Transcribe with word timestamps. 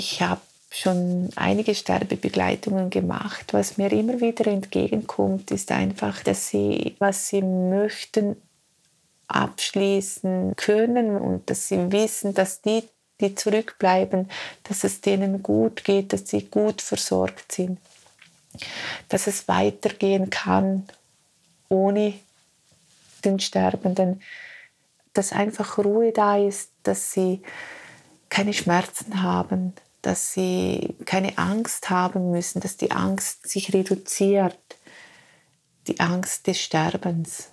ich 0.00 0.22
habe 0.22 0.40
schon 0.70 1.28
einige 1.36 1.74
Sterbebegleitungen 1.74 2.88
gemacht. 2.88 3.52
Was 3.52 3.76
mir 3.76 3.92
immer 3.92 4.18
wieder 4.22 4.46
entgegenkommt, 4.46 5.50
ist 5.50 5.70
einfach, 5.70 6.22
dass 6.22 6.48
sie, 6.48 6.96
was 6.98 7.28
sie 7.28 7.42
möchten, 7.42 8.36
abschließen 9.28 10.54
können 10.56 11.16
und 11.16 11.50
dass 11.50 11.68
sie 11.68 11.92
wissen, 11.92 12.32
dass 12.32 12.62
die, 12.62 12.82
die 13.20 13.34
zurückbleiben, 13.34 14.30
dass 14.64 14.84
es 14.84 15.02
denen 15.02 15.42
gut 15.42 15.84
geht, 15.84 16.14
dass 16.14 16.26
sie 16.30 16.46
gut 16.46 16.80
versorgt 16.80 17.52
sind, 17.52 17.78
dass 19.10 19.26
es 19.26 19.48
weitergehen 19.48 20.30
kann 20.30 20.88
ohne 21.68 22.14
den 23.22 23.38
Sterbenden, 23.38 24.22
dass 25.12 25.32
einfach 25.32 25.76
Ruhe 25.76 26.10
da 26.12 26.38
ist, 26.38 26.70
dass 26.84 27.12
sie 27.12 27.42
keine 28.30 28.54
Schmerzen 28.54 29.22
haben, 29.22 29.74
dass 30.02 30.32
sie 30.32 30.94
keine 31.04 31.36
Angst 31.36 31.90
haben 31.90 32.30
müssen, 32.30 32.60
dass 32.60 32.76
die 32.76 32.90
Angst 32.90 33.48
sich 33.48 33.74
reduziert, 33.74 34.58
die 35.86 36.00
Angst 36.00 36.46
des 36.46 36.60
Sterbens. 36.60 37.48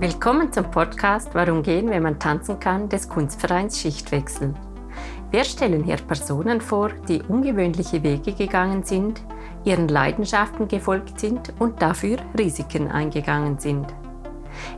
Willkommen 0.00 0.52
zum 0.52 0.70
Podcast 0.70 1.30
Warum 1.32 1.62
gehen, 1.62 1.88
wenn 1.88 2.02
man 2.02 2.18
tanzen 2.18 2.60
kann 2.60 2.88
des 2.88 3.08
Kunstvereins 3.08 3.80
Schichtwechsel. 3.80 4.52
Wir 5.30 5.44
stellen 5.44 5.82
hier 5.82 5.96
Personen 5.96 6.60
vor, 6.60 6.90
die 7.08 7.22
ungewöhnliche 7.22 8.02
Wege 8.02 8.34
gegangen 8.34 8.82
sind, 8.84 9.22
ihren 9.64 9.88
Leidenschaften 9.88 10.68
gefolgt 10.68 11.20
sind 11.20 11.52
und 11.58 11.80
dafür 11.82 12.18
Risiken 12.38 12.90
eingegangen 12.90 13.58
sind. 13.58 13.86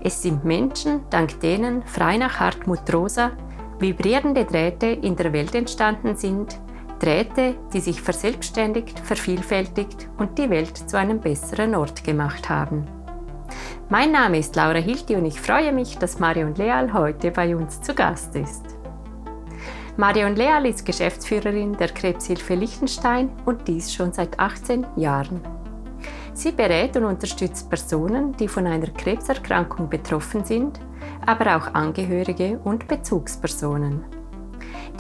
Es 0.03 0.23
sind 0.23 0.45
Menschen, 0.45 1.03
dank 1.11 1.41
denen, 1.41 1.83
frei 1.83 2.17
nach 2.17 2.41
Hartmut 2.41 2.93
Rosa, 2.93 3.33
vibrierende 3.79 4.45
Drähte 4.45 4.87
in 4.87 5.17
der 5.17 5.33
Welt 5.33 5.55
entstanden 5.55 6.17
sind, 6.17 6.59
Drähte, 6.99 7.57
die 7.75 7.81
sich 7.81 8.01
verselbstständigt, 8.01 8.99
vervielfältigt 9.01 10.09
und 10.17 10.39
die 10.39 10.49
Welt 10.49 10.77
zu 10.77 10.97
einem 10.97 11.21
besseren 11.21 11.75
Ort 11.75 12.05
gemacht 12.05 12.49
haben. 12.49 12.87
Mein 13.89 14.13
Name 14.13 14.39
ist 14.39 14.57
Laura 14.57 14.79
Hilti 14.79 15.15
und 15.15 15.27
ich 15.27 15.41
freue 15.41 15.73
mich, 15.73 15.99
dass 15.99 16.19
Marion 16.19 16.55
Leal 16.55 16.93
heute 16.93 17.31
bei 17.31 17.55
uns 17.55 17.81
zu 17.83 17.95
Gast 17.95 18.35
ist. 18.35 18.76
Marion 19.99 20.37
Leal 20.37 20.67
ist 20.67 20.85
Geschäftsführerin 20.85 21.75
der 21.75 21.89
Krebshilfe 21.89 22.55
Liechtenstein 22.55 23.31
und 23.47 23.67
dies 23.67 23.95
schon 23.95 24.13
seit 24.13 24.39
18 24.39 24.87
Jahren. 24.97 25.41
Sie 26.35 26.53
berät 26.53 26.99
und 26.99 27.05
unterstützt 27.05 27.71
Personen, 27.71 28.37
die 28.37 28.47
von 28.47 28.67
einer 28.67 28.89
Krebserkrankung 28.89 29.89
betroffen 29.89 30.45
sind, 30.45 30.79
aber 31.25 31.57
auch 31.57 31.73
Angehörige 31.73 32.61
und 32.63 32.87
Bezugspersonen. 32.87 34.05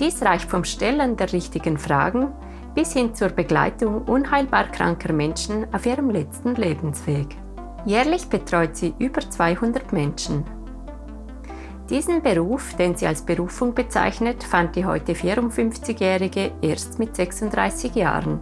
Dies 0.00 0.22
reicht 0.22 0.48
vom 0.48 0.64
Stellen 0.64 1.14
der 1.19 1.30
richtigen 1.30 1.77
Fragen 1.77 2.33
bis 2.74 2.94
hin 2.94 3.14
zur 3.14 3.28
Begleitung 3.28 4.02
unheilbar 4.05 4.70
kranker 4.70 5.12
Menschen 5.12 5.67
auf 5.74 5.84
ihrem 5.84 6.08
letzten 6.08 6.55
Lebensweg. 6.55 7.36
Jährlich 7.84 8.28
betreut 8.28 8.74
sie 8.77 8.94
über 8.98 9.20
200 9.20 9.92
Menschen. 9.92 10.56
Diesen 11.89 12.20
Beruf, 12.20 12.75
den 12.75 12.97
sie 12.97 13.06
als 13.06 13.23
Berufung 13.23 13.73
bezeichnet, 13.73 14.42
fand 14.42 14.75
die 14.75 14.84
heute 14.84 15.12
54-Jährige 15.12 16.51
erst 16.61 16.98
mit 16.98 17.15
36 17.15 17.95
Jahren. 17.95 18.41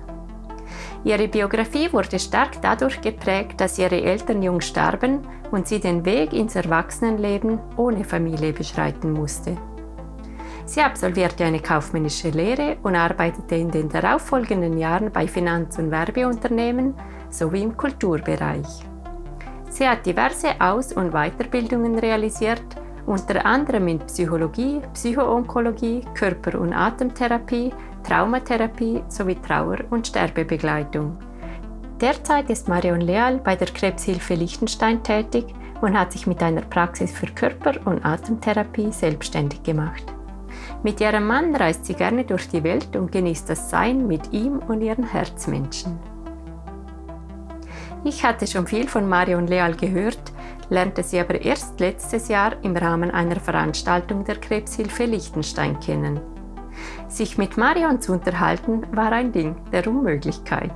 Ihre 1.04 1.28
Biografie 1.28 1.92
wurde 1.92 2.18
stark 2.18 2.62
dadurch 2.62 3.02
geprägt, 3.02 3.60
dass 3.60 3.78
ihre 3.78 4.00
Eltern 4.00 4.42
jung 4.42 4.62
starben 4.62 5.20
und 5.50 5.68
sie 5.68 5.78
den 5.78 6.06
Weg 6.06 6.32
ins 6.32 6.56
Erwachsenenleben 6.56 7.58
ohne 7.76 8.04
Familie 8.04 8.54
beschreiten 8.54 9.12
musste. 9.12 9.58
Sie 10.64 10.80
absolvierte 10.80 11.44
eine 11.44 11.60
kaufmännische 11.60 12.30
Lehre 12.30 12.78
und 12.82 12.96
arbeitete 12.96 13.56
in 13.56 13.70
den 13.70 13.90
darauffolgenden 13.90 14.78
Jahren 14.78 15.12
bei 15.12 15.28
Finanz- 15.28 15.78
und 15.78 15.90
Werbeunternehmen 15.90 16.94
sowie 17.28 17.62
im 17.62 17.76
Kulturbereich. 17.76 18.66
Sie 19.68 19.86
hat 19.86 20.06
diverse 20.06 20.58
Aus- 20.58 20.94
und 20.94 21.10
Weiterbildungen 21.10 21.98
realisiert, 21.98 22.64
unter 23.06 23.44
anderem 23.44 23.88
in 23.88 23.98
Psychologie, 24.00 24.80
Psychoonkologie, 24.94 26.02
Körper- 26.14 26.60
und 26.60 26.72
Atemtherapie, 26.72 27.72
Traumatherapie 28.02 29.02
sowie 29.08 29.36
Trauer- 29.36 29.84
und 29.90 30.06
Sterbebegleitung. 30.06 31.16
Derzeit 32.00 32.50
ist 32.50 32.68
Marion 32.68 33.00
Leal 33.00 33.38
bei 33.38 33.56
der 33.56 33.68
Krebshilfe 33.68 34.34
Liechtenstein 34.34 35.02
tätig 35.02 35.46
und 35.80 35.98
hat 35.98 36.12
sich 36.12 36.26
mit 36.26 36.42
einer 36.42 36.62
Praxis 36.62 37.12
für 37.12 37.26
Körper- 37.26 37.80
und 37.84 38.04
Atemtherapie 38.04 38.92
selbstständig 38.92 39.62
gemacht. 39.62 40.04
Mit 40.82 41.00
ihrem 41.00 41.26
Mann 41.26 41.54
reist 41.54 41.86
sie 41.86 41.94
gerne 41.94 42.24
durch 42.24 42.48
die 42.48 42.62
Welt 42.62 42.94
und 42.96 43.10
genießt 43.10 43.48
das 43.48 43.70
Sein 43.70 44.06
mit 44.06 44.32
ihm 44.32 44.58
und 44.58 44.82
ihren 44.82 45.04
Herzmenschen. 45.04 45.98
Ich 48.04 48.22
hatte 48.22 48.46
schon 48.46 48.66
viel 48.66 48.86
von 48.86 49.08
Marion 49.08 49.46
Leal 49.46 49.74
gehört, 49.74 50.32
lernte 50.70 51.02
sie 51.02 51.20
aber 51.20 51.40
erst 51.40 51.80
letztes 51.80 52.28
Jahr 52.28 52.52
im 52.62 52.76
Rahmen 52.76 53.10
einer 53.10 53.40
Veranstaltung 53.40 54.24
der 54.24 54.36
Krebshilfe 54.36 55.04
Liechtenstein 55.04 55.78
kennen. 55.80 56.20
Sich 57.08 57.38
mit 57.38 57.56
Marion 57.56 58.00
zu 58.00 58.12
unterhalten 58.12 58.84
war 58.92 59.12
ein 59.12 59.32
Ding 59.32 59.56
der 59.72 59.86
Unmöglichkeit. 59.86 60.72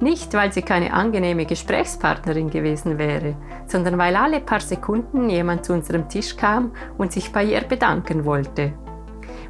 Nicht, 0.00 0.34
weil 0.34 0.52
sie 0.52 0.62
keine 0.62 0.92
angenehme 0.92 1.46
Gesprächspartnerin 1.46 2.50
gewesen 2.50 2.98
wäre, 2.98 3.36
sondern 3.66 3.98
weil 3.98 4.16
alle 4.16 4.40
paar 4.40 4.60
Sekunden 4.60 5.30
jemand 5.30 5.64
zu 5.64 5.72
unserem 5.72 6.08
Tisch 6.08 6.36
kam 6.36 6.72
und 6.98 7.12
sich 7.12 7.32
bei 7.32 7.44
ihr 7.44 7.62
bedanken 7.62 8.24
wollte. 8.24 8.72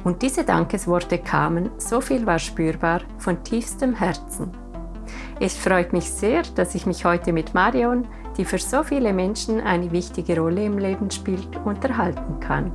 Und 0.03 0.21
diese 0.21 0.43
Dankesworte 0.43 1.17
kamen, 1.17 1.71
so 1.77 2.01
viel 2.01 2.25
war 2.25 2.39
spürbar, 2.39 3.01
von 3.17 3.43
tiefstem 3.43 3.95
Herzen. 3.95 4.51
Es 5.39 5.57
freut 5.57 5.93
mich 5.93 6.09
sehr, 6.09 6.43
dass 6.55 6.75
ich 6.75 6.85
mich 6.85 7.05
heute 7.05 7.33
mit 7.33 7.53
Marion, 7.53 8.07
die 8.37 8.45
für 8.45 8.57
so 8.57 8.83
viele 8.83 9.13
Menschen 9.13 9.61
eine 9.61 9.91
wichtige 9.91 10.39
Rolle 10.39 10.65
im 10.65 10.77
Leben 10.77 11.11
spielt, 11.11 11.55
unterhalten 11.65 12.39
kann. 12.39 12.71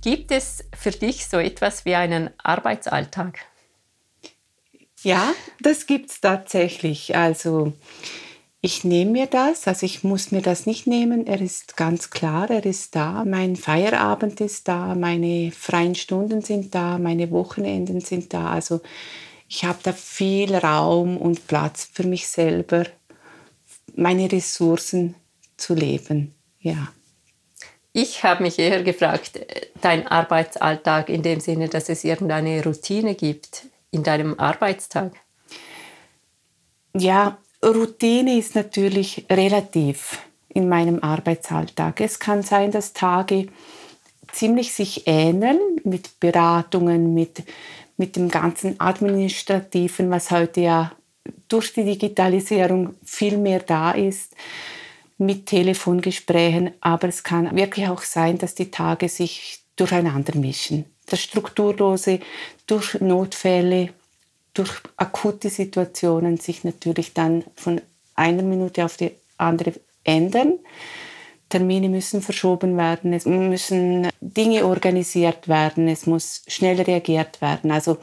Gibt 0.00 0.30
es 0.30 0.64
für 0.74 0.90
dich 0.90 1.26
so 1.26 1.38
etwas 1.38 1.84
wie 1.84 1.94
einen 1.94 2.30
Arbeitsalltag? 2.38 3.40
Ja, 5.02 5.32
das 5.60 5.86
gibt 5.86 6.10
es 6.10 6.20
tatsächlich. 6.20 7.16
Also 7.16 7.72
ich 8.60 8.82
nehme 8.82 9.12
mir 9.12 9.26
das, 9.26 9.68
also 9.68 9.86
ich 9.86 10.02
muss 10.02 10.32
mir 10.32 10.42
das 10.42 10.66
nicht 10.66 10.88
nehmen, 10.88 11.26
er 11.26 11.40
ist 11.40 11.76
ganz 11.76 12.10
klar, 12.10 12.50
er 12.50 12.66
ist 12.66 12.96
da, 12.96 13.24
mein 13.24 13.54
Feierabend 13.54 14.40
ist 14.40 14.66
da, 14.66 14.96
meine 14.96 15.52
freien 15.52 15.94
Stunden 15.94 16.42
sind 16.42 16.74
da, 16.74 16.98
meine 16.98 17.30
Wochenenden 17.30 18.00
sind 18.00 18.34
da, 18.34 18.50
also 18.50 18.80
ich 19.48 19.64
habe 19.64 19.78
da 19.82 19.92
viel 19.92 20.54
Raum 20.54 21.16
und 21.16 21.46
Platz 21.46 21.88
für 21.92 22.06
mich 22.06 22.28
selber, 22.28 22.84
meine 23.94 24.30
Ressourcen 24.30 25.14
zu 25.56 25.74
leben, 25.74 26.34
ja. 26.60 26.88
Ich 27.92 28.22
habe 28.22 28.44
mich 28.44 28.58
eher 28.58 28.84
gefragt, 28.84 29.40
dein 29.80 30.06
Arbeitsalltag 30.06 31.08
in 31.08 31.22
dem 31.22 31.40
Sinne, 31.40 31.68
dass 31.68 31.88
es 31.88 32.04
irgendeine 32.04 32.62
Routine 32.62 33.14
gibt 33.14 33.66
in 33.90 34.02
deinem 34.02 34.38
Arbeitstag. 34.38 35.12
Ja, 36.94 37.38
Routine 37.64 38.38
ist 38.38 38.54
natürlich 38.54 39.26
relativ 39.30 40.20
in 40.48 40.68
meinem 40.68 41.02
Arbeitsalltag. 41.02 42.00
Es 42.00 42.18
kann 42.18 42.42
sein, 42.42 42.70
dass 42.70 42.92
Tage 42.92 43.48
ziemlich 44.32 44.72
sich 44.72 45.06
ähneln 45.06 45.58
mit 45.84 46.20
Beratungen, 46.20 47.14
mit, 47.14 47.42
mit 47.98 48.16
dem 48.16 48.30
ganzen 48.30 48.80
Administrativen, 48.80 50.10
was 50.10 50.30
heute 50.30 50.62
ja 50.62 50.92
durch 51.48 51.74
die 51.74 51.84
Digitalisierung 51.84 52.94
viel 53.04 53.36
mehr 53.36 53.60
da 53.60 53.90
ist, 53.90 54.34
mit 55.18 55.46
Telefongesprächen. 55.46 56.70
Aber 56.80 57.08
es 57.08 57.22
kann 57.22 57.54
wirklich 57.54 57.88
auch 57.88 58.02
sein, 58.02 58.38
dass 58.38 58.54
die 58.54 58.70
Tage 58.70 59.08
sich 59.08 59.60
durcheinander 59.76 60.36
mischen. 60.38 60.86
Das 61.06 61.20
Strukturlose 61.20 62.20
durch 62.66 63.00
Notfälle, 63.00 63.90
durch 64.54 64.70
akute 64.96 65.50
Situationen 65.50 66.36
sich 66.36 66.64
natürlich 66.64 67.14
dann 67.14 67.44
von 67.56 67.80
einer 68.14 68.42
Minute 68.42 68.84
auf 68.84 68.96
die 68.96 69.12
andere 69.36 69.74
ändern. 70.04 70.58
Termine 71.48 71.88
müssen 71.88 72.20
verschoben 72.20 72.76
werden, 72.76 73.12
es 73.12 73.24
müssen 73.24 74.08
Dinge 74.20 74.66
organisiert 74.66 75.48
werden, 75.48 75.88
es 75.88 76.06
muss 76.06 76.42
schnell 76.46 76.80
reagiert 76.80 77.40
werden. 77.40 77.70
Also 77.70 77.98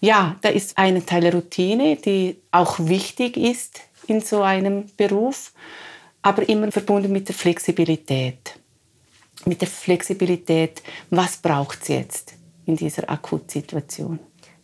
ja, 0.00 0.36
da 0.42 0.50
ist 0.50 0.78
ein 0.78 1.04
Teil 1.06 1.28
Routine, 1.28 1.96
die 1.96 2.36
auch 2.50 2.78
wichtig 2.78 3.36
ist 3.36 3.80
in 4.06 4.20
so 4.20 4.42
einem 4.42 4.84
Beruf, 4.96 5.52
aber 6.22 6.48
immer 6.48 6.70
verbunden 6.70 7.12
mit 7.12 7.28
der 7.28 7.34
Flexibilität. 7.34 8.54
Mit 9.44 9.60
der 9.60 9.68
Flexibilität, 9.68 10.82
was 11.10 11.36
braucht 11.38 11.82
es 11.82 11.88
jetzt 11.88 12.34
in 12.66 12.76
dieser 12.76 13.08
Akutsituation? 13.08 14.18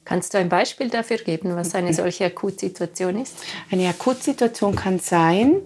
Kannst 0.05 0.35
du 0.35 0.39
ein 0.39 0.51
Beispiel 0.51 0.91
dafür 0.91 1.17
geben, 1.17 1.57
was 1.57 1.75
eine 1.75 1.95
solche 1.95 2.27
Akutsituation 2.27 3.23
ist? 3.23 3.37
Eine 3.71 3.89
Akutsituation 3.89 4.77
kann 4.77 4.99
sein, 4.99 5.63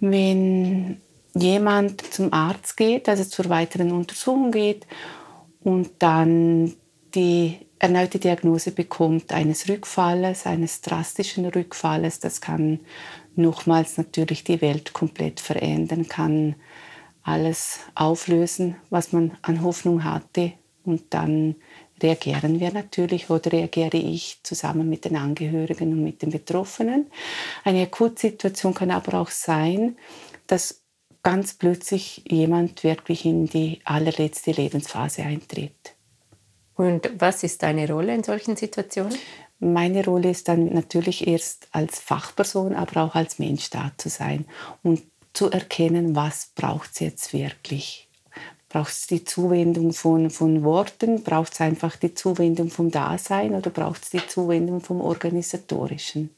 wenn 0.00 1.00
jemand 1.34 2.02
zum 2.12 2.32
Arzt 2.32 2.76
geht, 2.76 3.08
also 3.08 3.24
zur 3.24 3.48
weiteren 3.48 3.92
Untersuchung 3.92 4.50
geht 4.50 4.86
und 5.62 5.90
dann 5.98 6.74
die 7.14 7.58
erneute 7.78 8.18
Diagnose 8.18 8.72
bekommt 8.72 9.32
eines 9.32 9.68
Rückfalles, 9.68 10.46
eines 10.46 10.80
drastischen 10.82 11.46
Rückfalles. 11.46 12.20
Das 12.20 12.40
kann 12.40 12.80
nochmals 13.36 13.96
natürlich 13.96 14.44
die 14.44 14.60
Welt 14.60 14.92
komplett 14.92 15.40
verändern, 15.40 16.06
kann 16.06 16.56
alles 17.22 17.80
auflösen, 17.94 18.76
was 18.90 19.12
man 19.12 19.32
an 19.42 19.62
Hoffnung 19.62 20.04
hatte. 20.04 20.52
Und 20.84 21.02
dann 21.10 21.56
reagieren 22.02 22.60
wir 22.60 22.72
natürlich 22.72 23.28
oder 23.30 23.52
reagiere 23.52 23.96
ich 23.96 24.40
zusammen 24.42 24.88
mit 24.88 25.04
den 25.04 25.16
Angehörigen 25.16 25.92
und 25.92 26.02
mit 26.04 26.22
den 26.22 26.30
Betroffenen. 26.30 27.06
Eine 27.64 27.82
Akutsituation 27.82 28.74
kann 28.74 28.90
aber 28.90 29.20
auch 29.20 29.30
sein, 29.30 29.96
dass 30.46 30.79
ganz 31.22 31.54
plötzlich 31.54 32.24
jemand 32.28 32.84
wirklich 32.84 33.24
in 33.24 33.46
die 33.46 33.80
allerletzte 33.84 34.52
Lebensphase 34.52 35.22
eintritt. 35.22 35.94
Und 36.74 37.10
was 37.18 37.42
ist 37.42 37.62
deine 37.62 37.90
Rolle 37.90 38.14
in 38.14 38.24
solchen 38.24 38.56
Situationen? 38.56 39.14
Meine 39.58 40.04
Rolle 40.04 40.30
ist 40.30 40.48
dann 40.48 40.72
natürlich 40.72 41.26
erst 41.26 41.68
als 41.72 42.00
Fachperson, 42.00 42.74
aber 42.74 43.02
auch 43.02 43.14
als 43.14 43.38
Mensch 43.38 43.68
da 43.68 43.92
zu 43.98 44.08
sein 44.08 44.46
und 44.82 45.02
zu 45.34 45.50
erkennen, 45.50 46.16
was 46.16 46.52
braucht 46.54 46.92
es 46.94 47.00
jetzt 47.00 47.32
wirklich. 47.34 48.08
Braucht 48.70 48.92
es 48.92 49.06
die 49.08 49.24
Zuwendung 49.24 49.92
von, 49.92 50.30
von 50.30 50.62
Worten? 50.62 51.22
Braucht 51.22 51.52
es 51.52 51.60
einfach 51.60 51.96
die 51.96 52.14
Zuwendung 52.14 52.70
vom 52.70 52.90
Dasein 52.90 53.54
oder 53.54 53.68
braucht 53.70 54.04
es 54.04 54.10
die 54.10 54.26
Zuwendung 54.26 54.80
vom 54.80 55.00
Organisatorischen? 55.00 56.30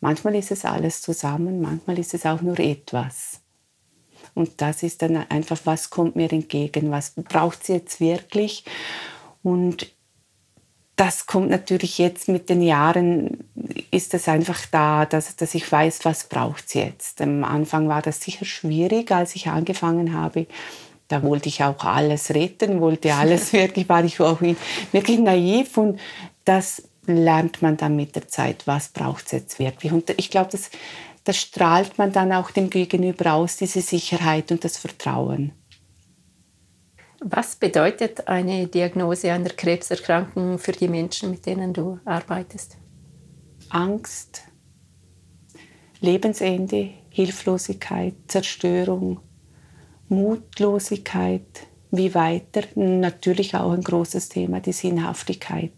Manchmal 0.00 0.36
ist 0.36 0.52
es 0.52 0.64
alles 0.64 1.02
zusammen, 1.02 1.60
manchmal 1.60 1.98
ist 1.98 2.14
es 2.14 2.24
auch 2.26 2.40
nur 2.40 2.58
etwas. 2.60 3.40
Und 4.34 4.60
das 4.60 4.82
ist 4.82 5.02
dann 5.02 5.16
einfach, 5.28 5.60
was 5.64 5.90
kommt 5.90 6.16
mir 6.16 6.32
entgegen, 6.32 6.90
was 6.90 7.12
braucht 7.16 7.62
es 7.62 7.68
jetzt 7.68 8.00
wirklich? 8.00 8.64
Und 9.42 9.86
das 10.96 11.26
kommt 11.26 11.50
natürlich 11.50 11.98
jetzt 11.98 12.28
mit 12.28 12.48
den 12.48 12.62
Jahren, 12.62 13.44
ist 13.90 14.14
das 14.14 14.28
einfach 14.28 14.66
da, 14.70 15.06
dass, 15.06 15.34
dass 15.36 15.54
ich 15.54 15.70
weiß, 15.70 16.04
was 16.04 16.28
braucht 16.28 16.66
es 16.66 16.74
jetzt. 16.74 17.20
Am 17.20 17.42
Anfang 17.42 17.88
war 17.88 18.02
das 18.02 18.20
sicher 18.20 18.44
schwierig, 18.44 19.10
als 19.10 19.34
ich 19.34 19.48
angefangen 19.48 20.12
habe. 20.12 20.46
Da 21.08 21.22
wollte 21.22 21.48
ich 21.48 21.62
auch 21.64 21.84
alles 21.84 22.30
retten, 22.30 22.80
wollte 22.80 23.14
alles 23.14 23.52
wirklich, 23.52 23.88
war 23.88 24.04
ich 24.04 24.20
auch 24.20 24.40
wirklich 24.40 25.18
naiv 25.18 25.76
und 25.76 25.98
das 26.44 26.82
lernt 27.06 27.60
man 27.60 27.76
dann 27.76 27.96
mit 27.96 28.14
der 28.14 28.28
Zeit, 28.28 28.66
was 28.66 28.88
braucht 28.88 29.26
es 29.26 29.32
jetzt 29.32 29.58
wirklich. 29.58 29.92
Und 29.92 30.10
ich 30.16 30.30
glaube, 30.30 30.50
das, 30.52 30.70
das 31.24 31.38
strahlt 31.38 31.98
man 31.98 32.12
dann 32.12 32.32
auch 32.32 32.50
dem 32.50 32.70
Gegenüber 32.70 33.32
aus, 33.32 33.56
diese 33.56 33.80
Sicherheit 33.80 34.52
und 34.52 34.62
das 34.62 34.76
Vertrauen. 34.76 35.52
Was 37.20 37.56
bedeutet 37.56 38.28
eine 38.28 38.66
Diagnose 38.66 39.32
einer 39.32 39.48
Krebserkrankung 39.48 40.58
für 40.58 40.72
die 40.72 40.88
Menschen, 40.88 41.30
mit 41.30 41.46
denen 41.46 41.72
du 41.72 41.98
arbeitest? 42.04 42.76
Angst, 43.70 44.42
Lebensende, 46.00 46.90
Hilflosigkeit, 47.08 48.14
Zerstörung, 48.28 49.20
Mutlosigkeit, 50.08 51.66
wie 51.90 52.14
weiter. 52.14 52.64
Natürlich 52.74 53.54
auch 53.54 53.72
ein 53.72 53.82
großes 53.82 54.28
Thema, 54.28 54.60
die 54.60 54.72
Sinnhaftigkeit. 54.72 55.72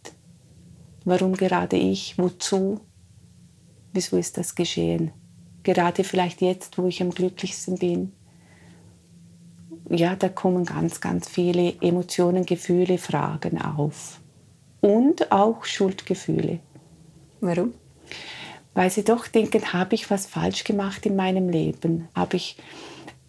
Warum 1.05 1.35
gerade 1.35 1.77
ich? 1.77 2.19
Wozu? 2.19 2.81
Wieso 3.93 4.17
ist 4.17 4.37
das 4.37 4.57
geschehen? 4.57 5.13
Gerade 5.67 6.05
vielleicht 6.05 6.41
jetzt, 6.41 6.79
wo 6.79 6.87
ich 6.87 7.03
am 7.03 7.11
glücklichsten 7.11 7.79
bin 7.79 8.13
ja, 9.89 10.17
da 10.17 10.29
kommen 10.29 10.65
ganz, 10.65 11.01
ganz 11.01 11.29
viele 11.29 11.75
Emotionen, 11.81 12.45
Gefühle, 12.45 12.99
Fragen 12.99 13.61
auf. 13.61 14.21
Und 14.81 15.31
auch 15.33 15.65
Schuldgefühle. 15.65 16.61
Warum? 17.41 17.75
Weil 18.75 18.91
sie 18.91 19.05
doch 19.05 19.27
denken, 19.27 19.73
habe 19.73 19.95
ich 19.95 20.11
was 20.11 20.27
falsch 20.27 20.65
gemacht 20.65 21.07
in 21.07 21.17
meinem 21.17 21.49
Leben? 21.49 22.09
Habe 22.15 22.37
ich 22.37 22.57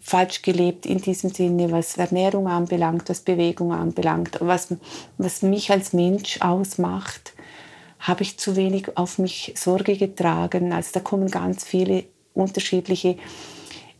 falsch 0.00 0.42
gelebt 0.42 0.84
in 0.84 1.00
diesem 1.00 1.30
Sinne, 1.30 1.70
was 1.70 1.96
Ernährung 1.96 2.48
anbelangt, 2.48 3.08
was 3.08 3.20
Bewegung 3.20 3.72
anbelangt, 3.72 4.38
was, 4.40 4.74
was 5.16 5.42
mich 5.42 5.70
als 5.70 5.92
Mensch 5.92 6.40
ausmacht? 6.40 7.34
Habe 8.00 8.22
ich 8.22 8.38
zu 8.38 8.56
wenig 8.56 8.96
auf 8.96 9.18
mich 9.18 9.54
Sorge 9.56 9.96
getragen? 9.96 10.72
Also 10.72 10.90
da 10.94 11.00
kommen 11.00 11.30
ganz 11.30 11.64
viele 11.64 12.04
unterschiedliche 12.38 13.16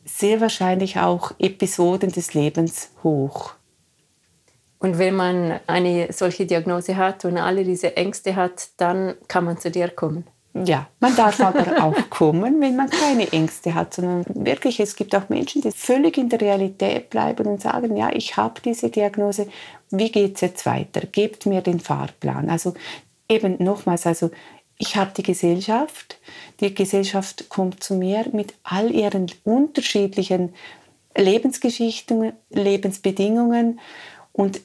sehr 0.04 0.40
wahrscheinlich 0.40 0.98
auch 0.98 1.32
Episoden 1.38 2.10
des 2.10 2.34
Lebens 2.34 2.90
hoch. 3.04 3.52
Und 4.78 4.98
wenn 4.98 5.14
man 5.14 5.60
eine 5.66 6.12
solche 6.12 6.46
Diagnose 6.46 6.96
hat 6.96 7.24
und 7.24 7.36
alle 7.36 7.64
diese 7.64 7.96
Ängste 7.96 8.36
hat, 8.36 8.68
dann 8.76 9.14
kann 9.26 9.44
man 9.44 9.58
zu 9.58 9.70
dir 9.70 9.88
kommen. 9.88 10.24
Ja, 10.54 10.88
man 11.00 11.14
darf 11.14 11.40
aber 11.40 11.82
auch 11.84 12.10
kommen, 12.10 12.60
wenn 12.60 12.76
man 12.76 12.88
keine 12.88 13.30
Ängste 13.32 13.74
hat, 13.74 13.94
sondern 13.94 14.24
wirklich, 14.28 14.80
es 14.80 14.96
gibt 14.96 15.14
auch 15.14 15.28
Menschen, 15.28 15.62
die 15.62 15.70
völlig 15.72 16.16
in 16.16 16.28
der 16.28 16.40
Realität 16.40 17.10
bleiben 17.10 17.46
und 17.46 17.60
sagen, 17.60 17.96
ja, 17.96 18.10
ich 18.12 18.36
habe 18.36 18.60
diese 18.64 18.88
Diagnose, 18.88 19.48
wie 19.90 20.10
geht 20.10 20.36
es 20.36 20.40
jetzt 20.40 20.66
weiter? 20.66 21.02
Gebt 21.12 21.46
mir 21.46 21.60
den 21.60 21.80
Fahrplan. 21.80 22.48
Also 22.48 22.74
eben 23.28 23.62
nochmals, 23.62 24.06
also 24.06 24.30
ich 24.78 24.96
habe 24.96 25.10
die 25.16 25.22
Gesellschaft, 25.22 26.18
die 26.60 26.74
Gesellschaft 26.74 27.48
kommt 27.48 27.82
zu 27.82 27.94
mir 27.94 28.26
mit 28.32 28.54
all 28.62 28.92
ihren 28.92 29.30
unterschiedlichen 29.44 30.54
Lebensgeschichten, 31.16 32.32
Lebensbedingungen 32.50 33.80
und 34.32 34.60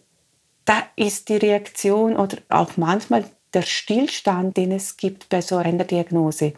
da 0.66 0.84
ist 0.96 1.30
die 1.30 1.38
Reaktion 1.38 2.16
oder 2.16 2.38
auch 2.50 2.78
manchmal 2.78 3.26
der 3.54 3.64
Stillstand, 3.64 4.56
den 4.58 4.72
es 4.72 4.98
gibt 4.98 5.30
bei 5.30 5.42
so 5.42 5.58
einer 5.58 5.84
Diagnose, 5.84 6.54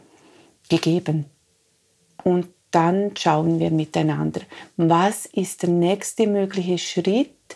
gegeben. 0.69 1.25
Und 2.24 2.48
dann 2.72 3.16
schauen 3.16 3.60
wir 3.60 3.72
miteinander, 3.72 4.42
was 4.78 5.25
ist 5.28 5.63
der 5.63 5.69
nächste 5.69 6.28
mögliche 6.28 6.78
Schritt, 6.78 7.55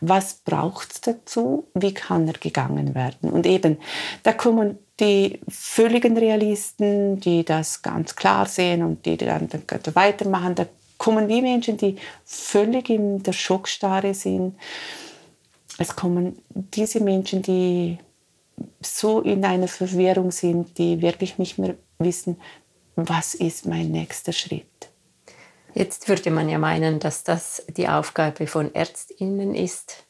was 0.00 0.34
braucht 0.44 0.92
es 0.92 1.00
dazu, 1.00 1.66
wie 1.74 1.94
kann 1.94 2.26
er 2.26 2.34
gegangen 2.34 2.94
werden. 2.94 3.30
Und 3.30 3.46
eben, 3.46 3.78
da 4.22 4.32
kommen 4.32 4.78
die 4.98 5.40
völligen 5.48 6.16
Realisten, 6.16 7.20
die 7.20 7.44
das 7.44 7.82
ganz 7.82 8.14
klar 8.14 8.46
sehen 8.46 8.82
und 8.82 9.06
die 9.06 9.16
dann, 9.16 9.48
dann 9.48 9.94
weitermachen. 9.94 10.54
Da 10.54 10.66
kommen 10.98 11.28
die 11.28 11.40
Menschen, 11.40 11.76
die 11.76 11.96
völlig 12.24 12.90
in 12.90 13.22
der 13.22 13.32
Schockstarre 13.32 14.12
sind. 14.14 14.54
Es 15.78 15.96
kommen 15.96 16.38
diese 16.50 17.00
Menschen, 17.00 17.40
die 17.40 17.98
so 18.82 19.20
in 19.20 19.44
einer 19.44 19.68
Verwirrung 19.68 20.30
sind, 20.30 20.76
die 20.76 21.00
wirklich 21.00 21.38
nicht 21.38 21.58
mehr 21.58 21.76
wissen, 21.98 22.36
was 22.96 23.34
ist 23.34 23.66
mein 23.66 23.90
nächster 23.90 24.32
Schritt. 24.32 24.89
Jetzt 25.74 26.08
würde 26.08 26.30
man 26.30 26.48
ja 26.48 26.58
meinen, 26.58 26.98
dass 26.98 27.24
das 27.24 27.64
die 27.76 27.88
Aufgabe 27.88 28.46
von 28.46 28.74
Ärztinnen 28.74 29.54
ist, 29.54 30.04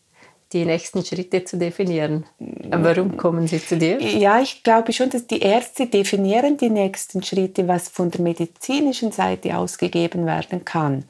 die 0.52 0.64
nächsten 0.64 1.04
Schritte 1.04 1.44
zu 1.44 1.58
definieren. 1.58 2.24
Warum 2.38 3.16
kommen 3.16 3.46
sie 3.46 3.64
zu 3.64 3.76
dir? 3.76 4.00
Ja, 4.00 4.40
ich 4.40 4.62
glaube 4.64 4.92
schon, 4.92 5.10
dass 5.10 5.26
die 5.26 5.40
Ärzte 5.40 5.86
definieren 5.86 6.56
die 6.56 6.70
nächsten 6.70 7.22
Schritte, 7.22 7.68
was 7.68 7.88
von 7.88 8.10
der 8.10 8.20
medizinischen 8.20 9.12
Seite 9.12 9.56
ausgegeben 9.56 10.26
werden 10.26 10.64
kann. 10.64 11.04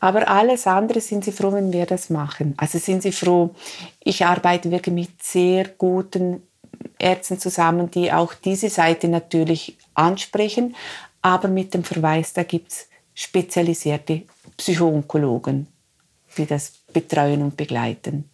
Aber 0.00 0.28
alles 0.28 0.66
andere 0.66 1.00
sind 1.00 1.24
sie 1.24 1.32
froh, 1.32 1.52
wenn 1.52 1.72
wir 1.72 1.86
das 1.86 2.10
machen. 2.10 2.54
Also 2.56 2.78
sind 2.78 3.02
sie 3.02 3.12
froh, 3.12 3.50
ich 4.04 4.24
arbeite 4.24 4.70
wirklich 4.70 4.94
mit 4.94 5.22
sehr 5.22 5.66
guten 5.76 6.42
Ärzten 6.98 7.38
zusammen, 7.38 7.90
die 7.90 8.12
auch 8.12 8.34
diese 8.34 8.68
Seite 8.68 9.08
natürlich 9.08 9.76
ansprechen, 9.94 10.76
aber 11.22 11.48
mit 11.48 11.74
dem 11.74 11.84
Verweis, 11.84 12.32
da 12.32 12.44
gibt 12.44 12.70
es 12.70 12.87
spezialisierte 13.18 14.22
Psychoonkologen, 14.56 15.66
die 16.36 16.46
das 16.46 16.72
betreuen 16.92 17.42
und 17.42 17.56
begleiten. 17.56 18.30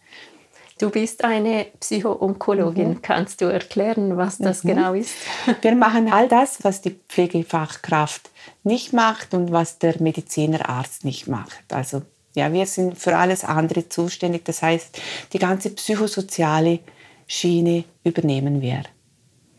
Du 0.77 0.91
bist 0.91 1.23
eine 1.23 1.65
Psychoonkologin. 1.79 2.89
Mhm. 2.89 3.01
Kannst 3.01 3.41
du 3.41 3.45
erklären, 3.45 4.15
was 4.15 4.37
das 4.37 4.63
mhm. 4.63 4.69
genau 4.69 4.93
ist? 4.93 5.15
Wir 5.61 5.75
machen 5.75 6.13
all 6.13 6.27
das, 6.27 6.63
was 6.63 6.81
die 6.81 6.91
Pflegefachkraft 6.91 8.29
nicht 8.63 8.93
macht 8.93 9.33
und 9.33 9.51
was 9.51 9.79
der 9.79 9.99
Medizinerarzt 9.99 11.03
nicht 11.03 11.27
macht. 11.27 11.73
Also 11.73 12.03
ja, 12.35 12.51
wir 12.51 12.65
sind 12.65 12.97
für 12.97 13.15
alles 13.15 13.45
andere 13.45 13.87
zuständig. 13.87 14.43
Das 14.43 14.61
heißt, 14.61 14.99
die 15.31 15.39
ganze 15.39 15.69
psychosoziale 15.69 16.79
Schiene 17.25 17.85
übernehmen 18.03 18.61
wir. 18.61 18.83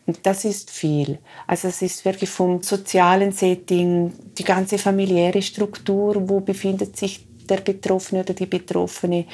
Und 0.07 0.19
das 0.23 0.45
ist 0.45 0.71
viel. 0.71 1.19
Also 1.45 1.67
es 1.67 1.81
ist 1.81 2.05
wirklich 2.05 2.29
vom 2.29 2.63
sozialen 2.63 3.33
Setting, 3.33 4.13
die 4.37 4.43
ganze 4.45 4.77
familiäre 4.77 5.41
Struktur, 5.41 6.29
wo 6.29 6.39
befindet 6.39 6.97
sich 6.97 7.27
der 7.47 7.57
Betroffene 7.57 8.21
oder 8.21 8.33
die 8.33 8.45
Betroffene, 8.45 9.25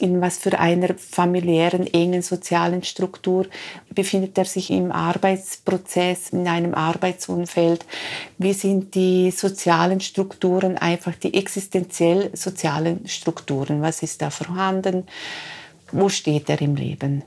in 0.00 0.20
was 0.20 0.38
für 0.38 0.58
einer 0.58 0.94
familiären, 0.94 1.86
engen 1.86 2.22
sozialen 2.22 2.82
Struktur 2.82 3.46
befindet 3.94 4.36
er 4.36 4.44
sich 4.44 4.70
im 4.70 4.92
Arbeitsprozess, 4.92 6.30
in 6.30 6.46
einem 6.46 6.74
Arbeitsumfeld, 6.74 7.84
wie 8.38 8.52
sind 8.52 8.94
die 8.94 9.30
sozialen 9.30 10.00
Strukturen, 10.00 10.76
einfach 10.76 11.14
die 11.14 11.34
existenziell 11.34 12.30
sozialen 12.34 13.06
Strukturen, 13.08 13.80
was 13.80 14.02
ist 14.02 14.20
da 14.22 14.30
vorhanden, 14.30 15.04
wo 15.92 16.08
steht 16.08 16.50
er 16.50 16.60
im 16.60 16.76
Leben. 16.76 17.22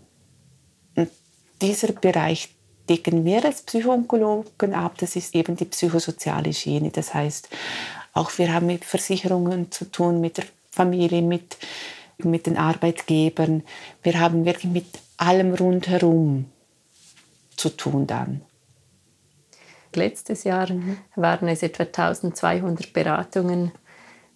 Und 0.95 1.09
dieser 1.61 1.93
Bereich 1.93 2.49
decken 2.89 3.23
wir 3.23 3.45
als 3.45 3.61
Psychoonkologen 3.61 4.73
ab, 4.73 4.97
das 4.97 5.15
ist 5.15 5.35
eben 5.35 5.55
die 5.55 5.65
psychosoziale 5.65 6.53
Schiene, 6.53 6.89
das 6.89 7.13
heißt, 7.13 7.49
auch 8.13 8.37
wir 8.37 8.51
haben 8.53 8.65
mit 8.65 8.83
Versicherungen 8.83 9.71
zu 9.71 9.85
tun, 9.85 10.19
mit 10.19 10.37
der 10.37 10.45
Familie, 10.71 11.21
mit 11.21 11.57
mit 12.25 12.45
den 12.45 12.57
Arbeitgebern. 12.57 13.63
Wir 14.03 14.19
haben 14.19 14.45
wirklich 14.45 14.71
mit 14.71 14.85
allem 15.17 15.53
rundherum 15.53 16.45
zu 17.55 17.69
tun 17.69 18.07
dann. 18.07 18.41
Letztes 19.93 20.43
Jahr 20.43 20.71
mhm. 20.71 20.97
waren 21.15 21.47
es 21.47 21.63
etwa 21.63 21.83
1200 21.83 22.93
Beratungen, 22.93 23.71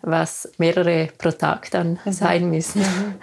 was 0.03 0.51
mehrere 0.57 1.07
pro 1.17 1.31
Tag 1.31 1.71
dann 1.71 1.99
mhm. 2.03 2.11
sein 2.11 2.49
müssen. 2.49 2.81
Mhm. 2.81 3.15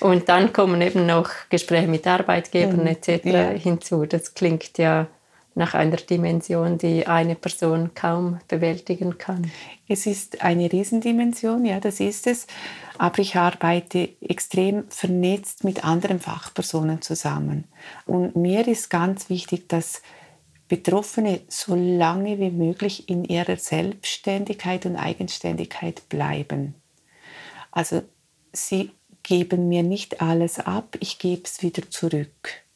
Und 0.00 0.28
dann 0.28 0.52
kommen 0.52 0.80
eben 0.82 1.06
noch 1.06 1.30
Gespräche 1.48 1.88
mit 1.88 2.06
Arbeitgebern 2.06 2.82
mhm. 2.82 2.86
etc. 2.86 3.24
Ja. 3.24 3.48
hinzu. 3.50 4.06
Das 4.06 4.34
klingt 4.34 4.78
ja 4.78 5.08
nach 5.54 5.72
einer 5.72 5.96
Dimension, 5.96 6.76
die 6.76 7.06
eine 7.06 7.34
Person 7.34 7.92
kaum 7.94 8.38
bewältigen 8.46 9.16
kann. 9.16 9.50
Es 9.88 10.04
ist 10.04 10.42
eine 10.42 10.70
Riesendimension, 10.70 11.64
ja, 11.64 11.80
das 11.80 11.98
ist 11.98 12.26
es. 12.26 12.46
Aber 12.98 13.18
ich 13.20 13.36
arbeite 13.36 14.10
extrem 14.20 14.84
vernetzt 14.90 15.64
mit 15.64 15.82
anderen 15.82 16.20
Fachpersonen 16.20 17.00
zusammen. 17.00 17.64
Und 18.04 18.36
mir 18.36 18.68
ist 18.68 18.90
ganz 18.90 19.30
wichtig, 19.30 19.66
dass 19.68 20.02
Betroffene 20.68 21.40
so 21.48 21.74
lange 21.74 22.38
wie 22.38 22.50
möglich 22.50 23.08
in 23.08 23.24
ihrer 23.24 23.56
Selbstständigkeit 23.56 24.86
und 24.86 24.96
Eigenständigkeit 24.96 26.08
bleiben. 26.08 26.74
Also 27.70 28.02
sie 28.52 28.90
geben 29.22 29.68
mir 29.68 29.82
nicht 29.82 30.20
alles 30.20 30.58
ab, 30.58 30.96
ich 31.00 31.18
gebe 31.18 31.42
es 31.44 31.62
wieder 31.62 31.88
zurück 31.90 32.66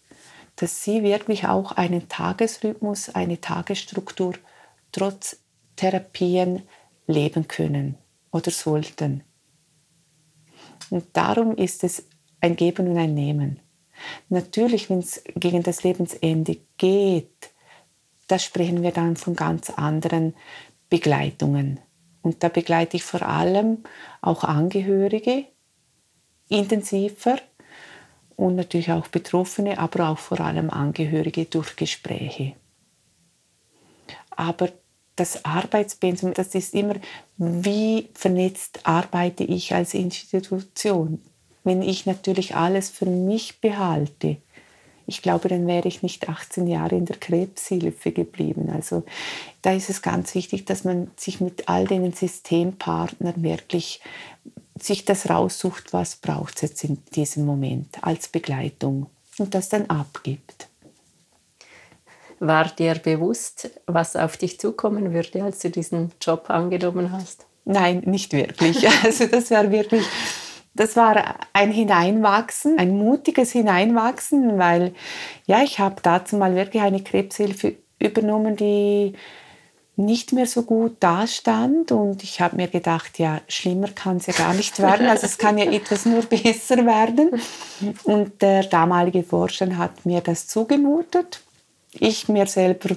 dass 0.61 0.85
sie 0.85 1.03
wirklich 1.03 1.47
auch 1.47 1.73
einen 1.73 2.09
Tagesrhythmus, 2.09 3.09
eine 3.09 3.41
Tagesstruktur 3.41 4.35
trotz 4.93 5.41
Therapien 5.77 6.63
leben 7.07 7.49
können 7.49 7.97
oder 8.31 8.51
sollten. 8.51 9.25
Und 10.91 11.07
darum 11.15 11.57
ist 11.57 11.83
es 11.83 12.05
ein 12.43 12.57
Geben 12.57 12.89
und 12.89 12.99
ein 12.99 13.15
Nehmen. 13.15 13.61
Natürlich, 14.29 14.91
wenn 14.91 14.99
es 14.99 15.23
gegen 15.35 15.63
das 15.63 15.83
Lebensende 15.83 16.59
geht, 16.77 17.50
da 18.31 18.39
sprechen 18.39 18.83
wir 18.83 18.93
dann 18.93 19.17
von 19.17 19.35
ganz 19.35 19.71
anderen 19.71 20.35
Begleitungen. 20.89 21.81
Und 22.23 22.43
da 22.43 22.49
begleite 22.49 22.97
ich 22.97 23.03
vor 23.03 23.23
allem 23.23 23.79
auch 24.21 24.45
Angehörige 24.45 25.47
intensiver 26.49 27.39
und 28.37 28.57
natürlich 28.57 28.93
auch 28.93 29.09
Betroffene, 29.09 29.79
aber 29.79 30.11
auch 30.11 30.19
vor 30.19 30.41
allem 30.41 30.71
Angehörige 30.71 31.45
durch 31.47 31.77
Gespräche. 31.77 32.55
Aber 34.31 34.69
das 35.17 35.45
Arbeitspensum, 35.45 36.35
das 36.35 36.55
ist 36.55 36.75
immer, 36.75 36.95
wie 37.37 38.09
vernetzt 38.15 38.81
arbeite 38.85 39.45
ich 39.45 39.75
als 39.75 39.95
Institution. 39.95 41.21
Wenn 41.63 41.83
ich 41.83 42.07
natürlich 42.07 42.57
alles 42.57 42.91
für 42.91 43.07
mich 43.07 43.61
behalte, 43.61 44.39
ich 45.11 45.23
glaube, 45.23 45.49
dann 45.49 45.67
wäre 45.67 45.89
ich 45.89 46.05
nicht 46.05 46.29
18 46.29 46.69
Jahre 46.69 46.95
in 46.95 47.05
der 47.05 47.17
Krebshilfe 47.17 48.13
geblieben. 48.13 48.71
Also 48.73 49.03
da 49.63 49.73
ist 49.73 49.91
es 49.91 50.03
ganz 50.03 50.37
wichtig, 50.37 50.67
dass 50.67 50.85
man 50.85 51.11
sich 51.17 51.41
mit 51.41 51.69
all 51.69 51.85
den 51.85 52.13
Systempartnern 52.13 53.43
wirklich 53.43 54.01
sich 54.81 55.05
das 55.05 55.29
raussucht, 55.29 55.93
was 55.93 56.15
braucht 56.15 56.55
es 56.55 56.63
jetzt 56.63 56.85
in 56.85 56.99
diesem 57.17 57.45
Moment 57.45 57.99
als 58.03 58.29
Begleitung 58.29 59.07
und 59.39 59.55
das 59.55 59.69
dann 59.69 59.87
abgibt. 59.87 60.69
War 62.39 62.69
dir 62.69 62.95
bewusst, 62.95 63.69
was 63.87 64.15
auf 64.15 64.37
dich 64.37 64.61
zukommen 64.61 65.13
würde, 65.13 65.43
als 65.43 65.59
du 65.59 65.71
diesen 65.71 66.13
Job 66.23 66.51
angenommen 66.51 67.11
hast? 67.11 67.47
Nein, 67.65 68.03
nicht 68.07 68.33
wirklich. 68.33 68.87
Also 69.05 69.27
das 69.27 69.51
war 69.51 69.73
wirklich, 69.73 70.07
das 70.75 70.97
war 70.97 71.37
ein 71.53 71.73
Hineinwachsen, 71.73 72.79
ein 72.79 72.97
mutiges 72.97 73.53
Hineinwachsen, 73.53 74.59
weil 74.59 74.95
ja, 75.47 75.63
ich 75.63 75.79
habe 75.81 75.97
dazu 76.03 76.37
mal 76.37 76.55
wirklich 76.55 76.83
eine 76.83 77.03
Krebshilfe 77.03 77.77
übernommen, 77.99 78.57
die 78.57 79.15
nicht 79.97 80.33
mehr 80.33 80.47
so 80.47 80.63
gut 80.63 80.97
dastand 81.01 81.93
und 81.93 82.23
ich 82.23 82.41
habe 82.41 82.57
mir 82.57 82.69
gedacht, 82.69 83.19
ja, 83.19 83.41
schlimmer 83.49 83.89
kann 83.89 84.17
es 84.17 84.27
ja 84.27 84.33
gar 84.33 84.55
nicht 84.55 84.79
werden, 84.81 85.07
also 85.07 85.27
es 85.27 85.37
kann 85.37 85.59
ja 85.59 85.65
etwas 85.71 86.07
nur 86.07 86.23
besser 86.23 86.87
werden. 86.87 87.31
Und 88.05 88.41
der 88.41 88.65
damalige 88.65 89.23
Forscher 89.23 89.77
hat 89.77 90.07
mir 90.07 90.21
das 90.23 90.47
zugemutet. 90.47 91.43
Ich 91.93 92.29
mir 92.29 92.47
selber, 92.47 92.97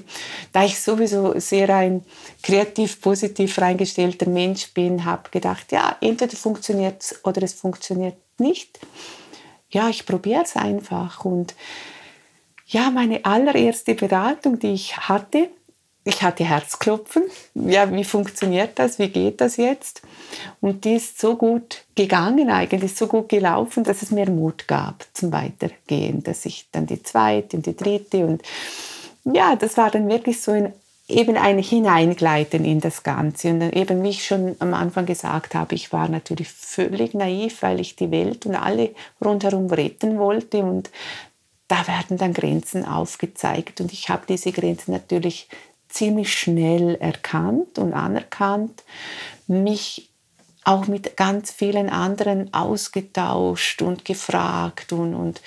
da 0.51 0.63
ich 0.63 0.79
sowieso 0.79 1.39
sehr 1.39 1.69
ein 1.75 2.03
kreativ 2.43 3.01
positiv 3.01 3.59
reingestellter 3.59 4.29
Mensch 4.29 4.71
bin, 4.73 5.03
habe 5.03 5.29
gedacht, 5.31 5.71
ja, 5.71 5.97
entweder 5.99 6.35
funktioniert 6.35 7.01
es 7.01 7.25
oder 7.25 7.41
es 7.41 7.53
funktioniert 7.53 8.17
nicht. 8.37 8.79
Ja, 9.69 9.89
ich 9.89 10.05
probiere 10.05 10.43
es 10.43 10.55
einfach 10.55 11.25
und 11.25 11.55
ja, 12.67 12.91
meine 12.91 13.25
allererste 13.25 13.95
Beratung, 13.95 14.59
die 14.59 14.73
ich 14.73 14.97
hatte, 14.97 15.49
ich 16.05 16.21
hatte 16.21 16.43
Herzklopfen. 16.43 17.23
Ja, 17.55 17.91
wie 17.91 18.03
funktioniert 18.03 18.71
das? 18.75 18.99
Wie 18.99 19.07
geht 19.07 19.39
das 19.39 19.57
jetzt? 19.57 20.01
Und 20.59 20.83
die 20.83 20.95
ist 20.95 21.19
so 21.19 21.35
gut 21.37 21.85
gegangen 21.95 22.49
eigentlich, 22.49 22.95
so 22.95 23.07
gut 23.07 23.29
gelaufen, 23.29 23.83
dass 23.83 24.01
es 24.01 24.11
mir 24.11 24.29
Mut 24.29 24.67
gab 24.67 25.05
zum 25.13 25.31
Weitergehen, 25.31 26.21
dass 26.23 26.45
ich 26.45 26.67
dann 26.71 26.87
die 26.87 27.01
zweite 27.01 27.57
und 27.57 27.65
die 27.65 27.75
dritte 27.75 28.25
und 28.25 28.41
ja, 29.25 29.55
das 29.55 29.77
war 29.77 29.89
dann 29.89 30.09
wirklich 30.09 30.41
so 30.41 30.51
ein, 30.51 30.73
eben 31.07 31.37
ein 31.37 31.57
Hineingleiten 31.57 32.65
in 32.65 32.81
das 32.81 33.03
Ganze. 33.03 33.51
Und 33.51 33.61
eben, 33.73 34.03
wie 34.03 34.09
ich 34.09 34.25
schon 34.25 34.57
am 34.59 34.73
Anfang 34.73 35.05
gesagt 35.05 35.55
habe, 35.55 35.75
ich 35.75 35.93
war 35.93 36.09
natürlich 36.09 36.49
völlig 36.49 37.13
naiv, 37.13 37.61
weil 37.61 37.79
ich 37.79 37.95
die 37.95 38.11
Welt 38.11 38.45
und 38.45 38.55
alle 38.55 38.89
rundherum 39.23 39.67
retten 39.67 40.19
wollte 40.19 40.57
und 40.57 40.89
da 41.69 41.87
werden 41.87 42.17
dann 42.17 42.33
Grenzen 42.33 42.85
aufgezeigt 42.85 43.79
und 43.79 43.93
ich 43.93 44.09
habe 44.09 44.23
diese 44.27 44.51
Grenzen 44.51 44.91
natürlich 44.91 45.47
ziemlich 45.93 46.33
schnell 46.33 46.95
erkannt 46.95 47.77
und 47.77 47.93
anerkannt, 47.93 48.83
mich 49.47 50.09
auch 50.63 50.87
mit 50.87 51.17
ganz 51.17 51.51
vielen 51.51 51.89
anderen 51.89 52.53
ausgetauscht 52.53 53.81
und 53.81 54.05
gefragt 54.05 54.93
und, 54.93 55.13
und 55.13 55.41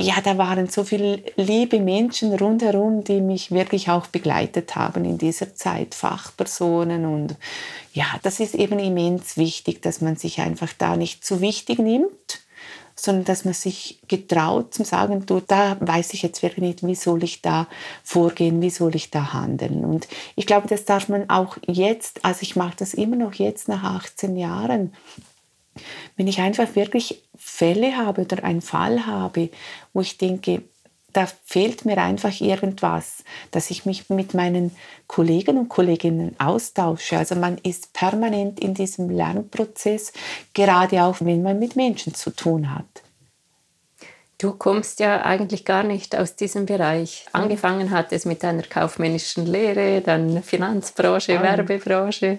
ja, 0.00 0.20
da 0.22 0.38
waren 0.38 0.68
so 0.68 0.84
viele 0.84 1.22
liebe 1.36 1.80
Menschen 1.80 2.32
rundherum, 2.34 3.02
die 3.02 3.20
mich 3.20 3.50
wirklich 3.50 3.90
auch 3.90 4.06
begleitet 4.06 4.76
haben 4.76 5.04
in 5.04 5.18
dieser 5.18 5.54
Zeit, 5.54 5.94
Fachpersonen 5.94 7.04
und 7.04 7.36
ja, 7.92 8.06
das 8.22 8.40
ist 8.40 8.54
eben 8.54 8.78
immens 8.78 9.36
wichtig, 9.36 9.82
dass 9.82 10.00
man 10.00 10.16
sich 10.16 10.40
einfach 10.40 10.72
da 10.76 10.96
nicht 10.96 11.24
zu 11.24 11.40
wichtig 11.40 11.78
nimmt, 11.78 12.40
sondern 12.98 13.24
dass 13.24 13.44
man 13.44 13.54
sich 13.54 14.00
getraut 14.08 14.74
zu 14.74 14.84
sagen, 14.84 15.24
du, 15.24 15.40
da 15.40 15.76
weiß 15.80 16.14
ich 16.14 16.22
jetzt 16.22 16.42
wirklich 16.42 16.62
nicht, 16.62 16.86
wie 16.86 16.96
soll 16.96 17.22
ich 17.22 17.42
da 17.42 17.68
vorgehen, 18.02 18.60
wie 18.60 18.70
soll 18.70 18.96
ich 18.96 19.10
da 19.10 19.32
handeln. 19.32 19.84
Und 19.84 20.08
ich 20.34 20.46
glaube, 20.46 20.66
das 20.66 20.84
darf 20.84 21.08
man 21.08 21.30
auch 21.30 21.58
jetzt, 21.66 22.24
also 22.24 22.40
ich 22.42 22.56
mache 22.56 22.76
das 22.76 22.94
immer 22.94 23.16
noch 23.16 23.34
jetzt 23.34 23.68
nach 23.68 23.84
18 23.84 24.36
Jahren, 24.36 24.94
wenn 26.16 26.26
ich 26.26 26.40
einfach 26.40 26.74
wirklich 26.74 27.22
Fälle 27.36 27.96
habe 27.96 28.22
oder 28.22 28.42
einen 28.42 28.62
Fall 28.62 29.06
habe, 29.06 29.50
wo 29.92 30.00
ich 30.00 30.18
denke, 30.18 30.64
da 31.12 31.26
fehlt 31.44 31.84
mir 31.84 31.98
einfach 31.98 32.40
irgendwas, 32.40 33.24
dass 33.50 33.70
ich 33.70 33.86
mich 33.86 34.10
mit 34.10 34.34
meinen 34.34 34.74
Kollegen 35.06 35.58
und 35.58 35.68
Kolleginnen 35.68 36.36
austausche. 36.38 37.16
Also 37.16 37.34
man 37.34 37.58
ist 37.58 37.92
permanent 37.92 38.60
in 38.60 38.74
diesem 38.74 39.08
Lernprozess, 39.10 40.12
gerade 40.54 41.02
auch 41.02 41.16
wenn 41.20 41.42
man 41.42 41.58
mit 41.58 41.76
Menschen 41.76 42.14
zu 42.14 42.30
tun 42.30 42.74
hat. 42.74 43.02
Du 44.40 44.52
kommst 44.52 45.00
ja 45.00 45.22
eigentlich 45.24 45.64
gar 45.64 45.82
nicht 45.82 46.14
aus 46.14 46.36
diesem 46.36 46.64
Bereich. 46.64 47.26
Angefangen 47.32 47.90
hat 47.90 48.12
es 48.12 48.24
mit 48.24 48.44
einer 48.44 48.62
kaufmännischen 48.62 49.46
Lehre, 49.46 50.00
dann 50.00 50.44
Finanzbranche, 50.44 51.42
Werbebranche 51.42 52.38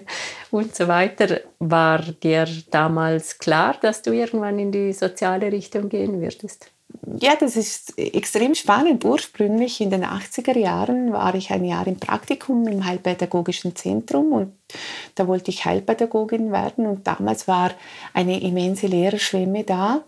und 0.50 0.74
so 0.74 0.88
weiter. 0.88 1.40
War 1.58 1.98
dir 1.98 2.46
damals 2.70 3.38
klar, 3.38 3.76
dass 3.82 4.00
du 4.00 4.12
irgendwann 4.12 4.58
in 4.58 4.72
die 4.72 4.94
soziale 4.94 5.52
Richtung 5.52 5.90
gehen 5.90 6.22
würdest? 6.22 6.70
Ja, 7.06 7.34
das 7.34 7.56
ist 7.56 7.98
extrem 7.98 8.54
spannend. 8.54 9.04
Ursprünglich 9.04 9.80
in 9.80 9.90
den 9.90 10.04
80er 10.04 10.56
Jahren 10.58 11.12
war 11.12 11.34
ich 11.34 11.50
ein 11.50 11.64
Jahr 11.64 11.86
im 11.86 11.96
Praktikum 11.96 12.66
im 12.66 12.84
Heilpädagogischen 12.84 13.74
Zentrum 13.74 14.32
und 14.32 14.52
da 15.14 15.26
wollte 15.26 15.50
ich 15.50 15.64
Heilpädagogin 15.64 16.52
werden 16.52 16.86
und 16.86 17.06
damals 17.06 17.48
war 17.48 17.70
eine 18.12 18.40
immense 18.42 18.86
Lehrerschwemme 18.86 19.64
da 19.64 20.02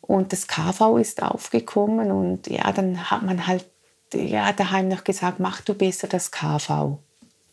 und 0.00 0.32
das 0.32 0.48
KV 0.48 0.98
ist 0.98 1.22
aufgekommen 1.22 2.10
und 2.10 2.48
ja, 2.48 2.72
dann 2.72 3.10
hat 3.10 3.22
man 3.22 3.46
halt 3.46 3.66
ja, 4.12 4.52
daheim 4.52 4.88
noch 4.88 5.04
gesagt, 5.04 5.40
mach 5.40 5.60
du 5.60 5.74
besser 5.74 6.08
das 6.08 6.30
KV. 6.30 6.98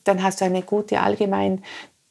Dann 0.03 0.21
hast 0.21 0.41
du 0.41 0.45
eine 0.45 0.61
gute 0.61 0.99
allgemein 0.99 1.63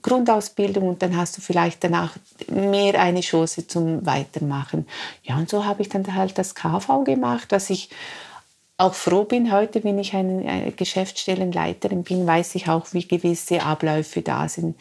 Grundausbildung 0.02 0.88
und 0.88 1.02
dann 1.02 1.16
hast 1.16 1.36
du 1.36 1.40
vielleicht 1.40 1.82
danach 1.84 2.16
mehr 2.48 3.00
eine 3.00 3.20
Chance 3.20 3.66
zum 3.66 4.04
Weitermachen. 4.04 4.86
Ja, 5.22 5.36
und 5.36 5.48
so 5.48 5.64
habe 5.64 5.82
ich 5.82 5.88
dann 5.88 6.14
halt 6.14 6.36
das 6.38 6.54
KV 6.54 7.04
gemacht, 7.04 7.52
dass 7.52 7.70
ich 7.70 7.88
auch 8.78 8.94
froh 8.94 9.24
bin 9.24 9.52
heute, 9.52 9.84
wenn 9.84 9.98
ich 9.98 10.14
eine, 10.14 10.72
Geschäftsstellenleiterin 10.72 12.02
bin, 12.02 12.26
weiß 12.26 12.56
ich 12.56 12.68
auch, 12.68 12.86
wie 12.92 13.06
gewisse 13.06 13.62
Abläufe 13.62 14.22
da 14.22 14.48
sind. 14.48 14.76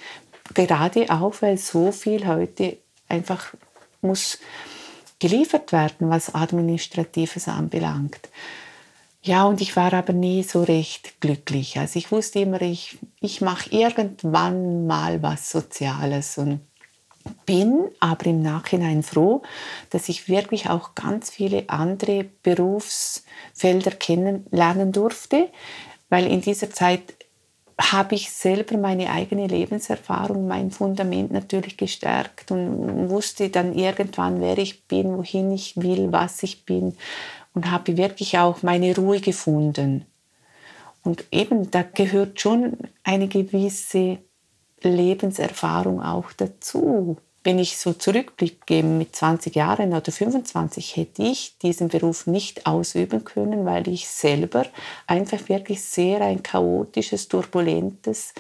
Gerade 0.53 1.05
auch, 1.09 1.33
weil 1.41 1.57
so 1.57 1.91
viel 1.91 2.27
heute 2.27 2.77
einfach 3.07 3.53
muss 4.01 4.39
geliefert 5.19 5.71
werden, 5.71 6.09
was 6.09 6.33
Administratives 6.33 7.47
anbelangt. 7.47 8.29
Ja, 9.23 9.45
und 9.45 9.61
ich 9.61 9.75
war 9.75 9.93
aber 9.93 10.13
nie 10.13 10.41
so 10.41 10.63
recht 10.63 11.21
glücklich. 11.21 11.77
Also 11.77 11.99
ich 11.99 12.11
wusste 12.11 12.39
immer, 12.39 12.61
ich, 12.61 12.97
ich 13.19 13.39
mache 13.39 13.69
irgendwann 13.69 14.87
mal 14.87 15.21
was 15.21 15.51
Soziales 15.51 16.39
und 16.39 16.61
bin 17.45 17.87
aber 17.99 18.25
im 18.25 18.41
Nachhinein 18.41 19.03
froh, 19.03 19.43
dass 19.91 20.09
ich 20.09 20.27
wirklich 20.27 20.69
auch 20.71 20.95
ganz 20.95 21.29
viele 21.29 21.69
andere 21.69 22.25
Berufsfelder 22.41 23.91
kennenlernen 23.91 24.91
durfte, 24.91 25.49
weil 26.09 26.25
in 26.25 26.41
dieser 26.41 26.71
Zeit 26.71 27.13
habe 27.79 28.15
ich 28.15 28.31
selber 28.31 28.77
meine 28.77 29.11
eigene 29.11 29.47
Lebenserfahrung, 29.47 30.47
mein 30.47 30.71
Fundament 30.71 31.31
natürlich 31.31 31.77
gestärkt 31.77 32.51
und 32.51 33.09
wusste 33.09 33.49
dann 33.49 33.73
irgendwann, 33.73 34.41
wer 34.41 34.57
ich 34.57 34.87
bin, 34.87 35.17
wohin 35.17 35.51
ich 35.51 35.77
will, 35.77 36.11
was 36.11 36.41
ich 36.43 36.65
bin 36.65 36.95
und 37.53 37.69
habe 37.69 37.97
wirklich 37.97 38.37
auch 38.37 38.63
meine 38.63 38.95
Ruhe 38.95 39.19
gefunden. 39.19 40.05
Und 41.03 41.25
eben, 41.31 41.71
da 41.71 41.81
gehört 41.81 42.39
schon 42.39 42.77
eine 43.03 43.27
gewisse 43.27 44.19
Lebenserfahrung 44.81 46.01
auch 46.01 46.31
dazu. 46.33 47.17
Wenn 47.43 47.57
ich 47.57 47.77
so 47.77 47.93
zurückblicke, 47.93 48.83
mit 48.83 49.15
20 49.15 49.55
Jahren 49.55 49.93
oder 49.93 50.11
25 50.11 50.95
hätte 50.95 51.23
ich 51.23 51.57
diesen 51.57 51.87
Beruf 51.87 52.27
nicht 52.27 52.67
ausüben 52.67 53.23
können, 53.23 53.65
weil 53.65 53.87
ich 53.87 54.07
selber 54.07 54.67
einfach 55.07 55.49
wirklich 55.49 55.81
sehr 55.81 56.21
ein 56.21 56.43
chaotisches, 56.43 57.27
turbulentes, 57.27 58.35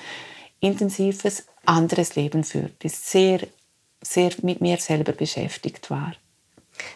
intensives, 0.59 1.47
anderes 1.65 2.15
Leben 2.15 2.43
führte, 2.43 2.89
sehr, 2.89 3.39
sehr 4.03 4.31
mit 4.43 4.61
mir 4.61 4.77
selber 4.77 5.13
beschäftigt 5.13 5.89
war. 5.89 6.13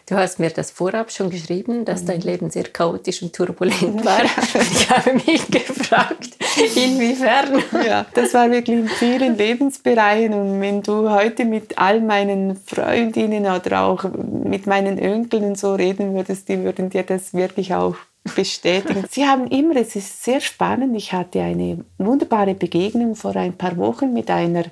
Du 0.07 0.15
hast 0.15 0.39
mir 0.39 0.49
das 0.49 0.71
vorab 0.71 1.11
schon 1.11 1.29
geschrieben, 1.29 1.85
dass 1.85 2.05
dein 2.05 2.19
mhm. 2.19 2.25
Leben 2.25 2.49
sehr 2.49 2.65
chaotisch 2.65 3.21
und 3.21 3.33
turbulent 3.33 4.05
war. 4.05 4.23
ich 4.23 4.89
habe 4.89 5.13
mich 5.13 5.47
gefragt, 5.47 6.37
inwiefern. 6.75 7.63
Ja, 7.85 8.05
das 8.13 8.33
war 8.33 8.49
wirklich 8.51 8.77
in 8.79 8.87
vielen 8.87 9.37
Lebensbereichen. 9.37 10.33
Und 10.33 10.61
wenn 10.61 10.81
du 10.81 11.09
heute 11.09 11.45
mit 11.45 11.77
all 11.77 12.01
meinen 12.01 12.55
Freundinnen 12.55 13.45
oder 13.45 13.81
auch 13.81 14.03
mit 14.03 14.67
meinen 14.67 14.97
Enkeln 14.97 15.55
so 15.55 15.73
reden 15.73 16.13
würdest, 16.13 16.49
die 16.49 16.63
würden 16.63 16.89
dir 16.89 17.03
das 17.03 17.33
wirklich 17.33 17.73
auch 17.73 17.95
bestätigen. 18.35 19.05
Sie 19.11 19.25
haben 19.25 19.47
immer, 19.47 19.75
es 19.75 19.95
ist 19.95 20.23
sehr 20.23 20.41
spannend, 20.41 20.95
ich 20.95 21.13
hatte 21.13 21.41
eine 21.41 21.83
wunderbare 21.97 22.55
Begegnung 22.55 23.15
vor 23.15 23.35
ein 23.35 23.53
paar 23.53 23.77
Wochen 23.77 24.13
mit 24.13 24.29
einer 24.31 24.65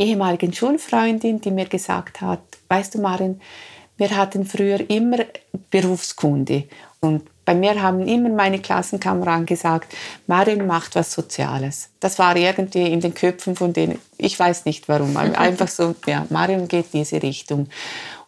ehemaligen 0.00 0.52
Schulfreundin, 0.52 1.40
die 1.40 1.50
mir 1.50 1.66
gesagt 1.66 2.20
hat, 2.20 2.40
weißt 2.68 2.94
du 2.94 3.00
Marin, 3.00 3.40
wir 3.96 4.16
hatten 4.16 4.46
früher 4.46 4.88
immer 4.88 5.18
Berufskunde 5.70 6.64
und 7.00 7.22
bei 7.44 7.54
mir 7.54 7.82
haben 7.82 8.06
immer 8.06 8.28
meine 8.28 8.60
Klassenkameraden 8.60 9.44
gesagt, 9.44 9.94
Marin 10.26 10.66
macht 10.66 10.94
was 10.94 11.12
Soziales. 11.12 11.90
Das 11.98 12.18
war 12.18 12.36
irgendwie 12.36 12.92
in 12.92 13.00
den 13.00 13.12
Köpfen 13.12 13.56
von 13.56 13.72
denen, 13.72 13.98
ich 14.18 14.38
weiß 14.38 14.66
nicht 14.66 14.88
warum, 14.88 15.16
einfach 15.16 15.68
so, 15.68 15.94
ja, 16.06 16.26
Marin 16.30 16.68
geht 16.68 16.92
diese 16.92 17.22
Richtung. 17.22 17.68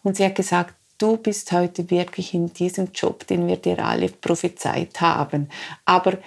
Und 0.02 0.16
sie 0.16 0.24
hat 0.24 0.34
gesagt, 0.34 0.74
du 0.98 1.16
bist 1.16 1.52
heute 1.52 1.90
wirklich 1.90 2.34
in 2.34 2.52
diesem 2.52 2.90
Job, 2.92 3.26
den 3.26 3.46
wir 3.46 3.56
dir 3.56 3.84
alle 3.84 4.08
prophezeit 4.08 5.00
haben. 5.00 5.48
Aber 5.84 6.18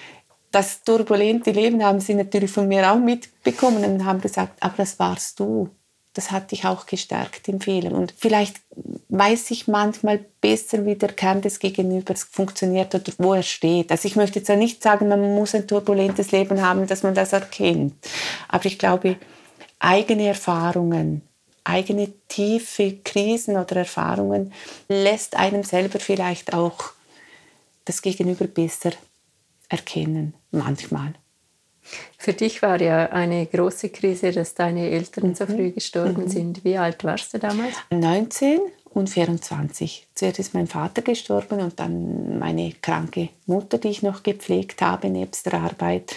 das 0.55 0.83
turbulente 0.83 1.51
Leben 1.51 1.83
haben 1.83 1.99
sie 1.99 2.13
natürlich 2.13 2.49
von 2.49 2.69
mir 2.69 2.89
auch 2.89 2.97
mitbekommen 2.97 3.83
und 3.83 4.05
haben 4.05 4.21
gesagt, 4.21 4.63
aber 4.63 4.75
das 4.77 4.97
warst 4.99 5.41
du. 5.41 5.69
Das 6.13 6.31
hat 6.31 6.51
dich 6.51 6.63
auch 6.63 6.85
gestärkt 6.85 7.49
im 7.49 7.59
Fehlen. 7.59 7.91
Und 7.91 8.13
vielleicht 8.17 8.61
weiß 9.09 9.51
ich 9.51 9.67
manchmal 9.67 10.23
besser, 10.39 10.85
wie 10.85 10.95
der 10.95 11.11
Kern 11.11 11.41
des 11.41 11.59
Gegenübers 11.59 12.23
funktioniert 12.23 12.95
oder 12.95 13.11
wo 13.17 13.33
er 13.33 13.43
steht. 13.43 13.91
Also 13.91 14.07
ich 14.07 14.15
möchte 14.15 14.39
jetzt 14.39 14.49
auch 14.49 14.55
nicht 14.55 14.81
sagen, 14.81 15.09
man 15.09 15.35
muss 15.35 15.53
ein 15.53 15.67
turbulentes 15.67 16.31
Leben 16.31 16.61
haben, 16.61 16.87
dass 16.87 17.03
man 17.03 17.15
das 17.15 17.33
erkennt. 17.33 17.93
Aber 18.47 18.65
ich 18.65 18.79
glaube, 18.79 19.17
eigene 19.79 20.27
Erfahrungen, 20.27 21.21
eigene 21.65 22.13
tiefe 22.29 22.99
Krisen 23.03 23.57
oder 23.57 23.75
Erfahrungen 23.75 24.53
lässt 24.87 25.35
einem 25.35 25.63
selber 25.63 25.99
vielleicht 25.99 26.53
auch 26.53 26.93
das 27.83 28.01
Gegenüber 28.01 28.45
besser 28.47 28.91
erkennen, 29.75 30.33
manchmal. 30.51 31.13
Für 32.17 32.33
dich 32.33 32.61
war 32.61 32.81
ja 32.81 33.11
eine 33.11 33.45
große 33.45 33.89
Krise, 33.89 34.31
dass 34.31 34.55
deine 34.55 34.89
Eltern 34.89 35.29
mhm. 35.29 35.35
so 35.35 35.45
früh 35.45 35.71
gestorben 35.71 36.23
mhm. 36.23 36.29
sind. 36.29 36.63
Wie 36.63 36.77
alt 36.77 37.03
warst 37.03 37.33
du 37.33 37.39
damals? 37.39 37.75
19 37.91 38.59
und 38.89 39.09
24. 39.09 40.07
Zuerst 40.15 40.39
ist 40.39 40.53
mein 40.53 40.67
Vater 40.67 41.01
gestorben 41.01 41.59
und 41.59 41.79
dann 41.79 42.39
meine 42.39 42.73
kranke 42.81 43.29
Mutter, 43.45 43.77
die 43.77 43.89
ich 43.89 44.01
noch 44.01 44.23
gepflegt 44.23 44.81
habe 44.81 45.09
nebst 45.09 45.45
der 45.45 45.55
Arbeit. 45.55 46.15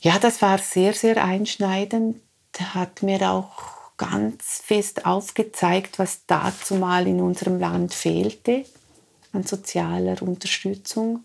Ja, 0.00 0.18
das 0.18 0.40
war 0.40 0.58
sehr, 0.58 0.94
sehr 0.94 1.22
einschneidend. 1.22 2.16
Hat 2.58 3.02
mir 3.02 3.30
auch 3.30 3.96
ganz 3.98 4.62
fest 4.64 5.04
aufgezeigt, 5.04 5.98
was 5.98 6.22
dazu 6.26 6.76
mal 6.76 7.06
in 7.06 7.20
unserem 7.20 7.58
Land 7.58 7.92
fehlte 7.92 8.64
an 9.32 9.42
sozialer 9.42 10.22
Unterstützung 10.22 11.24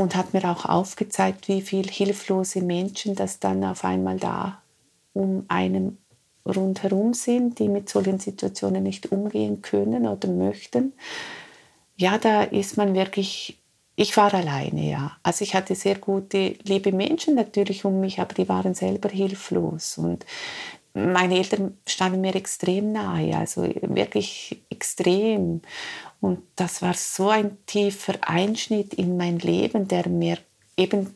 und 0.00 0.16
hat 0.16 0.32
mir 0.32 0.44
auch 0.50 0.64
aufgezeigt, 0.64 1.48
wie 1.48 1.60
viele 1.60 1.90
hilflose 1.90 2.62
Menschen 2.62 3.14
das 3.14 3.38
dann 3.38 3.62
auf 3.64 3.84
einmal 3.84 4.18
da 4.18 4.62
um 5.12 5.44
einen 5.48 5.98
rundherum 6.46 7.12
sind, 7.12 7.58
die 7.58 7.68
mit 7.68 7.88
solchen 7.88 8.18
Situationen 8.18 8.82
nicht 8.82 9.12
umgehen 9.12 9.60
können 9.60 10.06
oder 10.06 10.28
möchten. 10.28 10.94
Ja, 11.96 12.16
da 12.16 12.44
ist 12.44 12.78
man 12.78 12.94
wirklich, 12.94 13.58
ich 13.94 14.16
war 14.16 14.32
alleine, 14.32 14.88
ja. 14.88 15.16
Also 15.22 15.42
ich 15.42 15.54
hatte 15.54 15.74
sehr 15.74 15.96
gute, 15.96 16.54
liebe 16.62 16.92
Menschen 16.92 17.34
natürlich 17.34 17.84
um 17.84 18.00
mich, 18.00 18.20
aber 18.20 18.32
die 18.32 18.48
waren 18.48 18.74
selber 18.74 19.10
hilflos. 19.10 19.98
Und 19.98 20.24
meine 20.94 21.36
Eltern 21.36 21.78
standen 21.86 22.20
mir 22.20 22.34
extrem 22.34 22.92
nahe, 22.92 23.36
also 23.36 23.62
wirklich 23.62 24.60
extrem. 24.70 25.62
Und 26.20 26.42
das 26.56 26.82
war 26.82 26.94
so 26.94 27.28
ein 27.28 27.56
tiefer 27.66 28.14
Einschnitt 28.22 28.94
in 28.94 29.16
mein 29.16 29.38
Leben, 29.38 29.88
der 29.88 30.08
mir 30.08 30.38
eben 30.76 31.14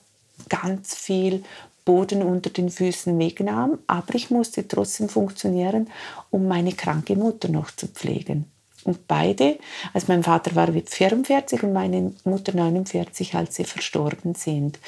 ganz 0.48 0.94
viel 0.94 1.44
Boden 1.84 2.22
unter 2.22 2.50
den 2.50 2.70
Füßen 2.70 3.18
wegnahm. 3.18 3.78
Aber 3.86 4.14
ich 4.14 4.30
musste 4.30 4.66
trotzdem 4.66 5.08
funktionieren, 5.08 5.90
um 6.30 6.48
meine 6.48 6.72
kranke 6.72 7.16
Mutter 7.16 7.48
noch 7.48 7.70
zu 7.70 7.88
pflegen. 7.88 8.46
Und 8.84 9.08
beide, 9.08 9.58
also 9.94 10.06
mein 10.08 10.22
Vater 10.22 10.54
war 10.54 10.68
44 10.70 11.62
und 11.62 11.72
meine 11.72 12.12
Mutter 12.24 12.54
49, 12.54 13.34
als 13.34 13.56
sie 13.56 13.64
verstorben 13.64 14.34
sind. 14.34 14.78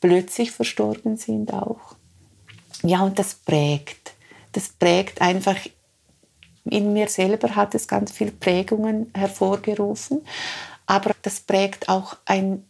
Plötzlich 0.00 0.50
verstorben 0.50 1.16
sind 1.16 1.52
auch. 1.52 1.94
Ja, 2.82 3.02
und 3.02 3.18
das 3.18 3.34
prägt. 3.34 4.13
Das 4.54 4.70
prägt 4.70 5.20
einfach 5.20 5.56
in 6.64 6.92
mir 6.92 7.08
selber 7.08 7.54
hat 7.54 7.74
es 7.74 7.86
ganz 7.86 8.12
viele 8.12 8.32
Prägungen 8.32 9.10
hervorgerufen, 9.14 10.22
aber 10.86 11.14
das 11.22 11.40
prägt 11.40 11.88
auch 11.88 12.16
ein, 12.24 12.64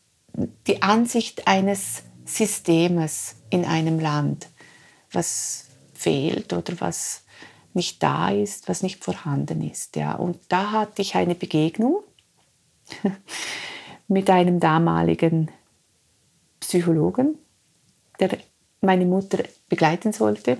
die 0.66 0.83
Ansicht 0.83 1.47
eines 1.47 2.03
Systems 2.25 3.37
in 3.51 3.64
einem 3.64 4.01
Land, 4.01 4.49
was 5.12 5.66
fehlt 5.92 6.53
oder 6.53 6.81
was 6.81 7.23
nicht 7.73 8.03
da 8.03 8.31
ist, 8.31 8.68
was 8.68 8.83
nicht 8.83 9.05
vorhanden 9.05 9.68
ist. 9.68 9.97
Ja. 9.97 10.14
Und 10.14 10.38
da 10.49 10.73
hatte 10.73 11.03
ich 11.03 11.14
eine 11.14 11.35
Begegnung 11.35 12.03
mit 14.09 14.31
einem 14.31 14.61
damaligen 14.61 15.51
Psychologen, 16.61 17.38
der 18.20 18.38
meine 18.81 19.07
Mutter 19.07 19.44
begleiten 19.68 20.12
sollte. 20.12 20.59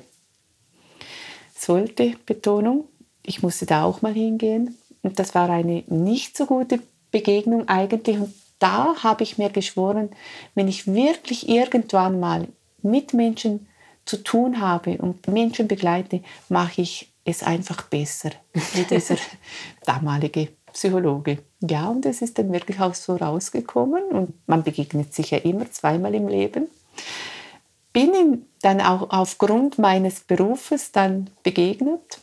Sollte, 1.64 2.14
Betonung 2.27 2.85
ich 3.24 3.42
musste 3.42 3.66
da 3.66 3.85
auch 3.85 4.03
mal 4.03 4.12
hingehen. 4.12 4.79
Und 5.03 5.18
das 5.18 5.35
war 5.35 5.50
eine 5.50 5.83
nicht 5.88 6.37
so 6.37 6.46
gute 6.46 6.81
Begegnung 7.11 7.68
eigentlich. 7.68 8.18
Und 8.18 8.35
da 8.59 9.03
habe 9.03 9.22
ich 9.24 9.38
mir 9.38 9.50
geschworen, 9.50 10.11
wenn 10.55 10.68
ich 10.68 10.87
wirklich 10.87 11.48
irgendwann 11.48 12.20
mal 12.20 12.46
mit 12.83 13.14
Menschen 13.14 13.66
zu 14.05 14.18
tun 14.18 14.61
habe 14.61 14.98
und 14.98 15.27
Menschen 15.29 15.66
begleite, 15.66 16.22
mache 16.48 16.83
ich 16.83 17.12
es 17.24 17.42
einfach 17.42 17.83
besser, 17.83 18.31
wie 18.74 18.83
dieser 18.83 19.16
damalige 19.87 20.48
Psychologe. 20.72 21.38
Ja, 21.61 21.88
und 21.88 22.05
es 22.05 22.20
ist 22.20 22.38
dann 22.38 22.53
wirklich 22.53 22.81
auch 22.81 22.94
so 22.94 23.16
rausgekommen 23.16 24.05
und 24.11 24.35
man 24.46 24.62
begegnet 24.62 25.14
sich 25.14 25.31
ja 25.31 25.38
immer 25.38 25.70
zweimal 25.70 26.14
im 26.14 26.29
Leben. 26.29 26.68
Bin 27.95 28.13
ihm 28.13 28.47
dann 28.61 28.83
auch 28.83 29.09
aufgrund 29.11 29.79
meines 29.79 30.21
Berufes 30.21 30.93
dann 30.93 31.31
begegnet 31.43 32.19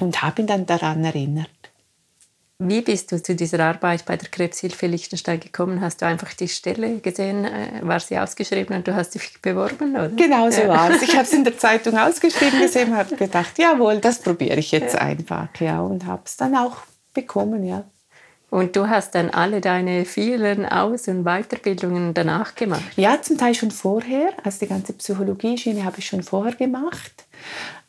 und 0.00 0.22
habe 0.22 0.42
ihn 0.42 0.46
dann 0.46 0.64
daran 0.64 1.04
erinnert. 1.04 1.50
Wie 2.60 2.80
bist 2.80 3.12
du 3.12 3.22
zu 3.22 3.34
dieser 3.34 3.60
Arbeit 3.60 4.04
bei 4.04 4.16
der 4.16 4.28
Krebshilfe 4.28 4.86
Liechtenstein 4.86 5.38
gekommen? 5.38 5.80
Hast 5.80 6.02
du 6.02 6.06
einfach 6.06 6.32
die 6.34 6.48
Stelle 6.48 6.98
gesehen, 6.98 7.44
äh, 7.44 7.80
war 7.82 8.00
sie 8.00 8.18
ausgeschrieben 8.18 8.76
und 8.76 8.88
du 8.88 8.94
hast 8.94 9.14
dich 9.14 9.40
beworben? 9.42 9.94
Oder? 9.94 10.08
Genau 10.10 10.50
so 10.50 10.62
ja. 10.62 10.68
war 10.68 10.90
es. 10.90 11.02
Ich 11.02 11.14
habe 11.14 11.24
es 11.24 11.32
in 11.32 11.44
der 11.44 11.58
Zeitung 11.58 11.96
ausgeschrieben 11.98 12.60
gesehen 12.60 12.90
und 12.90 12.96
habe 12.96 13.16
gedacht, 13.16 13.58
jawohl, 13.58 13.98
das 13.98 14.20
probiere 14.20 14.58
ich 14.58 14.72
jetzt 14.72 14.94
ja. 14.94 15.00
einfach. 15.00 15.48
Ja, 15.60 15.82
und 15.82 16.06
habe 16.06 16.22
es 16.24 16.36
dann 16.36 16.56
auch 16.56 16.78
bekommen, 17.12 17.64
ja. 17.64 17.84
Und 18.50 18.76
du 18.76 18.88
hast 18.88 19.14
dann 19.14 19.28
alle 19.30 19.60
deine 19.60 20.06
vielen 20.06 20.64
Aus- 20.64 21.08
und 21.08 21.24
Weiterbildungen 21.24 22.14
danach 22.14 22.54
gemacht? 22.54 22.96
Ja, 22.96 23.20
zum 23.20 23.36
Teil 23.36 23.54
schon 23.54 23.70
vorher. 23.70 24.32
Also 24.42 24.60
die 24.60 24.68
ganze 24.68 24.94
Psychologie-Schiene 24.94 25.84
habe 25.84 25.98
ich 25.98 26.06
schon 26.06 26.22
vorher 26.22 26.54
gemacht. 26.54 27.26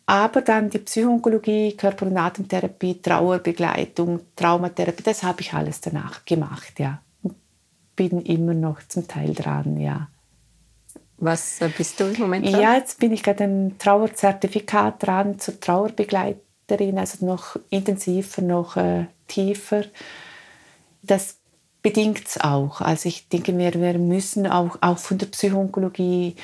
Aber 0.06 0.42
dann 0.42 0.70
die 0.70 0.80
Psychologie, 0.80 1.78
Körper- 1.78 2.08
und 2.08 2.18
Atemtherapie, 2.18 3.00
Trauerbegleitung, 3.02 4.22
Traumatherapie, 4.36 5.04
das 5.04 5.24
habe 5.24 5.42
ich 5.42 5.54
alles 5.54 5.82
danach 5.82 6.26
gemacht, 6.26 6.80
ja. 6.80 7.00
Bin 7.96 8.22
immer 8.22 8.56
noch 8.56 8.80
zum 8.88 9.08
Teil 9.08 9.34
dran, 9.36 9.78
ja. 9.78 10.08
Was 11.18 11.62
äh, 11.62 11.70
bist 11.78 12.00
du 12.00 12.06
im 12.06 12.20
Moment 12.20 12.46
dran? 12.46 12.60
Ja, 12.60 12.76
jetzt 12.76 13.00
bin 13.00 13.12
ich 13.14 13.22
gerade 13.22 13.44
ein 13.44 13.78
Trauerzertifikat 13.78 15.04
dran 15.04 15.38
zur 15.38 15.60
Trauerbegleiterin, 15.60 16.98
also 16.98 17.26
noch 17.26 17.58
intensiver, 17.70 18.42
noch 18.42 18.78
äh, 18.78 19.06
tiefer. 19.28 19.84
Das 21.02 21.38
bedingt 21.82 22.28
es 22.28 22.40
auch. 22.40 22.82
Also 22.82 23.10
ich 23.10 23.30
denke, 23.30 23.58
wir, 23.58 23.74
wir 23.74 23.98
müssen 23.98 24.48
auch, 24.48 24.78
auch 24.82 24.98
von 24.98 25.18
der 25.18 25.28
Psychologie 25.28 26.36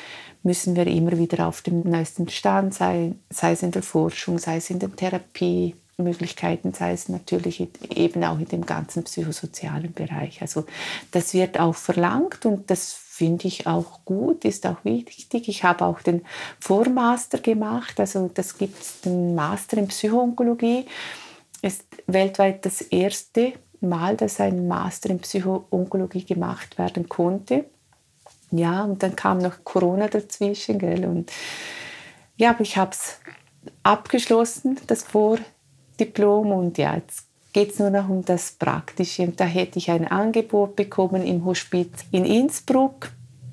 müssen 0.43 0.75
wir 0.75 0.85
immer 0.87 1.17
wieder 1.17 1.47
auf 1.47 1.61
dem 1.61 1.81
neuesten 1.81 2.29
Stand 2.29 2.73
sein, 2.73 3.19
sei 3.29 3.53
es 3.53 3.63
in 3.63 3.71
der 3.71 3.83
Forschung, 3.83 4.37
sei 4.37 4.57
es 4.57 4.69
in 4.69 4.77
den 4.77 4.95
Therapiemöglichkeiten, 4.95 6.71
sei 6.71 6.93
es 6.93 7.09
natürlich 7.09 7.67
eben 7.89 8.23
auch 8.23 8.37
in 8.37 8.47
dem 8.47 8.65
ganzen 8.65 9.03
psychosozialen 9.03 9.91
Bereich. 9.93 10.41
Also 10.41 10.65
das 11.11 11.33
wird 11.33 11.59
auch 11.59 11.73
verlangt 11.73 12.45
und 12.45 12.69
das 12.69 12.93
finde 12.93 13.47
ich 13.47 13.65
auch 13.65 14.05
gut, 14.05 14.45
ist 14.45 14.67
auch 14.67 14.83
wichtig. 14.83 15.47
Ich 15.47 15.63
habe 15.63 15.83
auch 15.83 16.01
den 16.01 16.21
Vormaster 16.59 17.39
gemacht, 17.39 17.99
also 17.99 18.29
das 18.31 18.57
gibt 18.57 18.79
es 18.79 19.01
den 19.01 19.33
Master 19.33 19.77
in 19.77 19.87
Psychoonkologie, 19.87 20.85
ist 21.63 21.85
weltweit 22.05 22.65
das 22.65 22.81
erste 22.81 23.53
Mal, 23.81 24.15
dass 24.15 24.39
ein 24.39 24.67
Master 24.67 25.09
in 25.09 25.19
Psychoonkologie 25.19 26.25
gemacht 26.25 26.77
werden 26.77 27.09
konnte. 27.09 27.65
Ja, 28.51 28.83
und 28.83 29.01
dann 29.03 29.15
kam 29.15 29.39
noch 29.39 29.63
Corona 29.63 30.07
dazwischen, 30.07 30.79
gell? 30.79 31.05
Und 31.05 31.31
ja, 32.37 32.51
aber 32.51 32.61
ich 32.61 32.77
habe 32.77 32.91
es 32.91 33.19
abgeschlossen, 33.83 34.79
das 34.87 35.03
Vordiplom, 35.03 36.51
und 36.51 36.77
ja, 36.77 36.95
jetzt 36.95 37.27
geht 37.53 37.71
es 37.71 37.79
nur 37.79 37.89
noch 37.89 38.09
um 38.09 38.23
das 38.25 38.51
Praktische. 38.51 39.23
Und 39.23 39.39
da 39.39 39.45
hätte 39.45 39.79
ich 39.79 39.89
ein 39.89 40.07
Angebot 40.07 40.75
bekommen 40.75 41.25
im 41.25 41.45
Hospiz 41.45 42.05
in 42.11 42.25
Innsbruck. 42.25 43.11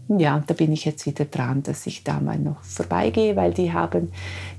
Ja, 0.09 0.37
und 0.37 0.51
da 0.51 0.55
bin 0.55 0.73
ich 0.73 0.85
jetzt 0.85 1.07
wieder 1.07 1.25
dran, 1.25 1.63
dass 1.63 1.87
ich 1.87 2.05
da 2.05 2.21
mal 2.21 2.39
noch 2.39 2.63
vorbeigehe, 2.63 3.37
weil 3.37 3.55
die 3.55 3.73
haben 3.73 4.13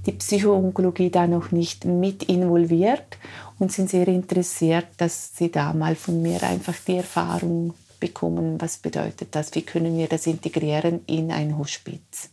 die 0.06 0.14
Psychoonkologie 0.14 1.10
da 1.10 1.28
noch 1.28 1.52
nicht 1.52 1.86
mit 1.86 2.24
involviert 2.24 3.18
und 3.60 3.72
sind 3.72 3.90
sehr 3.90 4.08
interessiert, 4.08 4.88
dass 4.98 5.36
sie 5.36 5.52
da 5.52 5.74
mal 5.74 5.96
von 5.96 6.22
mir 6.22 6.42
einfach 6.44 6.76
die 6.88 6.98
Erfahrung 6.98 7.74
bekommen, 8.00 8.60
was 8.60 8.78
bedeutet 8.78 9.30
das, 9.32 9.54
wie 9.56 9.62
können 9.62 9.98
wir 9.98 10.08
das 10.08 10.28
integrieren 10.28 11.02
in 11.08 11.32
ein 11.32 11.58
Hospiz. 11.58 12.32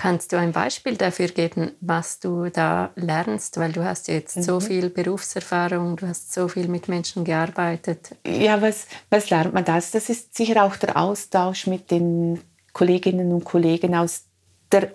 Kannst 0.00 0.32
du 0.32 0.38
ein 0.38 0.52
Beispiel 0.52 0.96
dafür 0.96 1.28
geben, 1.28 1.72
was 1.82 2.20
du 2.20 2.48
da 2.48 2.88
lernst? 2.96 3.58
Weil 3.58 3.72
du 3.72 3.84
hast 3.84 4.08
jetzt 4.08 4.38
mhm. 4.38 4.42
so 4.42 4.58
viel 4.58 4.88
Berufserfahrung, 4.88 5.96
du 5.96 6.08
hast 6.08 6.32
so 6.32 6.48
viel 6.48 6.68
mit 6.68 6.88
Menschen 6.88 7.22
gearbeitet. 7.22 8.16
Ja, 8.26 8.62
was, 8.62 8.86
was 9.10 9.28
lernt 9.28 9.52
man 9.52 9.66
das? 9.66 9.90
Das 9.90 10.08
ist 10.08 10.34
sicher 10.34 10.64
auch 10.64 10.76
der 10.76 10.96
Austausch 10.96 11.66
mit 11.66 11.90
den 11.90 12.40
Kolleginnen 12.72 13.30
und 13.30 13.44
Kollegen 13.44 13.94
aus 13.94 14.24
der 14.72 14.90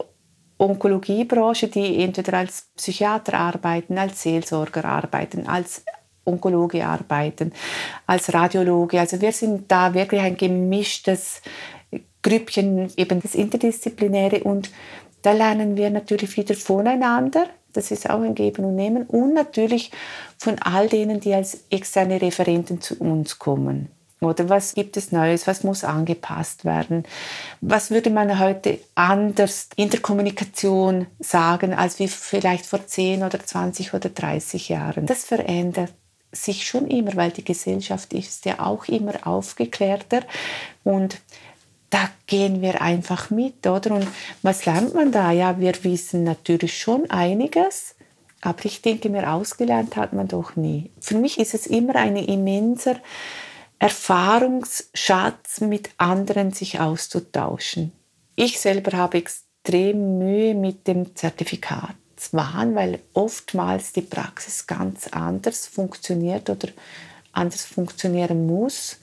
Onkologiebranche, 0.58 1.68
die 1.68 2.02
entweder 2.02 2.40
als 2.40 2.70
Psychiater 2.76 3.38
arbeiten, 3.38 4.00
als 4.00 4.24
Seelsorger 4.24 4.86
arbeiten, 4.86 5.46
als 5.46 5.84
Onkologe 6.24 6.84
arbeiten, 6.84 7.54
als 8.08 8.34
Radiologe. 8.34 9.00
Also 9.00 9.22
wir 9.22 9.34
sind 9.34 9.72
da 9.72 9.94
wirklich 9.94 10.22
ein 10.22 10.36
gemischtes 10.36 11.44
Grüppchen, 12.26 12.92
eben 12.98 13.22
das 13.22 13.36
Interdisziplinäre 13.36 14.44
und 14.44 14.72
da 15.22 15.32
lernen 15.32 15.78
wir 15.78 15.92
natürlich 15.92 16.38
wieder 16.38 16.56
voneinander. 16.56 17.46
Das 17.72 17.92
ist 17.92 18.10
auch 18.10 18.22
ein 18.22 18.34
Geben 18.34 18.66
und 18.66 18.76
Nehmen 18.76 19.04
und 19.04 19.34
natürlich 19.34 19.92
von 20.38 20.58
all 20.60 20.90
denen, 20.90 21.20
die 21.20 21.36
als 21.36 21.66
externe 21.70 22.20
Referenten 22.20 22.82
zu 22.82 22.96
uns 22.96 23.38
kommen. 23.38 23.90
Oder 24.22 24.50
was 24.50 24.74
gibt 24.74 24.98
es 24.98 25.12
Neues? 25.12 25.46
Was 25.46 25.64
muss 25.64 25.84
angepasst 25.84 26.66
werden? 26.66 27.04
Was 27.62 27.92
würde 27.92 28.10
man 28.10 28.40
heute 28.40 28.80
anders 28.96 29.70
in 29.76 29.92
der 29.92 30.00
Kommunikation 30.00 31.06
sagen, 31.20 31.76
als 31.76 32.00
wie 32.00 32.08
vielleicht 32.08 32.66
vor 32.66 32.88
10 32.88 33.22
oder 33.22 33.40
20 33.40 33.94
oder 33.94 34.10
30 34.10 34.70
Jahren? 34.70 35.06
Das 35.06 35.26
verändert 35.26 35.94
sich 36.32 36.66
schon 36.66 36.88
immer, 36.88 37.16
weil 37.16 37.32
die 37.32 37.44
Gesellschaft 37.44 38.14
ist 38.14 38.46
ja 38.46 38.60
auch 38.60 38.88
immer 38.88 39.28
aufgeklärter 39.28 40.22
und 40.84 41.18
da 41.96 42.10
gehen 42.28 42.62
wir 42.62 42.82
einfach 42.82 43.30
mit, 43.30 43.66
oder? 43.66 43.96
Und 43.96 44.08
was 44.42 44.66
lernt 44.66 44.94
man 44.94 45.14
da? 45.14 45.32
Ja, 45.32 45.62
wir 45.62 45.82
wissen 45.86 46.26
natürlich 46.26 46.78
schon 46.78 47.10
einiges, 47.10 47.96
aber 48.42 48.66
ich 48.66 48.82
denke 48.82 49.10
mir, 49.10 49.32
ausgelernt 49.32 49.96
hat 49.96 50.12
man 50.12 50.28
doch 50.28 50.58
nie. 50.58 50.92
Für 51.00 51.16
mich 51.16 51.40
ist 51.40 51.54
es 51.54 51.66
immer 51.68 51.96
ein 51.96 52.18
immenser 52.18 52.98
Erfahrungsschatz, 53.80 55.62
mit 55.62 55.90
anderen 55.96 56.52
sich 56.52 56.82
auszutauschen. 56.82 57.94
Ich 58.36 58.60
selber 58.60 58.98
habe 58.98 59.18
extrem 59.18 60.20
Mühe 60.20 60.54
mit 60.54 60.88
dem 60.88 61.16
Zertifikat 61.16 61.96
waren, 62.34 62.76
weil 62.76 63.00
oftmals 63.14 63.94
die 63.94 64.02
Praxis 64.02 64.68
ganz 64.68 65.08
anders 65.08 65.66
funktioniert 65.66 66.50
oder 66.50 66.68
anders 67.32 67.64
funktionieren 67.64 68.48
muss. 68.48 68.98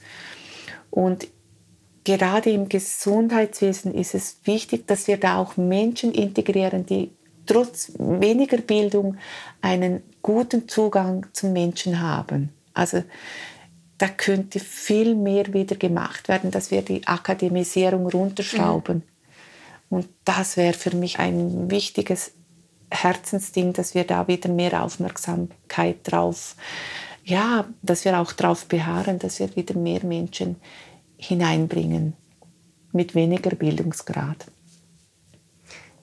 Und 0.91 1.27
gerade 2.03 2.49
im 2.51 2.69
Gesundheitswesen 2.69 3.93
ist 3.93 4.15
es 4.15 4.37
wichtig, 4.45 4.87
dass 4.87 5.07
wir 5.07 5.17
da 5.17 5.37
auch 5.37 5.57
Menschen 5.57 6.13
integrieren, 6.13 6.85
die 6.85 7.11
trotz 7.45 7.91
weniger 7.97 8.57
Bildung 8.57 9.17
einen 9.61 10.01
guten 10.21 10.67
Zugang 10.67 11.25
zum 11.33 11.53
Menschen 11.53 12.01
haben. 12.01 12.49
Also 12.73 13.03
da 13.97 14.07
könnte 14.07 14.59
viel 14.59 15.15
mehr 15.15 15.53
wieder 15.53 15.75
gemacht 15.75 16.27
werden, 16.27 16.51
dass 16.51 16.71
wir 16.71 16.81
die 16.81 17.05
Akademisierung 17.07 18.07
runterschrauben. 18.07 18.97
Mhm. 18.97 19.03
Und 19.89 20.09
das 20.25 20.57
wäre 20.57 20.73
für 20.73 20.95
mich 20.95 21.19
ein 21.19 21.69
wichtiges 21.69 22.31
Herzensding, 22.89 23.73
dass 23.73 23.93
wir 23.93 24.03
da 24.05 24.27
wieder 24.27 24.49
mehr 24.49 24.83
Aufmerksamkeit 24.83 25.97
drauf, 26.03 26.55
ja, 27.23 27.65
dass 27.81 28.03
wir 28.03 28.19
auch 28.19 28.33
darauf 28.33 28.65
beharren, 28.65 29.19
dass 29.19 29.39
wir 29.39 29.55
wieder 29.55 29.75
mehr 29.75 30.03
Menschen 30.03 30.57
hineinbringen 31.27 32.13
mit 32.91 33.15
weniger 33.15 33.55
Bildungsgrad. 33.55 34.45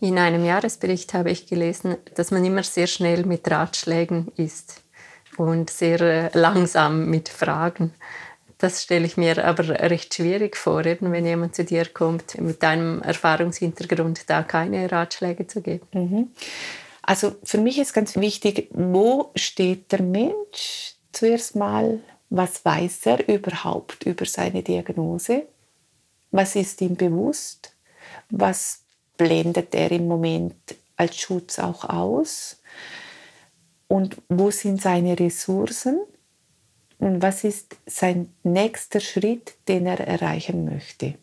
In 0.00 0.18
einem 0.18 0.44
Jahresbericht 0.44 1.12
habe 1.12 1.30
ich 1.30 1.46
gelesen, 1.46 1.96
dass 2.14 2.30
man 2.30 2.44
immer 2.44 2.62
sehr 2.62 2.86
schnell 2.86 3.26
mit 3.26 3.50
Ratschlägen 3.50 4.28
ist 4.36 4.82
und 5.36 5.68
sehr 5.68 6.00
äh, 6.00 6.30
langsam 6.32 7.10
mit 7.10 7.28
Fragen. 7.28 7.92
Das 8.56 8.82
stelle 8.82 9.06
ich 9.06 9.16
mir 9.16 9.44
aber 9.44 9.68
recht 9.68 10.14
schwierig 10.14 10.56
vor, 10.56 10.84
eben 10.84 11.12
wenn 11.12 11.26
jemand 11.26 11.54
zu 11.54 11.64
dir 11.64 11.86
kommt 11.86 12.38
mit 12.40 12.62
einem 12.64 13.02
Erfahrungshintergrund, 13.02 14.28
da 14.28 14.42
keine 14.42 14.90
Ratschläge 14.90 15.46
zu 15.46 15.60
geben. 15.60 15.86
Mhm. 15.92 16.28
Also 17.02 17.32
für 17.42 17.58
mich 17.58 17.78
ist 17.78 17.92
ganz 17.92 18.16
wichtig, 18.16 18.68
wo 18.72 19.32
steht 19.34 19.92
der 19.92 20.02
Mensch 20.02 20.94
zuerst 21.12 21.56
mal, 21.56 22.00
was 22.30 22.64
weiß 22.64 23.06
er 23.06 23.28
überhaupt 23.28 24.04
über 24.06 24.24
seine 24.24 24.62
Diagnose, 24.62 25.46
was 26.30 26.56
ist 26.56 26.80
ihm 26.80 26.96
bewusst, 26.96 27.74
was 28.30 28.82
blendet 29.16 29.74
er 29.74 29.90
im 29.90 30.06
Moment 30.06 30.54
als 30.96 31.16
Schutz 31.16 31.58
auch 31.58 31.84
aus. 31.84 32.60
und 33.90 34.22
wo 34.28 34.52
sind 34.52 34.80
seine 34.80 35.18
Ressourcen 35.18 35.98
und 36.98 37.22
was 37.22 37.42
ist 37.42 37.76
sein 37.86 38.32
nächster 38.44 39.00
Schritt, 39.00 39.54
den 39.66 39.84
er 39.86 39.98
erreichen 39.98 40.64
möchte. 40.64 41.14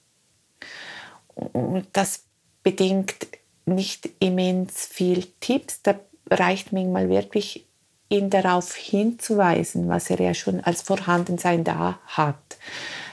Und 1.33 1.87
das 1.93 2.25
bedingt 2.63 3.27
nicht 3.65 4.09
immens 4.19 4.85
viel 4.85 5.27
Tipps, 5.39 5.81
da 5.81 5.97
reicht 6.29 6.73
manchmal 6.73 7.07
wirklich 7.07 7.65
ihn 8.09 8.29
darauf 8.29 8.75
hinzuweisen, 8.75 9.89
was 9.89 10.09
er 10.09 10.19
ja 10.19 10.33
schon 10.33 10.61
als 10.61 10.81
Vorhandensein 10.81 11.63
da 11.63 11.99
hat, 12.05 12.57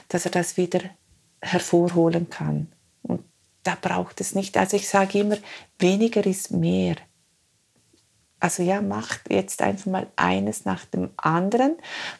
dass 0.09 0.25
er 0.25 0.31
das 0.31 0.57
wieder 0.57 0.81
hervorholen 1.41 2.29
kann. 2.29 2.71
Und 3.03 3.23
da 3.63 3.77
braucht 3.79 4.21
es 4.21 4.35
nicht, 4.35 4.57
also 4.57 4.77
ich 4.77 4.87
sage 4.87 5.19
immer, 5.19 5.37
weniger 5.79 6.25
ist 6.25 6.51
mehr. 6.51 6.95
Also 8.39 8.63
ja, 8.63 8.81
macht 8.81 9.31
jetzt 9.31 9.61
einfach 9.61 9.87
mal 9.87 10.07
eines 10.15 10.65
nach 10.65 10.85
dem 10.85 11.09
anderen, 11.17 11.77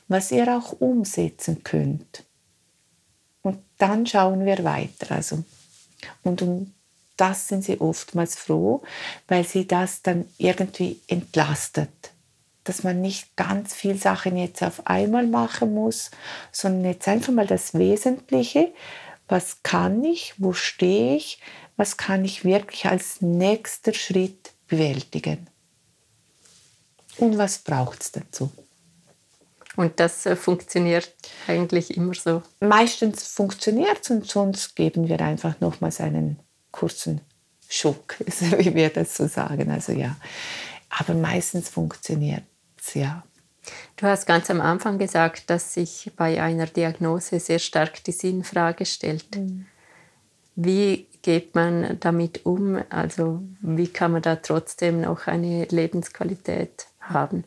was 0.08 0.32
ihr 0.32 0.58
auch 0.58 0.74
umsetzen 0.80 1.64
könnt. 1.64 2.24
Und 3.42 3.60
dann 3.78 4.08
schauen 4.08 4.46
wir 4.46 4.64
weiter. 4.64 5.14
Also, 5.14 5.44
und 6.24 6.42
um 6.42 6.74
das 7.18 7.48
sind 7.48 7.64
sie 7.64 7.80
oftmals 7.80 8.36
froh, 8.36 8.82
weil 9.28 9.46
sie 9.46 9.68
das 9.68 10.02
dann 10.02 10.26
irgendwie 10.38 11.00
entlastet. 11.08 12.12
Dass 12.66 12.84
man 12.84 13.00
nicht 13.00 13.36
ganz 13.38 13.74
viele 13.74 13.98
Sachen 13.98 14.36
jetzt 14.36 14.62
auf 14.62 14.86
einmal 14.86 15.26
machen 15.26 15.74
muss, 15.74 16.12
sondern 16.52 16.92
jetzt 16.92 17.08
einfach 17.08 17.32
mal 17.32 17.48
das 17.48 17.74
Wesentliche, 17.74 18.74
was 19.28 19.64
kann 19.64 20.04
ich, 20.04 20.34
wo 20.38 20.54
stehe 20.54 21.16
ich, 21.16 21.40
was 21.78 21.98
kann 21.98 22.26
ich 22.26 22.44
wirklich 22.44 22.86
als 22.86 23.22
nächster 23.22 23.94
Schritt 23.94 24.52
bewältigen. 24.68 25.48
Und 27.18 27.38
was 27.38 27.60
braucht 27.60 28.02
es 28.02 28.12
dazu? 28.12 28.52
Und 29.76 30.00
das 30.00 30.26
äh, 30.26 30.36
funktioniert 30.36 31.14
eigentlich 31.48 31.98
immer 31.98 32.14
so? 32.14 32.42
Meistens 32.62 33.28
funktioniert 33.28 34.00
es 34.02 34.10
und 34.10 34.28
sonst 34.28 34.76
geben 34.76 35.08
wir 35.08 35.20
einfach 35.22 35.60
nochmals 35.60 36.00
einen 36.00 36.40
kurzen 36.72 37.22
Schock, 37.68 38.16
wie 38.58 38.74
wir 38.74 38.90
das 38.90 39.16
so 39.16 39.28
sagen. 39.28 39.70
Also 39.72 39.92
ja, 39.92 40.16
aber 40.90 41.14
meistens 41.14 41.70
funktioniert 41.70 42.44
es, 42.88 42.94
ja. 42.94 43.24
Du 43.96 44.06
hast 44.06 44.26
ganz 44.26 44.50
am 44.52 44.62
Anfang 44.62 45.00
gesagt, 45.00 45.50
dass 45.50 45.74
sich 45.74 46.12
bei 46.16 46.42
einer 46.42 46.68
Diagnose 46.68 47.40
sehr 47.40 47.60
stark 47.60 48.04
die 48.04 48.12
Sinnfrage 48.12 48.86
stellt. 48.86 49.36
Mhm. 49.36 49.66
Wie 50.56 51.08
geht 51.22 51.56
man 51.56 51.98
damit 52.00 52.46
um? 52.46 52.80
Also 52.90 53.42
wie 53.62 53.88
kann 53.88 54.12
man 54.12 54.22
da 54.22 54.36
trotzdem 54.36 55.02
noch 55.02 55.28
eine 55.28 55.66
Lebensqualität 55.66 56.88
haben? 57.00 57.44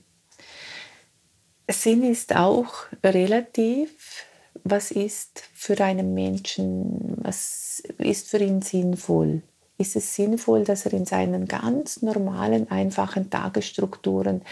Sinn 1.70 2.02
ist 2.02 2.34
auch 2.34 2.86
relativ. 3.04 4.24
Was 4.64 4.90
ist 4.90 5.44
für 5.54 5.80
einen 5.82 6.14
Menschen, 6.14 7.14
was 7.18 7.82
ist 7.98 8.28
für 8.28 8.38
ihn 8.38 8.60
sinnvoll? 8.60 9.42
Ist 9.78 9.94
es 9.94 10.16
sinnvoll, 10.16 10.64
dass 10.64 10.86
er 10.86 10.92
in 10.92 11.04
seinen 11.04 11.46
ganz 11.46 12.02
normalen, 12.02 12.68
einfachen 12.70 13.30
Tagesstrukturen 13.30 14.42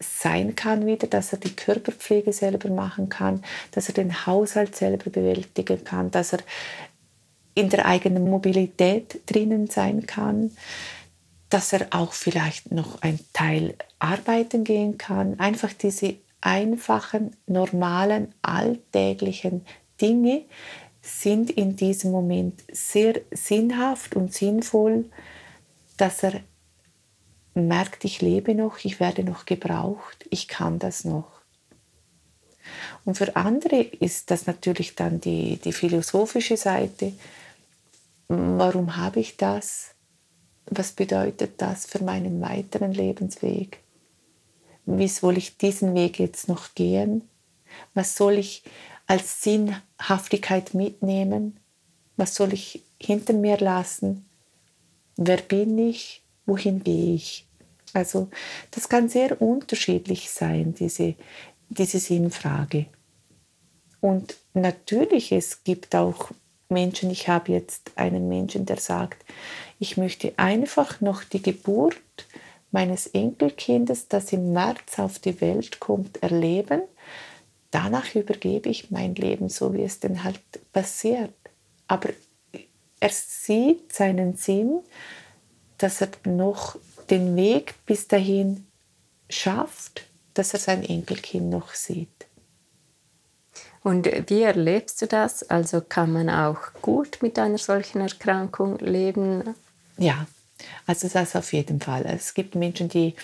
sein 0.00 0.54
kann 0.54 0.86
wieder, 0.86 1.08
dass 1.08 1.32
er 1.32 1.38
die 1.38 1.54
Körperpflege 1.54 2.32
selber 2.32 2.70
machen 2.70 3.08
kann, 3.08 3.42
dass 3.72 3.88
er 3.88 3.94
den 3.94 4.26
Haushalt 4.26 4.76
selber 4.76 5.10
bewältigen 5.10 5.82
kann, 5.84 6.10
dass 6.10 6.32
er 6.32 6.40
in 7.54 7.68
der 7.68 7.86
eigenen 7.86 8.30
Mobilität 8.30 9.20
drinnen 9.26 9.66
sein 9.66 10.06
kann, 10.06 10.52
dass 11.50 11.72
er 11.72 11.88
auch 11.90 12.12
vielleicht 12.12 12.70
noch 12.70 13.02
ein 13.02 13.18
Teil 13.32 13.74
arbeiten 13.98 14.62
gehen 14.62 14.98
kann. 14.98 15.40
Einfach 15.40 15.72
diese 15.72 16.14
einfachen, 16.40 17.36
normalen, 17.46 18.32
alltäglichen 18.42 19.66
Dinge 20.00 20.42
sind 21.02 21.50
in 21.50 21.74
diesem 21.74 22.12
Moment 22.12 22.62
sehr 22.70 23.20
sinnhaft 23.32 24.14
und 24.14 24.32
sinnvoll, 24.32 25.06
dass 25.96 26.22
er 26.22 26.40
merkt, 27.66 28.04
ich 28.04 28.20
lebe 28.20 28.54
noch, 28.54 28.84
ich 28.84 29.00
werde 29.00 29.24
noch 29.24 29.46
gebraucht, 29.46 30.26
ich 30.30 30.46
kann 30.48 30.78
das 30.78 31.04
noch. 31.04 31.38
Und 33.04 33.16
für 33.16 33.34
andere 33.36 33.80
ist 33.80 34.30
das 34.30 34.46
natürlich 34.46 34.94
dann 34.94 35.20
die, 35.20 35.56
die 35.56 35.72
philosophische 35.72 36.56
Seite. 36.56 37.12
Warum 38.28 38.96
habe 38.96 39.20
ich 39.20 39.36
das? 39.36 39.94
Was 40.66 40.92
bedeutet 40.92 41.62
das 41.62 41.86
für 41.86 42.04
meinen 42.04 42.42
weiteren 42.42 42.92
Lebensweg? 42.92 43.80
Wie 44.84 45.08
soll 45.08 45.38
ich 45.38 45.56
diesen 45.56 45.94
Weg 45.94 46.18
jetzt 46.18 46.48
noch 46.48 46.74
gehen? 46.74 47.26
Was 47.94 48.16
soll 48.16 48.34
ich 48.34 48.62
als 49.06 49.42
Sinnhaftigkeit 49.42 50.74
mitnehmen? 50.74 51.58
Was 52.16 52.34
soll 52.34 52.52
ich 52.52 52.82
hinter 53.00 53.32
mir 53.32 53.56
lassen? 53.56 54.26
Wer 55.16 55.38
bin 55.38 55.78
ich? 55.78 56.22
Wohin 56.44 56.84
gehe 56.84 57.14
ich? 57.14 57.47
Also 57.94 58.28
das 58.70 58.88
kann 58.88 59.08
sehr 59.08 59.40
unterschiedlich 59.40 60.30
sein, 60.30 60.74
diese, 60.74 61.14
diese 61.68 61.98
Sinnfrage. 61.98 62.86
Und 64.00 64.36
natürlich, 64.54 65.32
es 65.32 65.64
gibt 65.64 65.94
auch 65.94 66.30
Menschen, 66.68 67.10
ich 67.10 67.28
habe 67.28 67.52
jetzt 67.52 67.92
einen 67.96 68.28
Menschen, 68.28 68.66
der 68.66 68.78
sagt, 68.78 69.24
ich 69.78 69.96
möchte 69.96 70.32
einfach 70.36 71.00
noch 71.00 71.24
die 71.24 71.42
Geburt 71.42 71.96
meines 72.70 73.06
Enkelkindes, 73.06 74.08
das 74.08 74.32
im 74.32 74.52
März 74.52 74.98
auf 74.98 75.18
die 75.18 75.40
Welt 75.40 75.80
kommt, 75.80 76.22
erleben. 76.22 76.82
Danach 77.70 78.14
übergebe 78.14 78.68
ich 78.68 78.90
mein 78.90 79.14
Leben, 79.14 79.48
so 79.48 79.72
wie 79.74 79.82
es 79.82 80.00
denn 80.00 80.24
halt 80.24 80.40
passiert. 80.72 81.34
Aber 81.86 82.10
er 83.00 83.10
sieht 83.10 83.92
seinen 83.92 84.36
Sinn, 84.36 84.80
dass 85.78 86.00
er 86.00 86.10
noch 86.24 86.76
den 87.10 87.36
Weg 87.36 87.74
bis 87.86 88.08
dahin 88.08 88.66
schafft, 89.30 90.06
dass 90.34 90.52
er 90.52 90.60
sein 90.60 90.84
Enkelkind 90.84 91.50
noch 91.50 91.74
sieht. 91.74 92.08
Und 93.82 94.06
wie 94.28 94.42
erlebst 94.42 95.00
du 95.02 95.06
das? 95.06 95.48
Also 95.48 95.80
kann 95.80 96.12
man 96.12 96.28
auch 96.28 96.58
gut 96.82 97.18
mit 97.22 97.38
einer 97.38 97.58
solchen 97.58 98.00
Erkrankung 98.00 98.78
leben? 98.78 99.54
Ja, 99.96 100.26
also 100.86 101.08
das 101.08 101.36
auf 101.36 101.52
jeden 101.52 101.80
Fall. 101.80 102.04
Es 102.06 102.34
gibt 102.34 102.54
Menschen, 102.54 102.88
die, 102.88 103.14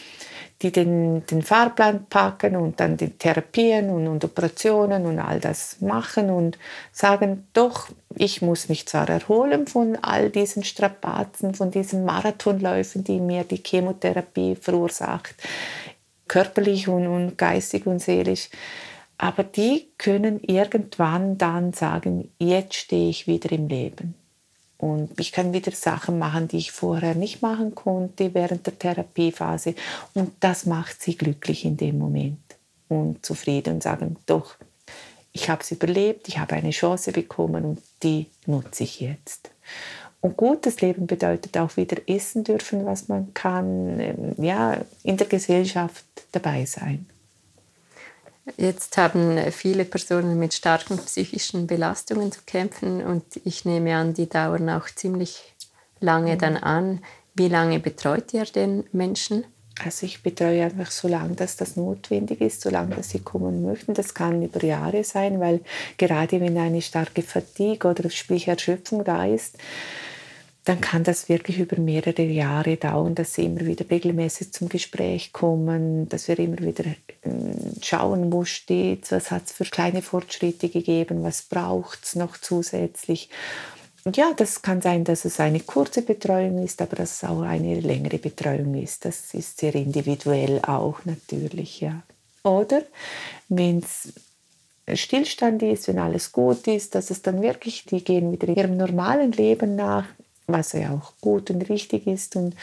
die 0.63 0.71
den, 0.71 1.27
den 1.27 1.43
Fahrplan 1.43 2.07
packen 2.07 2.57
und 2.57 2.81
dann 2.81 2.97
die 2.97 3.11
Therapien 3.11 3.91
und, 3.91 4.07
und, 4.07 4.25
Operationen 4.25 5.07
und 5.07 5.19
all 5.19 5.41
das 5.41 5.81
machen 5.81 6.31
und 6.31 6.59
sagen, 6.93 7.47
doch, 7.53 7.89
ich 8.17 8.43
muss 8.43 8.69
mich 8.69 8.87
zwar 8.87 9.09
erholen 9.09 9.67
von 9.67 9.97
all 10.03 10.31
diesen 10.31 10.65
Strapazen, 10.65 11.55
von 11.55 11.71
diesen 11.71 12.05
Marathonläufen, 12.05 13.05
die 13.05 13.21
mir 13.21 13.45
die 13.45 13.63
Chemotherapie 13.65 14.57
verursacht, 14.57 15.35
körperlich 16.29 16.89
und, 16.89 17.07
und 17.07 17.37
geistig 17.37 17.87
und 17.87 18.01
seelisch, 18.01 18.49
aber 19.19 19.45
die 19.45 19.89
können 19.97 20.41
irgendwann 20.43 21.39
dann 21.39 21.73
sagen, 21.73 22.33
jetzt 22.39 22.75
stehe 22.75 23.11
ich 23.11 23.27
wieder 23.27 23.53
im 23.53 23.69
Leben. 23.69 24.15
Und 24.85 25.19
ich 25.19 25.33
kann 25.33 25.55
wieder 25.55 25.73
Sachen 25.73 26.19
machen, 26.19 26.47
die 26.47 26.59
ich 26.59 26.71
vorher 26.71 27.15
nicht 27.15 27.41
machen 27.41 27.75
konnte 27.75 28.35
während 28.35 28.67
der 28.67 28.79
Therapiephase. 28.79 29.75
Und 30.13 30.33
das 30.41 30.67
macht 30.67 31.01
sie 31.01 31.17
glücklich 31.17 31.65
in 31.65 31.79
dem 31.79 31.99
Moment 31.99 32.39
und 32.91 33.25
zufrieden 33.25 33.77
und 33.77 33.83
sagen, 33.83 34.17
doch, 34.27 34.57
ich 35.33 35.49
habe 35.49 35.63
es 35.63 35.71
überlebt, 35.71 36.29
ich 36.29 36.39
habe 36.39 36.55
eine 36.57 36.69
Chance 36.69 37.13
bekommen 37.13 37.65
und 37.65 37.83
die 38.03 38.27
nutze 38.45 38.85
ich 38.85 39.01
jetzt. 39.01 39.49
Und 40.21 40.37
gutes 40.37 40.83
Leben 40.83 41.07
bedeutet 41.07 41.57
auch 41.57 41.79
wieder 41.79 41.97
essen 42.07 42.45
dürfen, 42.45 42.85
was 42.85 43.09
man 43.09 43.33
kann, 43.33 43.99
ähm, 44.01 44.35
ja, 44.37 44.77
in 45.03 45.17
der 45.17 45.29
Gesellschaft 45.29 46.05
dabei 46.33 46.67
sein. 46.67 47.07
Jetzt 48.57 48.97
haben 48.99 49.39
viele 49.53 49.85
Personen 49.85 50.39
mit 50.39 50.53
starken 50.53 50.99
psychischen 50.99 51.67
Belastungen 51.67 52.31
zu 52.31 52.41
kämpfen 52.47 53.03
und 53.03 53.25
ich 53.45 53.65
nehme 53.65 53.97
an, 53.97 54.13
die 54.13 54.29
dauern 54.29 54.69
auch 54.69 54.87
ziemlich 54.95 55.55
lange 56.01 56.35
mhm. 56.35 56.39
dann 56.39 56.57
an. 56.59 57.05
Wie 57.35 57.49
lange 57.49 57.81
betreut 57.81 58.33
ihr 58.35 58.45
den 58.45 58.85
Menschen? 58.93 59.45
Also 59.83 60.07
ich 60.07 60.23
betreue 60.23 60.65
einfach 60.65 60.91
so 60.91 61.09
lange, 61.09 61.35
dass 61.35 61.57
das 61.57 61.75
notwendig 61.75 62.41
ist, 62.41 62.61
solange 62.61 62.95
dass 62.95 63.11
sie 63.11 63.19
kommen 63.19 63.65
möchten. 63.65 63.95
Das 63.95 64.15
kann 64.15 64.43
über 64.43 64.63
Jahre 64.63 65.03
sein, 65.03 65.41
weil 65.41 65.61
gerade 65.99 66.41
wenn 66.41 66.57
eine 66.57 66.81
starke 66.81 67.23
Fatigue 67.23 67.91
oder 67.91 68.09
sprich 68.11 68.47
Erschöpfung 68.47 69.03
da 69.03 69.25
ist, 69.27 69.59
dann 70.65 70.81
kann 70.81 71.05
das 71.05 71.29
wirklich 71.29 71.59
über 71.59 71.79
mehrere 71.79 72.23
Jahre 72.23 72.77
dauern, 72.77 73.15
dass 73.15 73.35
sie 73.35 73.45
immer 73.45 73.67
wieder 73.67 73.89
regelmäßig 73.91 74.53
zum 74.53 74.71
Gespräch 74.71 75.33
kommen, 75.33 76.09
dass 76.09 76.27
wir 76.27 76.39
immer 76.39 76.59
wieder 76.59 76.85
ähm, 77.23 77.55
schauen, 77.83 78.33
wo 78.33 78.45
steht 78.45 79.13
was 79.13 79.31
hat 79.31 79.45
es 79.45 79.53
für 79.53 79.65
kleine 79.65 80.01
Fortschritte 80.01 80.71
gegeben, 80.71 81.23
was 81.23 81.43
braucht 81.43 82.05
es 82.05 82.17
noch 82.17 82.39
zusätzlich. 82.39 83.29
ja, 84.15 84.33
das 84.35 84.63
kann 84.63 84.81
sein, 84.81 85.05
dass 85.05 85.27
es 85.27 85.39
eine 85.39 85.61
kurze 85.61 86.01
Betreuung 86.01 86.65
ist, 86.65 86.81
aber 86.81 86.97
dass 86.97 87.23
es 87.23 87.25
auch 87.29 87.43
eine 87.43 87.81
längere 87.81 88.19
Betreuung 88.19 88.75
ist. 88.75 89.05
Das 89.05 89.35
ist 89.35 89.59
sehr 89.59 89.75
individuell 89.75 90.63
auch 90.63 91.05
natürlich, 91.05 91.83
ja. 91.83 92.03
Oder 92.43 92.83
wenn 93.49 93.79
es 93.79 94.13
Stillstand 94.99 95.63
ist, 95.63 95.89
wenn 95.89 95.99
alles 95.99 96.33
gut 96.33 96.67
ist, 96.69 96.95
dass 96.95 97.11
es 97.11 97.23
dann 97.23 97.43
wirklich, 97.43 97.85
die 97.87 98.05
gehen 98.05 98.33
wieder 98.33 98.49
ihrem 98.49 98.77
normalen 98.77 99.33
Leben 99.33 99.77
nach, 99.77 100.07
was 100.47 100.73
ja 100.73 100.93
auch 100.93 101.13
gut 101.21 101.51
und 101.51 101.69
richtig 101.69 102.07
ist. 102.07 102.37
Und 102.37 102.55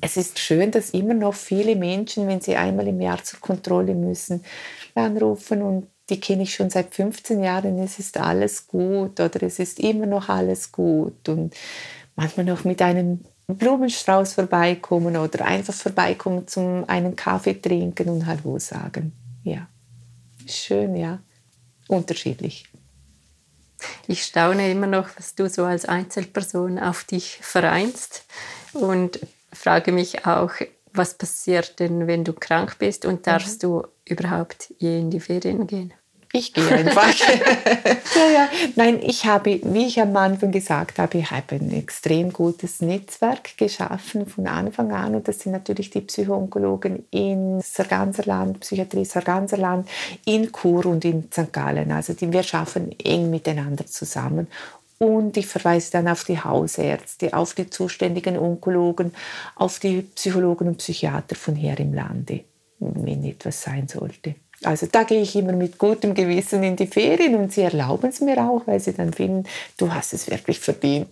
es 0.00 0.16
ist 0.16 0.38
schön, 0.38 0.70
dass 0.70 0.90
immer 0.90 1.14
noch 1.14 1.34
viele 1.34 1.76
Menschen, 1.76 2.28
wenn 2.28 2.40
sie 2.40 2.56
einmal 2.56 2.88
im 2.88 3.00
Jahr 3.00 3.22
zur 3.22 3.40
Kontrolle 3.40 3.94
müssen, 3.94 4.44
anrufen 4.94 5.62
und 5.62 5.86
die 6.10 6.20
kenne 6.20 6.42
ich 6.42 6.54
schon 6.54 6.68
seit 6.68 6.94
15 6.94 7.42
Jahren, 7.42 7.78
es 7.78 7.98
ist 7.98 8.18
alles 8.18 8.66
gut 8.66 9.18
oder 9.20 9.42
es 9.42 9.58
ist 9.58 9.80
immer 9.80 10.04
noch 10.04 10.28
alles 10.28 10.70
gut 10.70 11.28
und 11.28 11.54
manchmal 12.14 12.44
noch 12.44 12.64
mit 12.64 12.82
einem 12.82 13.20
Blumenstrauß 13.46 14.34
vorbeikommen 14.34 15.16
oder 15.16 15.44
einfach 15.44 15.74
vorbeikommen 15.74 16.46
zum 16.46 16.88
einen 16.88 17.16
Kaffee 17.16 17.54
trinken 17.54 18.08
und 18.08 18.26
Hallo 18.26 18.58
sagen. 18.58 19.12
Ja, 19.42 19.66
schön, 20.46 20.96
ja, 20.96 21.20
unterschiedlich. 21.88 22.66
Ich 24.06 24.24
staune 24.24 24.70
immer 24.70 24.86
noch, 24.86 25.08
was 25.16 25.34
du 25.34 25.48
so 25.48 25.64
als 25.64 25.86
Einzelperson 25.86 26.78
auf 26.78 27.04
dich 27.04 27.38
vereinst 27.40 28.24
und 28.72 29.20
frage 29.52 29.92
mich 29.92 30.26
auch, 30.26 30.52
was 30.92 31.14
passiert 31.14 31.80
denn, 31.80 32.06
wenn 32.06 32.24
du 32.24 32.32
krank 32.32 32.76
bist 32.78 33.04
und 33.04 33.26
darfst 33.26 33.62
mhm. 33.62 33.66
du 33.66 33.86
überhaupt 34.04 34.72
je 34.78 35.00
in 35.00 35.10
die 35.10 35.20
Ferien 35.20 35.66
gehen? 35.66 35.92
Ich 36.36 36.52
gehe 36.52 36.68
einfach. 36.68 37.14
ja, 38.16 38.32
ja. 38.32 38.48
Nein, 38.74 38.98
ich 39.00 39.24
habe, 39.24 39.60
wie 39.62 39.86
ich 39.86 40.00
am 40.00 40.16
Anfang 40.16 40.50
gesagt 40.50 40.98
habe, 40.98 41.18
ich 41.18 41.30
habe 41.30 41.54
ein 41.54 41.70
extrem 41.70 42.32
gutes 42.32 42.82
Netzwerk 42.82 43.56
geschaffen 43.56 44.26
von 44.26 44.48
Anfang 44.48 44.90
an. 44.90 45.14
Und 45.14 45.28
das 45.28 45.38
sind 45.38 45.52
natürlich 45.52 45.90
die 45.90 46.00
Psychoonkologen 46.00 47.04
in 47.12 47.60
Sarganserland, 47.60 48.58
Psychiatrie 48.58 49.04
Sarganserland, 49.04 49.88
in 50.24 50.50
Chur 50.50 50.86
und 50.86 51.04
in 51.04 51.28
St. 51.30 51.52
Gallen. 51.52 51.92
Also 51.92 52.14
die, 52.14 52.32
wir 52.32 52.42
schaffen 52.42 52.90
eng 52.98 53.30
miteinander 53.30 53.86
zusammen. 53.86 54.48
Und 54.98 55.36
ich 55.36 55.46
verweise 55.46 55.92
dann 55.92 56.08
auf 56.08 56.24
die 56.24 56.40
Hausärzte, 56.40 57.32
auf 57.32 57.54
die 57.54 57.70
zuständigen 57.70 58.36
Onkologen, 58.36 59.14
auf 59.54 59.78
die 59.78 60.02
Psychologen 60.02 60.66
und 60.66 60.78
Psychiater 60.78 61.36
von 61.36 61.54
hier 61.54 61.78
im 61.78 61.94
Lande, 61.94 62.40
wenn 62.80 63.22
etwas 63.22 63.62
sein 63.62 63.86
sollte. 63.86 64.34
Also 64.66 64.86
da 64.90 65.02
gehe 65.04 65.22
ich 65.22 65.36
immer 65.36 65.52
mit 65.52 65.78
gutem 65.78 66.14
Gewissen 66.14 66.62
in 66.62 66.76
die 66.76 66.86
Ferien 66.86 67.34
und 67.34 67.52
sie 67.52 67.62
erlauben 67.62 68.10
es 68.10 68.20
mir 68.20 68.38
auch, 68.38 68.66
weil 68.66 68.80
sie 68.80 68.92
dann 68.92 69.12
finden, 69.12 69.44
du 69.76 69.92
hast 69.92 70.12
es 70.12 70.30
wirklich 70.30 70.60
verdient. 70.60 71.08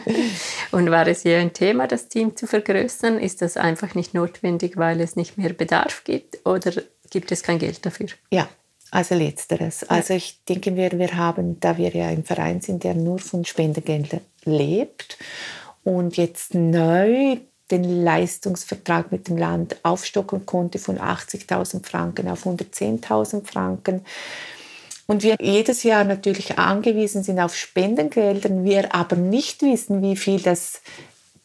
und 0.72 0.90
war 0.90 1.06
es 1.06 1.22
hier 1.22 1.38
ein 1.38 1.52
Thema, 1.52 1.86
das 1.86 2.08
Team 2.08 2.36
zu 2.36 2.46
vergrößern? 2.46 3.18
Ist 3.18 3.42
das 3.42 3.56
einfach 3.56 3.94
nicht 3.94 4.14
notwendig, 4.14 4.76
weil 4.76 5.00
es 5.00 5.16
nicht 5.16 5.38
mehr 5.38 5.52
Bedarf 5.52 6.04
gibt 6.04 6.44
oder 6.46 6.72
gibt 7.10 7.32
es 7.32 7.42
kein 7.42 7.58
Geld 7.58 7.84
dafür? 7.84 8.08
Ja, 8.30 8.48
also 8.90 9.14
letzteres. 9.14 9.84
Also 9.84 10.14
ich 10.14 10.44
denke, 10.44 10.76
wir, 10.76 10.92
wir 10.92 11.16
haben, 11.16 11.58
da 11.60 11.76
wir 11.76 11.90
ja 11.90 12.06
ein 12.06 12.24
Verein 12.24 12.60
sind, 12.60 12.84
der 12.84 12.94
nur 12.94 13.18
von 13.18 13.44
Spendengeldern 13.44 14.20
lebt 14.44 15.18
und 15.84 16.16
jetzt 16.16 16.54
neu 16.54 17.38
den 17.70 18.04
Leistungsvertrag 18.04 19.10
mit 19.10 19.28
dem 19.28 19.36
Land 19.36 19.76
aufstocken 19.82 20.46
konnte 20.46 20.78
von 20.78 20.98
80.000 20.98 21.84
Franken 21.84 22.28
auf 22.28 22.46
110.000 22.46 23.44
Franken. 23.44 24.04
Und 25.06 25.22
wir 25.22 25.36
jedes 25.40 25.82
Jahr 25.82 26.04
natürlich 26.04 26.58
angewiesen 26.58 27.22
sind 27.22 27.38
auf 27.38 27.56
Spendengeldern, 27.56 28.64
wir 28.64 28.94
aber 28.94 29.16
nicht 29.16 29.62
wissen, 29.62 30.02
wie 30.02 30.16
viel 30.16 30.40
das 30.40 30.80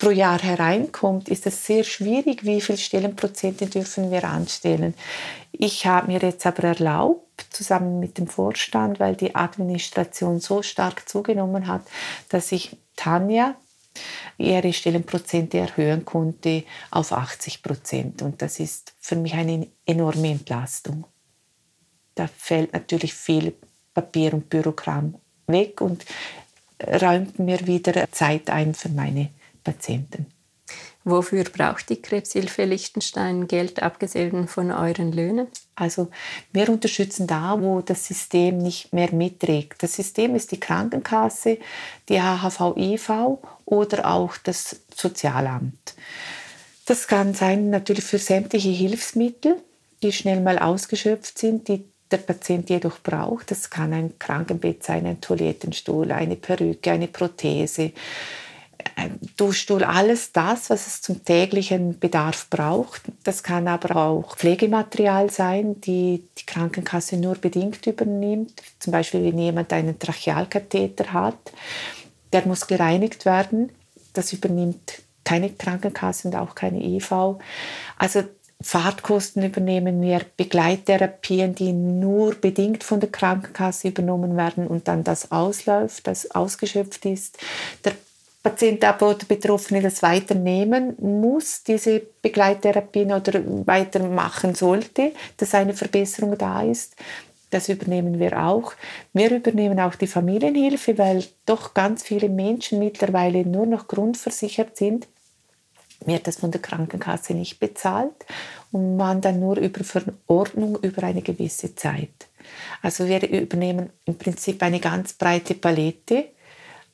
pro 0.02 0.10
Jahr 0.10 0.42
hereinkommt, 0.42 1.30
ist 1.30 1.46
es 1.46 1.64
sehr 1.64 1.84
schwierig, 1.84 2.44
wie 2.44 2.60
viele 2.60 2.80
Stellenprozente 2.80 3.68
dürfen 3.68 4.10
wir 4.10 4.24
anstellen. 4.24 4.96
Ich 5.52 5.86
habe 5.86 6.12
mir 6.12 6.20
jetzt 6.20 6.46
aber 6.48 6.64
erlaubt, 6.64 7.46
zusammen 7.52 8.00
mit 8.00 8.18
dem 8.18 8.26
Vorstand, 8.26 9.00
weil 9.00 9.16
die 9.16 9.36
Administration 9.36 10.40
so 10.40 10.64
stark 10.64 11.08
zugenommen 11.08 11.68
hat, 11.68 11.84
dass 12.30 12.52
ich 12.52 12.78
Tanja, 12.96 13.56
ihre 14.38 14.74
Stellenprozente 14.74 15.60
erhöhen 15.60 16.06
konnte 16.06 16.64
auf 16.90 17.12
80 17.12 17.62
Prozent. 17.62 18.22
Und 18.22 18.42
das 18.42 18.60
ist 18.60 18.94
für 19.00 19.16
mich 19.16 19.34
eine 19.34 19.68
enorme 19.86 20.30
Entlastung. 20.30 21.06
Da 22.16 22.28
fällt 22.28 22.74
natürlich 22.74 23.14
viel 23.14 23.54
Papier 23.94 24.34
und 24.34 24.50
Bürokram 24.50 25.16
weg 25.48 25.82
und 25.82 26.06
räumt 26.82 27.40
mir 27.40 27.66
wieder 27.68 28.12
Zeit 28.12 28.50
ein 28.50 28.74
für 28.74 28.90
meine 28.90 29.30
Patienten. 29.64 30.26
Wofür 31.04 31.44
braucht 31.46 31.90
die 31.90 32.02
Krebshilfe 32.02 32.64
Liechtenstein 32.66 33.48
Geld 33.48 33.82
abgesehen 33.82 34.48
von 34.48 34.72
euren 34.72 35.12
Löhnen? 35.12 35.48
Also 35.76 36.10
wir 36.54 36.70
unterstützen 36.70 37.26
da, 37.26 37.60
wo 37.60 37.82
das 37.82 38.06
System 38.06 38.60
nicht 38.60 38.94
mehr 38.94 39.12
mitträgt. 39.12 39.82
Das 39.82 39.96
System 39.96 40.36
ist 40.36 40.52
die 40.52 40.60
Krankenkasse, 40.60 41.58
die 42.08 42.20
AHV-IV 42.20 43.40
oder 43.66 44.06
auch 44.06 44.38
das 44.38 44.82
Sozialamt. 44.96 45.96
Das 46.86 47.08
kann 47.08 47.34
sein 47.34 47.72
natürlich 47.72 48.04
für 48.04 48.20
sämtliche 48.20 48.70
Hilfsmittel, 48.70 49.56
die 50.04 50.12
schnell 50.12 50.42
mal 50.42 50.60
ausgeschöpft 50.60 51.38
sind, 51.38 51.68
die 51.68 51.84
der 52.12 52.18
Patient 52.18 52.70
jedoch 52.70 53.00
braucht. 53.02 53.50
Das 53.50 53.70
kann 53.70 53.94
ein 53.94 54.20
Krankenbett 54.20 54.84
sein, 54.84 55.06
ein 55.06 55.22
Toilettenstuhl, 55.22 56.12
eine 56.12 56.36
Perücke, 56.36 56.92
eine 56.92 57.08
Prothese, 57.08 57.94
Duschstuhl, 59.38 59.84
alles 59.84 60.32
das, 60.32 60.70
was 60.70 60.88
es 60.88 61.02
zum 61.02 61.24
täglichen 61.24 62.00
Bedarf 62.00 62.50
braucht. 62.50 63.04
Das 63.24 63.44
kann 63.44 63.68
aber 63.68 63.96
auch 63.96 64.36
Pflegematerial 64.36 65.30
sein, 65.30 65.80
die 65.82 66.24
die 66.38 66.46
Krankenkasse 66.46 67.18
nur 67.18 67.36
bedingt 67.36 67.86
übernimmt. 67.88 68.54
Zum 68.80 68.92
Beispiel, 68.92 69.24
wenn 69.24 69.38
jemand 69.38 69.74
einen 69.74 69.98
Trachealkatheter 69.98 71.14
hat, 71.14 71.38
der 72.34 72.46
muss 72.46 72.68
gereinigt 72.68 73.26
werden. 73.26 73.72
Das 74.14 74.34
übernimmt 74.34 75.02
keine 75.24 75.50
Krankenkasse 75.50 76.28
und 76.28 76.36
auch 76.36 76.56
keine 76.56 76.84
IV. 76.84 77.12
Also 77.98 78.24
Fahrtkosten 78.62 79.44
übernehmen 79.44 80.02
wir, 80.02 80.22
Begleittherapien, 80.38 81.56
die 81.56 81.74
nur 81.74 82.36
bedingt 82.36 82.84
von 82.84 83.00
der 83.00 83.10
Krankenkasse 83.10 83.88
übernommen 83.88 84.38
werden 84.38 84.68
und 84.68 84.88
dann 84.88 85.04
das 85.04 85.32
ausläuft, 85.32 86.06
das 86.06 86.32
ausgeschöpft 86.32 87.06
ist. 87.06 87.38
Der 87.84 87.94
Patient 88.44 88.84
aber 88.84 89.10
oder 89.12 89.26
Betroffene 89.28 89.82
das 89.82 90.02
weiternehmen 90.02 90.96
muss, 91.00 91.64
diese 91.64 92.02
Begleittherapien 92.22 93.12
oder 93.12 93.42
weitermachen 93.68 94.56
sollte, 94.56 95.12
dass 95.38 95.54
eine 95.54 95.74
Verbesserung 95.74 96.38
da 96.38 96.64
ist. 96.64 96.96
Das 97.52 97.70
übernehmen 97.70 98.18
wir 98.18 98.42
auch. 98.44 98.74
Wir 99.14 99.30
übernehmen 99.32 99.80
auch 99.80 99.96
die 99.96 100.08
Familienhilfe, 100.08 100.98
weil 100.98 101.24
doch 101.46 101.74
ganz 101.74 102.02
viele 102.02 102.30
Menschen 102.30 102.80
mittlerweile 102.80 103.46
nur 103.46 103.66
noch 103.66 103.88
grundversichert 103.88 104.78
sind. 104.78 105.08
Wird 106.06 106.26
das 106.26 106.38
von 106.38 106.50
der 106.50 106.62
Krankenkasse 106.62 107.34
nicht 107.34 107.60
bezahlt 107.60 108.26
und 108.72 108.98
man 108.98 109.22
dann 109.22 109.40
nur 109.40 109.58
über 109.58 109.84
Verordnung 109.84 110.80
über 110.82 111.04
eine 111.04 111.22
gewisse 111.22 111.76
Zeit. 111.76 112.10
Also 112.82 113.08
wir 113.08 113.30
übernehmen 113.30 113.92
im 114.06 114.18
Prinzip 114.18 114.64
eine 114.64 114.80
ganz 114.80 115.14
breite 115.14 115.54
Palette 115.54 116.30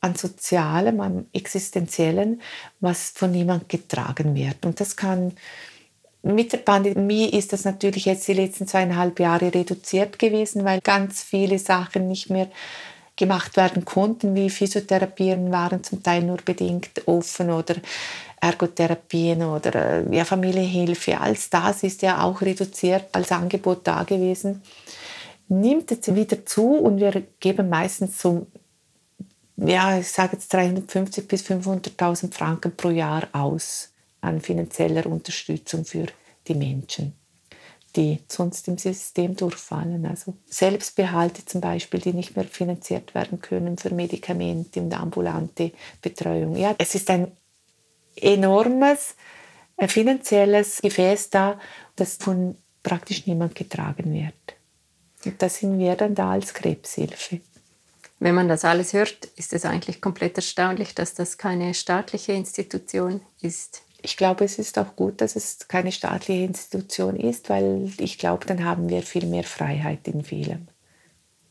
an 0.08 0.16
Sozialem, 0.16 1.00
an 1.02 1.28
Existenziellen, 1.34 2.42
was 2.80 3.12
von 3.16 3.32
niemand 3.32 3.70
getragen 3.70 4.36
wird. 4.36 4.66
Und 4.66 4.80
das 4.80 4.96
kann 4.96 5.34
mit 6.24 6.52
der 6.52 6.58
Pandemie 6.58 7.30
ist 7.30 7.54
das 7.54 7.64
natürlich 7.64 8.06
jetzt 8.06 8.28
die 8.28 8.34
letzten 8.34 8.68
zweieinhalb 8.68 9.20
Jahre 9.20 9.54
reduziert 9.54 10.20
gewesen, 10.20 10.66
weil 10.66 10.82
ganz 10.82 11.24
viele 11.24 11.60
Sachen 11.60 12.08
nicht 12.08 12.30
mehr 12.30 12.50
gemacht 13.16 13.58
werden 13.58 13.86
konnten, 13.86 14.36
wie 14.36 14.50
Physiotherapien 14.50 15.52
waren 15.52 15.84
zum 15.84 16.04
Teil 16.04 16.24
nur 16.24 16.38
bedingt 16.38 17.08
offen 17.08 17.50
oder 17.50 17.76
Ergotherapien 18.40 19.42
oder 19.44 20.04
ja, 20.12 20.24
Familienhilfe. 20.24 21.20
Alles 21.20 21.50
das 21.50 21.84
ist 21.84 22.02
ja 22.04 22.22
auch 22.22 22.42
reduziert 22.42 23.06
als 23.12 23.32
Angebot 23.32 23.82
da 23.84 24.04
gewesen. 24.04 24.62
Nimmt 25.48 25.90
jetzt 25.92 26.14
wieder 26.14 26.46
zu 26.46 26.76
und 26.76 27.00
wir 27.00 27.24
geben 27.40 27.70
meistens 27.70 28.22
so 28.22 28.48
ja, 29.58 29.98
ich 30.00 30.08
sage 30.08 30.34
jetzt 30.34 30.54
350 30.54 31.28
bis 31.28 31.44
500.000 31.44 32.34
Franken 32.34 32.76
pro 32.76 32.90
Jahr 32.90 33.28
aus 33.34 33.90
an 34.22 34.42
finanzieller 34.42 35.06
Unterstützung 35.06 35.84
für 35.84 36.06
die 36.48 36.56
Menschen, 36.56 37.14
die 37.96 38.20
sonst 38.28 38.68
im 38.68 38.78
System 38.78 39.36
durchfallen. 39.36 40.06
Also 40.06 40.36
Selbstbehalte 40.46 41.44
zum 41.46 41.62
Beispiel, 41.62 42.00
die 42.00 42.14
nicht 42.14 42.36
mehr 42.36 42.46
finanziert 42.46 43.16
werden 43.16 43.42
können 43.42 43.78
für 43.78 43.94
Medikamente 43.94 44.80
und 44.80 44.94
ambulante 44.94 45.72
Betreuung. 46.02 46.56
Ja, 46.56 46.76
es 46.78 46.96
ist 46.96 47.10
ein 47.10 47.32
enormes 48.16 49.16
finanzielles 49.88 50.82
Gefäß 50.82 51.30
da, 51.32 51.60
das 51.96 52.18
von 52.18 52.56
praktisch 52.84 53.26
niemand 53.28 53.56
getragen 53.56 54.14
wird. 54.14 54.34
Und 55.26 55.42
da 55.42 55.50
sind 55.50 55.80
wir 55.80 55.96
dann 55.96 56.16
da 56.16 56.32
als 56.32 56.54
Krebshilfe. 56.54 57.42
Wenn 58.20 58.36
man 58.36 58.48
das 58.48 58.66
alles 58.66 58.94
hört, 58.94 59.26
ist 59.36 59.54
es 59.54 59.66
eigentlich 59.66 60.02
komplett 60.02 60.38
erstaunlich, 60.38 60.96
dass 60.96 61.14
das 61.14 61.38
keine 61.38 61.74
staatliche 61.74 62.34
Institution 62.34 63.22
ist. 63.42 63.84
Ich 64.02 64.18
glaube, 64.18 64.46
es 64.46 64.58
ist 64.58 64.78
auch 64.80 64.96
gut, 64.96 65.22
dass 65.22 65.36
es 65.36 65.68
keine 65.68 65.92
staatliche 65.92 66.44
Institution 66.44 67.16
ist, 67.16 67.50
weil 67.50 67.92
ich 67.98 68.18
glaube, 68.18 68.46
dann 68.46 68.64
haben 68.64 68.90
wir 68.90 69.04
viel 69.04 69.26
mehr 69.26 69.44
Freiheit 69.44 70.08
in 70.08 70.24
vielem. 70.24 70.68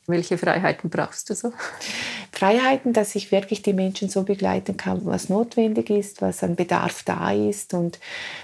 Welche 0.09 0.39
Freiheiten 0.39 0.89
brauchst 0.89 1.31
du 1.31 1.35
so? 1.35 1.53
Freiheiten, 2.33 2.93
dass 2.93 3.15
ich 3.15 3.33
wirklich 3.33 3.63
die 3.63 3.73
Menschen 3.73 4.09
so 4.09 4.23
begleiten 4.23 4.77
kann, 4.77 5.05
was 5.05 5.29
notwendig 5.29 5.91
ist, 5.91 6.23
was 6.23 6.43
an 6.43 6.55
Bedarf 6.55 7.03
da 7.03 7.33
ist 7.33 7.75
und 7.75 7.99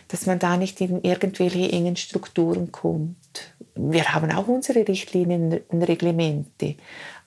dass 0.09 0.27
man 0.27 0.39
da 0.39 0.57
nicht 0.57 0.81
in 0.81 1.03
irgendwelche 1.03 1.71
engen 1.71 1.97
Strukturen 1.97 2.73
kommt. 2.73 3.55
Wir 3.75 4.13
haben 4.13 4.33
auch 4.33 4.49
unsere 4.49 4.87
Richtlinien 4.89 5.61
und 5.69 5.83
Reglemente, 5.83 6.77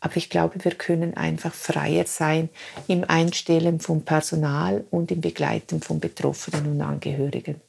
aber 0.05 0.15
ich 0.17 0.29
glaube, 0.29 0.63
wir 0.63 0.75
können 0.75 1.17
einfach 1.17 1.51
freier 1.51 2.05
sein 2.05 2.49
im 2.87 3.03
Einstellen 3.05 3.79
vom 3.79 4.03
Personal 4.03 4.85
und 4.91 5.11
im 5.11 5.19
Begleiten 5.19 5.81
von 5.81 5.99
Betroffenen 5.99 6.73
und 6.73 6.79
Angehörigen. 6.79 7.59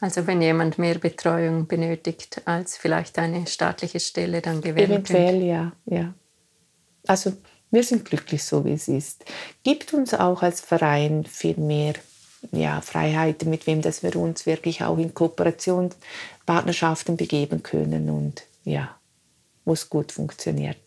Also 0.00 0.28
wenn 0.28 0.40
jemand 0.40 0.78
mehr 0.78 1.00
Betreuung 1.00 1.66
benötigt 1.66 2.42
als 2.44 2.76
vielleicht 2.76 3.18
eine 3.18 3.44
staatliche 3.48 3.98
Stelle, 3.98 4.40
dann 4.40 4.60
gewähren 4.60 4.92
Eventuell, 4.92 5.42
ja, 5.42 5.72
ja. 5.84 6.14
Also 7.08 7.32
wir 7.72 7.82
sind 7.82 8.04
glücklich 8.04 8.44
so, 8.44 8.64
wie 8.64 8.74
es 8.74 8.86
ist. 8.86 9.24
Gibt 9.64 9.92
uns 9.92 10.14
auch 10.14 10.44
als 10.44 10.60
Verein 10.60 11.24
viel 11.24 11.56
mehr 11.56 11.94
ja, 12.52 12.82
Freiheiten, 12.82 13.50
mit 13.50 13.66
wem 13.66 13.82
dass 13.82 14.04
wir 14.04 14.14
uns 14.14 14.46
wirklich 14.46 14.84
auch 14.84 14.98
in 14.98 15.12
Kooperationspartnerschaften 15.12 17.16
begeben 17.16 17.64
können 17.64 18.10
und 18.10 18.44
ja, 18.62 18.94
wo 19.64 19.72
es 19.72 19.90
gut 19.90 20.12
funktioniert. 20.12 20.78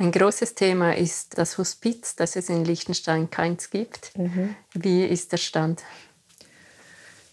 Ein 0.00 0.12
großes 0.12 0.54
Thema 0.54 0.96
ist 0.96 1.36
das 1.36 1.58
Hospiz, 1.58 2.16
das 2.16 2.34
es 2.34 2.48
in 2.48 2.64
Liechtenstein 2.64 3.28
keins 3.28 3.68
gibt. 3.68 4.16
Mhm. 4.16 4.56
Wie 4.72 5.04
ist 5.04 5.30
der 5.30 5.36
Stand? 5.36 5.82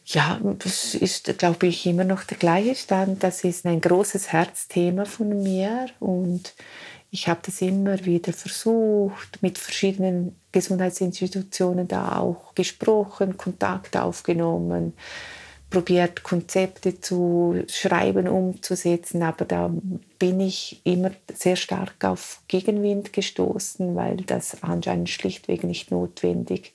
Ja, 0.05 0.38
das 0.59 0.93
ist, 0.93 1.38
glaube 1.38 1.68
ich, 1.68 1.86
immer 1.86 2.03
noch 2.03 2.26
der 2.26 2.38
gleiche 2.38 2.76
Stand. 2.76 3.24
Das 3.24 3.45
ist 3.45 3.65
ein 3.65 3.80
großes 3.80 4.34
Herzthema 4.34 5.05
von 5.05 5.41
mir 5.41 5.86
und 6.01 6.53
ich 7.09 7.30
habe 7.30 7.39
das 7.45 7.61
immer 7.61 8.03
wieder 8.03 8.34
versucht, 8.34 9.41
mit 9.41 9.57
verschiedenen 9.57 10.36
Gesundheitsinstitutionen 10.51 11.88
da 11.88 12.20
auch 12.20 12.53
gesprochen, 12.53 13.38
Kontakt 13.38 13.95
aufgenommen, 13.95 14.91
probiert 15.70 16.24
Konzepte 16.24 17.01
zu 17.01 17.63
schreiben, 17.68 18.28
umzusetzen, 18.28 19.22
aber 19.22 19.45
da 19.45 19.72
bin 20.18 20.39
ich 20.39 20.82
immer 20.86 21.11
sehr 21.34 21.55
stark 21.57 22.03
auf 22.05 22.41
Gegenwind 22.47 23.11
gestoßen, 23.11 23.95
weil 23.95 24.18
das 24.18 24.63
anscheinend 24.63 25.09
schlichtweg 25.09 25.63
nicht 25.63 25.91
notwendig 25.91 26.74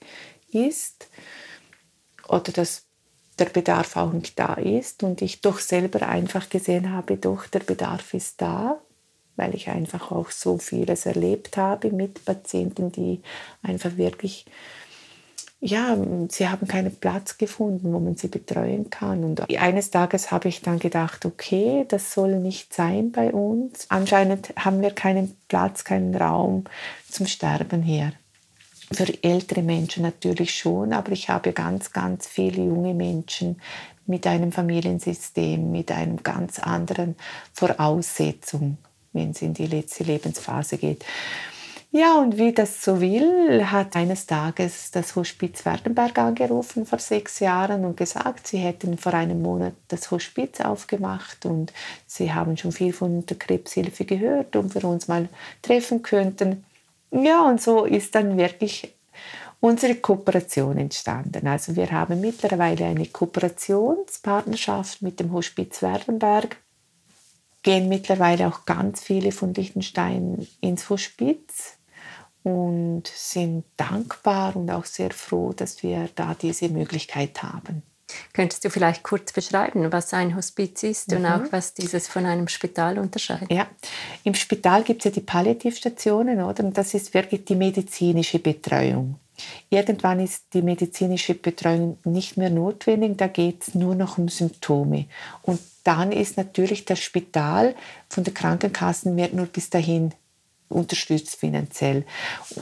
ist 0.53 1.09
oder 2.29 2.53
das 2.53 2.85
der 3.39 3.47
Bedarf 3.47 3.97
auch 3.97 4.13
nicht 4.13 4.39
da 4.39 4.55
ist 4.55 5.03
und 5.03 5.23
ich 5.23 5.41
doch 5.41 5.59
selber 5.59 6.07
einfach 6.07 6.49
gesehen 6.51 6.93
habe, 6.93 7.17
doch 7.17 7.47
der 7.47 7.61
Bedarf 7.61 8.13
ist 8.15 8.41
da, 8.43 8.81
weil 9.37 9.55
ich 9.55 9.69
einfach 9.69 10.13
auch 10.13 10.31
so 10.31 10.59
vieles 10.59 11.07
erlebt 11.07 11.57
habe 11.57 11.91
mit 11.91 12.25
Patienten, 12.25 12.93
die 12.93 13.23
einfach 13.63 13.97
wirklich, 13.97 14.45
ja, 15.65 15.97
sie 16.29 16.49
haben 16.49 16.67
keinen 16.67 16.93
Platz 16.97 17.39
gefunden, 17.39 17.93
wo 17.93 18.01
man 18.01 18.17
sie 18.17 18.27
betreuen 18.27 18.91
kann. 18.91 19.23
Und 19.23 19.49
eines 19.57 19.93
Tages 19.93 20.33
habe 20.33 20.49
ich 20.49 20.61
dann 20.61 20.81
gedacht, 20.81 21.25
okay, 21.25 21.85
das 21.87 22.13
soll 22.13 22.41
nicht 22.41 22.75
sein 22.75 23.13
bei 23.13 23.33
uns. 23.33 23.87
Anscheinend 23.89 24.53
haben 24.57 24.83
wir 24.83 24.91
keinen 24.91 25.37
Platz, 25.47 25.85
keinen 25.85 26.17
Raum 26.17 26.65
zum 27.09 27.29
Sterben 27.29 27.81
hier. 27.81 28.13
Für 28.93 29.07
ältere 29.23 29.63
Menschen 29.63 30.03
natürlich 30.03 30.53
schon, 30.53 30.93
aber 30.93 31.13
ich 31.13 31.29
habe 31.29 31.53
ganz, 31.53 31.93
ganz 31.93 32.27
viele 32.27 32.65
junge 32.65 32.93
Menschen 32.93 33.61
mit 34.05 34.27
einem 34.27 34.51
Familiensystem, 34.51 35.71
mit 35.71 35.93
einem 35.93 36.25
ganz 36.25 36.59
anderen 36.59 37.15
Voraussetzung, 37.53 38.79
wenn 39.13 39.31
es 39.31 39.41
in 39.43 39.55
die 39.55 39.67
letzte 39.67 40.03
Lebensphase 40.03 40.77
geht. 40.77 41.05
Ja, 41.95 42.19
und 42.19 42.39
wie 42.39 42.55
das 42.55 42.83
so 42.83 43.03
will, 43.03 43.67
hat 43.71 43.97
eines 43.97 44.25
Tages 44.25 44.91
das 44.93 45.15
Hospiz 45.15 45.67
Werdenberg 45.67 46.19
angerufen 46.19 46.87
vor 46.87 46.99
sechs 46.99 47.39
Jahren 47.39 47.85
und 47.85 47.99
gesagt, 47.99 48.47
sie 48.47 48.57
hätten 48.57 48.97
vor 48.97 49.13
einem 49.13 49.43
Monat 49.43 49.75
das 49.89 50.11
Hospiz 50.11 50.63
aufgemacht 50.63 51.45
und 51.45 51.71
sie 52.07 52.33
haben 52.33 52.57
schon 52.57 52.73
viel 52.73 52.95
von 52.95 53.27
der 53.27 53.37
Krebshilfe 53.37 54.07
gehört 54.07 54.57
und 54.57 54.75
wir 54.75 54.85
uns 54.85 55.07
mal 55.07 55.29
treffen 55.61 56.01
könnten. 56.01 56.65
Ja, 57.11 57.43
und 57.43 57.61
so 57.61 57.85
ist 57.85 58.15
dann 58.15 58.39
wirklich 58.39 58.95
unsere 59.61 59.97
Kooperation 59.97 60.79
entstanden. 60.79 61.47
Also 61.47 61.77
wir 61.77 61.91
haben 61.91 62.23
mittlerweile 62.23 62.87
eine 62.87 63.05
Kooperationspartnerschaft 63.05 65.03
mit 65.03 65.21
dem 65.21 65.31
Hospiz 65.35 65.83
Werdenberg, 65.83 66.57
gehen 67.63 67.91
mittlerweile 67.91 68.49
auch 68.49 68.65
ganz 68.65 69.03
viele 69.03 69.31
von 69.31 69.53
Liechtenstein 69.53 70.49
ins 70.63 70.89
Hospiz 70.89 71.77
und 72.43 73.07
sind 73.07 73.65
dankbar 73.77 74.57
und 74.57 74.71
auch 74.71 74.85
sehr 74.85 75.11
froh, 75.11 75.53
dass 75.53 75.83
wir 75.83 76.09
da 76.15 76.35
diese 76.35 76.69
Möglichkeit 76.69 77.43
haben. 77.43 77.83
Könntest 78.33 78.65
du 78.65 78.71
vielleicht 78.71 79.03
kurz 79.03 79.33
beschreiben, 79.33 79.91
was 79.93 80.13
ein 80.13 80.37
Hospiz 80.37 80.83
ist 80.83 81.11
mhm. 81.11 81.19
und 81.19 81.27
auch 81.27 81.43
was 81.51 81.75
dieses 81.75 82.09
von 82.09 82.27
einem 82.27 82.49
Spital 82.49 82.99
unterscheidet? 82.99 83.51
Ja, 83.51 83.67
im 84.25 84.35
Spital 84.35 84.83
gibt 84.83 85.01
es 85.01 85.05
ja 85.07 85.11
die 85.11 85.21
Palliativstationen, 85.21 86.43
oder? 86.43 86.65
Und 86.65 86.77
das 86.77 86.95
ist 86.95 87.15
wirklich 87.15 87.45
die 87.45 87.55
medizinische 87.55 88.39
Betreuung. 88.39 89.17
Irgendwann 89.71 90.21
ist 90.21 90.45
die 90.53 90.63
medizinische 90.63 91.35
Betreuung 91.35 91.99
nicht 92.05 92.37
mehr 92.37 92.51
notwendig, 92.51 93.17
da 93.17 93.27
geht 93.27 93.63
es 93.63 93.75
nur 93.75 93.95
noch 93.95 94.19
um 94.19 94.29
Symptome. 94.29 95.07
Und 95.43 95.59
dann 95.85 96.13
ist 96.13 96.37
natürlich 96.37 96.85
das 96.85 97.01
Spital 97.01 97.75
von 98.09 98.25
der 98.25 98.35
Krankenkassen 98.35 99.17
wird 99.17 99.33
nur 99.33 99.47
bis 99.47 99.71
dahin 99.71 100.13
unterstützt 100.73 101.37
finanziell. 101.37 102.05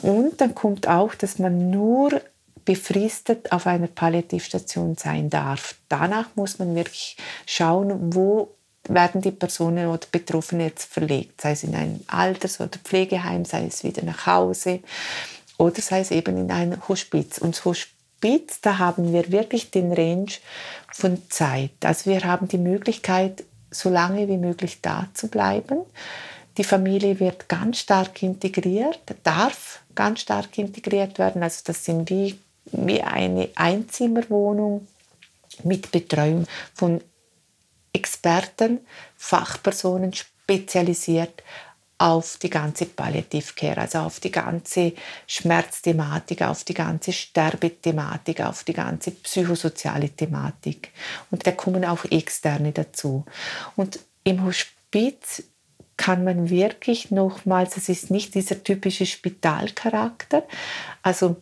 Und 0.03 0.41
dann 0.41 0.55
kommt 0.55 0.89
auch, 0.89 1.15
dass 1.15 1.39
man 1.39 1.71
nur 1.71 2.21
befristet 2.65 3.53
auf 3.53 3.67
einer 3.67 3.87
Palliativstation 3.87 4.97
sein 4.97 5.31
darf. 5.31 5.75
Danach 5.89 6.29
muss 6.37 6.59
man 6.59 6.75
wirklich 6.75 7.17
schauen, 7.47 8.15
wo 8.15 8.55
werden 8.89 9.21
die 9.21 9.31
Personen 9.31 9.89
oder 9.89 10.07
Betroffenen 10.11 10.67
jetzt 10.67 10.93
verlegt, 10.93 11.41
sei 11.41 11.53
es 11.53 11.65
in 11.65 11.75
ein 11.75 12.01
Alters- 12.07 12.61
oder 12.61 12.79
Pflegeheim, 12.83 13.45
sei 13.45 13.67
es 13.67 13.85
wieder 13.85 14.03
nach 14.05 14.27
Hause 14.27 14.81
oder 15.59 15.81
sei 15.81 16.01
es 16.01 16.11
eben 16.11 16.37
in 16.39 16.51
ein 16.51 16.77
Hospiz. 16.89 17.39
Und 17.39 17.57
das 17.57 17.65
Hospiz, 17.65 18.61
da 18.63 18.79
haben 18.79 19.13
wir 19.13 19.31
wirklich 19.31 19.71
den 19.71 19.93
Range 19.93 20.33
von 20.93 21.21
Zeit. 21.29 21.73
Also 21.85 22.11
wir 22.11 22.25
haben 22.25 22.49
die 22.49 22.59
Möglichkeit, 22.59 23.45
so 23.71 23.91
lange 23.91 24.29
wie 24.29 24.39
möglich 24.39 24.81
da 24.81 25.09
zu 25.15 25.29
bleiben. 25.29 25.79
Die 26.57 26.65
Familie 26.65 27.19
wird 27.21 27.49
ganz 27.49 27.79
stark 27.79 28.23
integriert, 28.23 29.01
darf 29.23 29.83
ganz 29.95 30.21
stark 30.21 30.57
integriert 30.59 31.19
werden. 31.19 31.43
Also 31.43 31.63
das 31.65 31.85
sind 31.85 32.11
wie 32.11 32.39
wie 32.73 33.03
eine 33.03 33.49
Einzimmerwohnung 33.55 34.87
mit 35.65 35.91
Betreuung 35.91 36.47
von 36.75 37.01
Experten, 37.93 38.81
Fachpersonen 39.17 40.13
spezialisiert 40.13 41.43
auf 41.99 42.39
die 42.39 42.49
ganze 42.49 42.87
Palliativcare, 42.87 43.83
also 43.83 43.99
auf 43.99 44.21
die 44.21 44.31
ganze 44.31 44.95
Schmerzthematik, 45.27 46.43
auf 46.43 46.65
die 46.65 46.73
ganze 46.73 47.13
Sterbethematik, 47.13 48.41
auf 48.41 48.65
die 48.65 48.73
ganze 48.73 49.11
psychosoziale 49.11 50.09
Thematik. 50.09 50.93
Und 51.31 51.47
da 51.47 51.53
kommen 51.53 51.85
auch 51.85 52.05
Externe 52.07 52.73
dazu. 52.73 53.27
Und 53.77 53.99
im 54.25 54.45
Hospiz 54.45 55.43
kann 56.01 56.25
man 56.25 56.49
wirklich 56.49 57.11
nochmals, 57.11 57.77
es 57.77 57.91
ist 57.91 58.11
nicht 58.11 58.35
dieser 58.35 58.65
typische 58.65 59.05
Spitalcharakter, 59.05 60.45
also 61.03 61.37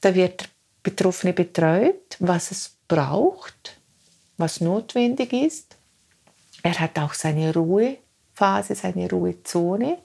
da 0.00 0.14
wird 0.14 0.40
der 0.40 0.46
Betroffene 0.82 1.34
betreut, 1.34 2.16
was 2.18 2.50
es 2.50 2.76
braucht, 2.88 3.76
was 4.38 4.62
notwendig 4.62 5.34
ist. 5.34 5.76
Er 6.62 6.80
hat 6.80 6.98
auch 6.98 7.12
seine 7.12 7.52
Ruhephase, 7.52 8.74
seine 8.74 9.10
Ruhezone. 9.10 9.98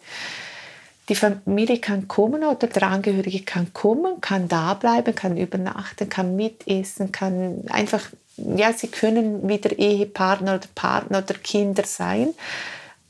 Die 1.08 1.16
Familie 1.16 1.80
kann 1.80 2.10
kommen 2.10 2.44
oder 2.44 2.68
der 2.68 2.84
Angehörige 2.84 3.44
kann 3.44 3.72
kommen, 3.72 4.20
kann 4.20 4.50
da 4.50 4.74
bleiben, 4.74 5.16
kann 5.16 5.38
übernachten, 5.38 6.10
kann 6.10 6.36
mitessen, 6.36 7.14
kann 7.14 7.64
einfach, 7.70 8.10
ja, 8.36 8.74
sie 8.74 8.90
können 8.90 9.48
wieder 9.48 9.80
Ehepartner 9.80 10.56
oder 10.56 10.68
Partner 10.76 11.20
oder 11.20 11.36
Kinder 11.36 11.86
sein. 11.86 12.34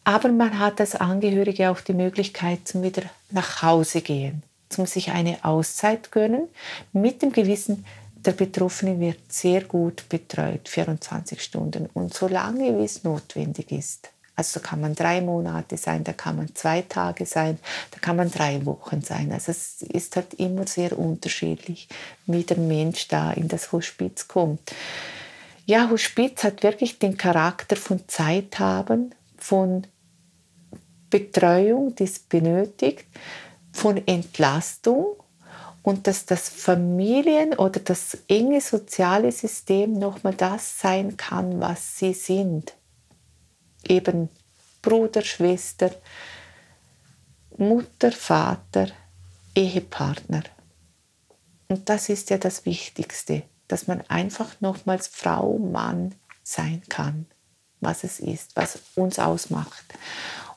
Aber 0.09 0.29
man 0.29 0.57
hat 0.57 0.79
als 0.79 0.95
Angehörige 0.95 1.69
auch 1.69 1.81
die 1.81 1.93
Möglichkeit 1.93 2.67
zum 2.67 2.81
wieder 2.81 3.03
nach 3.29 3.61
Hause 3.61 4.01
gehen 4.01 4.41
zum 4.69 4.85
sich 4.85 5.11
eine 5.11 5.43
Auszeit 5.43 6.11
gönnen, 6.11 6.47
mit 6.93 7.21
dem 7.21 7.31
Gewissen, 7.31 7.85
der 8.15 8.33
Betroffene 8.33 8.99
wird 8.99 9.19
sehr 9.31 9.63
gut 9.63 10.07
betreut, 10.09 10.67
24 10.69 11.41
Stunden 11.41 11.89
und 11.93 12.13
so 12.13 12.27
lange, 12.27 12.77
wie 12.77 12.85
es 12.85 13.03
notwendig 13.03 13.71
ist. 13.71 14.09
Also 14.35 14.61
kann 14.61 14.79
man 14.79 14.95
drei 14.95 15.21
Monate 15.21 15.75
sein, 15.75 16.03
da 16.03 16.13
kann 16.13 16.37
man 16.37 16.55
zwei 16.55 16.81
Tage 16.83 17.25
sein, 17.25 17.59
da 17.91 17.99
kann 17.99 18.15
man 18.15 18.31
drei 18.31 18.65
Wochen 18.65 19.01
sein. 19.01 19.33
Also 19.33 19.51
es 19.51 19.81
ist 19.81 20.15
halt 20.15 20.33
immer 20.35 20.65
sehr 20.65 20.97
unterschiedlich, 20.97 21.89
wie 22.25 22.43
der 22.43 22.57
Mensch 22.57 23.09
da 23.09 23.31
in 23.31 23.49
das 23.49 23.71
Hospiz 23.73 24.27
kommt. 24.27 24.73
Ja, 25.65 25.89
Hospiz 25.89 26.43
hat 26.43 26.63
wirklich 26.63 26.99
den 26.99 27.17
Charakter 27.17 27.75
von 27.75 28.07
Zeit 28.07 28.59
haben, 28.59 29.13
von 29.37 29.87
Betreuung, 31.09 31.95
die 31.95 32.03
es 32.03 32.19
benötigt, 32.19 33.05
von 33.71 34.05
Entlastung 34.07 35.15
und 35.83 36.07
dass 36.07 36.25
das 36.25 36.49
Familien- 36.49 37.57
oder 37.57 37.79
das 37.79 38.17
enge 38.27 38.61
soziale 38.61 39.31
System 39.31 39.93
nochmal 39.93 40.35
das 40.35 40.79
sein 40.79 41.17
kann, 41.17 41.59
was 41.59 41.97
sie 41.97 42.13
sind. 42.13 42.73
Eben 43.87 44.29
Bruder, 44.81 45.21
Schwester, 45.21 45.91
Mutter, 47.57 48.11
Vater, 48.11 48.89
Ehepartner. 49.55 50.43
Und 51.67 51.89
das 51.89 52.09
ist 52.09 52.29
ja 52.29 52.37
das 52.37 52.65
Wichtigste, 52.65 53.43
dass 53.67 53.87
man 53.87 54.01
einfach 54.07 54.59
nochmals 54.61 55.07
Frau, 55.07 55.57
Mann 55.57 56.15
sein 56.43 56.81
kann, 56.89 57.25
was 57.79 58.03
es 58.03 58.19
ist, 58.19 58.55
was 58.55 58.79
uns 58.95 59.19
ausmacht. 59.19 59.85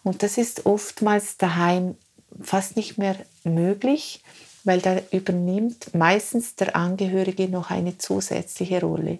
Und 0.02 0.22
das 0.22 0.38
ist 0.38 0.66
oftmals 0.66 1.36
daheim 1.36 1.96
fast 2.40 2.76
nicht 2.76 2.98
mehr 2.98 3.16
möglich, 3.44 4.22
weil 4.64 4.80
da 4.80 5.00
übernimmt 5.10 5.94
meistens 5.94 6.54
der 6.54 6.76
Angehörige 6.76 7.48
noch 7.48 7.70
eine 7.70 7.98
zusätzliche 7.98 8.80
Rolle 8.80 9.18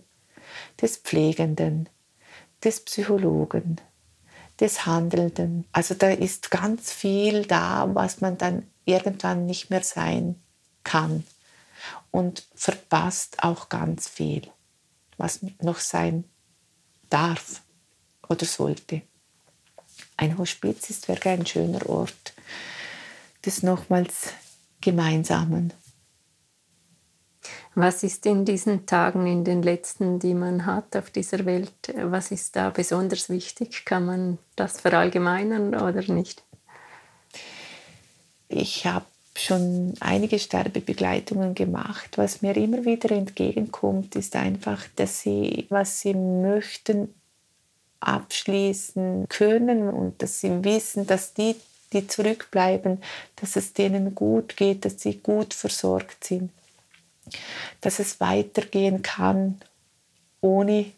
des 0.81 0.97
Pflegenden, 0.97 1.89
des 2.63 2.81
Psychologen, 2.81 3.81
des 4.61 4.87
Handelnden. 4.87 5.65
Also 5.73 5.95
da 5.95 6.11
ist 6.11 6.51
ganz 6.51 6.93
viel 6.93 7.45
da, 7.45 7.89
was 7.93 8.21
man 8.21 8.39
dann 8.39 8.67
irgendwann 8.85 9.47
nicht 9.47 9.71
mehr 9.71 9.83
sein 9.83 10.41
kann 10.85 11.25
und 12.11 12.47
verpasst 12.55 13.43
auch 13.43 13.69
ganz 13.69 14.09
viel, 14.09 14.43
was 15.17 15.41
noch 15.61 15.79
sein 15.79 16.25
darf 17.11 17.63
oder 18.29 18.47
sollte. 18.47 19.03
Ein 20.17 20.39
Hospiz 20.39 20.91
ist 20.91 21.09
wirklich 21.09 21.33
ein 21.33 21.47
schöner 21.47 21.89
Ort 21.89 22.35
des 23.45 23.63
nochmals 23.63 24.33
Gemeinsamen. 24.81 25.73
Was 27.75 28.03
ist 28.03 28.27
in 28.27 28.45
diesen 28.45 28.85
Tagen, 28.85 29.27
in 29.27 29.45
den 29.45 29.63
letzten, 29.63 30.19
die 30.19 30.35
man 30.35 30.67
hat 30.67 30.95
auf 30.95 31.11
dieser 31.11 31.47
Welt, 31.47 31.73
was 31.97 32.31
ist 32.31 32.55
da 32.55 32.69
besonders 32.69 33.31
wichtig? 33.31 33.85
Kann 33.87 34.05
man 34.05 34.39
das 34.57 34.81
verallgemeinern 34.81 35.75
oder 35.75 36.03
nicht? 36.13 36.45
Ich 38.49 38.85
habe 38.85 39.07
schon 39.35 39.95
einige 40.01 40.39
Sterbebegleitungen 40.39 41.55
gemacht. 41.55 42.19
Was 42.19 42.43
mir 42.43 42.55
immer 42.57 42.85
wieder 42.85 43.11
entgegenkommt, 43.11 44.15
ist 44.17 44.37
einfach, 44.37 44.85
dass 44.97 45.23
sie, 45.23 45.67
was 45.71 46.01
sie 46.01 46.13
möchten, 46.13 47.15
abschließen 48.03 49.29
können 49.29 49.89
und 49.89 50.23
dass 50.23 50.41
sie 50.41 50.65
wissen, 50.65 51.07
dass 51.07 51.35
die, 51.35 51.57
die 51.93 52.07
zurückbleiben, 52.07 53.03
dass 53.37 53.57
es 53.57 53.73
denen 53.73 54.15
gut 54.15 54.57
geht, 54.57 54.85
dass 54.85 55.01
sie 55.01 55.19
gut 55.19 55.55
versorgt 55.55 56.25
sind, 56.25 56.51
dass 57.81 57.99
es 57.99 58.21
weitergehen 58.21 59.03
kann 59.03 59.61
ohne 60.41 60.93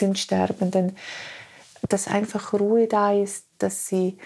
den 0.00 0.14
Sterbenden, 0.16 0.96
dass 1.88 2.08
einfach 2.08 2.52
Ruhe 2.52 2.86
da 2.86 3.12
ist, 3.12 3.46
dass 3.58 3.86
sie 3.86 4.18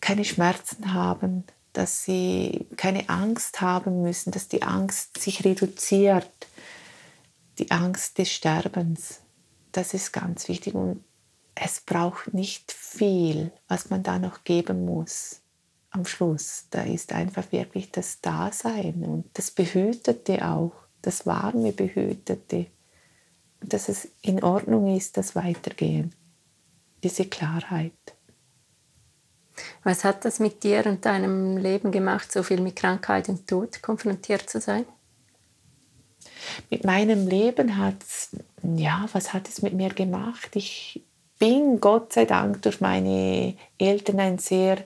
keine 0.00 0.24
Schmerzen 0.24 0.94
haben, 0.94 1.44
dass 1.72 2.04
sie 2.04 2.66
keine 2.76 3.08
Angst 3.08 3.60
haben 3.60 4.02
müssen, 4.02 4.30
dass 4.30 4.48
die 4.48 4.62
Angst 4.62 5.20
sich 5.20 5.44
reduziert, 5.44 6.30
die 7.58 7.70
Angst 7.70 8.18
des 8.18 8.30
Sterbens. 8.30 9.21
Das 9.72 9.94
ist 9.94 10.12
ganz 10.12 10.48
wichtig 10.48 10.74
und 10.74 11.02
es 11.54 11.80
braucht 11.80 12.32
nicht 12.32 12.72
viel, 12.72 13.52
was 13.68 13.90
man 13.90 14.02
da 14.02 14.18
noch 14.18 14.44
geben 14.44 14.84
muss 14.84 15.40
am 15.90 16.06
Schluss. 16.06 16.66
Da 16.70 16.82
ist 16.82 17.12
einfach 17.12 17.52
wirklich 17.52 17.90
das 17.92 18.20
Dasein 18.20 19.04
und 19.04 19.26
das 19.34 19.50
Behütete 19.50 20.46
auch, 20.48 20.72
das 21.02 21.26
warme 21.26 21.72
Behütete. 21.72 22.66
Und 23.60 23.72
dass 23.72 23.88
es 23.88 24.08
in 24.22 24.42
Ordnung 24.42 24.96
ist, 24.96 25.16
das 25.16 25.36
Weitergehen. 25.36 26.14
Diese 27.02 27.26
Klarheit. 27.26 27.92
Was 29.84 30.04
hat 30.04 30.24
das 30.24 30.40
mit 30.40 30.62
dir 30.62 30.86
und 30.86 31.04
deinem 31.04 31.56
Leben 31.56 31.92
gemacht, 31.92 32.32
so 32.32 32.42
viel 32.42 32.60
mit 32.60 32.76
Krankheit 32.76 33.28
und 33.28 33.46
Tod 33.46 33.82
konfrontiert 33.82 34.48
zu 34.48 34.60
sein? 34.60 34.86
Mit 36.70 36.84
meinem 36.84 37.26
Leben 37.26 37.76
hat 37.76 38.02
es, 38.02 38.30
ja, 38.62 39.06
was 39.12 39.32
hat 39.32 39.48
es 39.48 39.62
mit 39.62 39.74
mir 39.74 39.90
gemacht? 39.90 40.54
Ich 40.54 41.02
bin 41.38 41.80
Gott 41.80 42.12
sei 42.12 42.24
Dank 42.24 42.62
durch 42.62 42.80
meine 42.80 43.54
Eltern 43.78 44.20
ein 44.20 44.38
sehr 44.38 44.78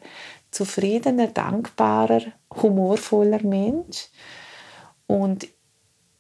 zufriedener, 0.51 1.27
dankbarer, 1.27 2.22
humorvoller 2.51 3.43
Mensch. 3.43 4.09
Und 5.07 5.47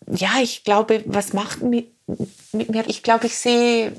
ja, 0.08 0.34
ich 0.42 0.64
glaube, 0.64 1.02
was 1.06 1.32
macht 1.32 1.62
mit, 1.62 1.92
mit 2.52 2.68
mir? 2.68 2.84
Ich 2.86 3.02
glaube, 3.02 3.26
ich 3.26 3.36
sehe 3.36 3.92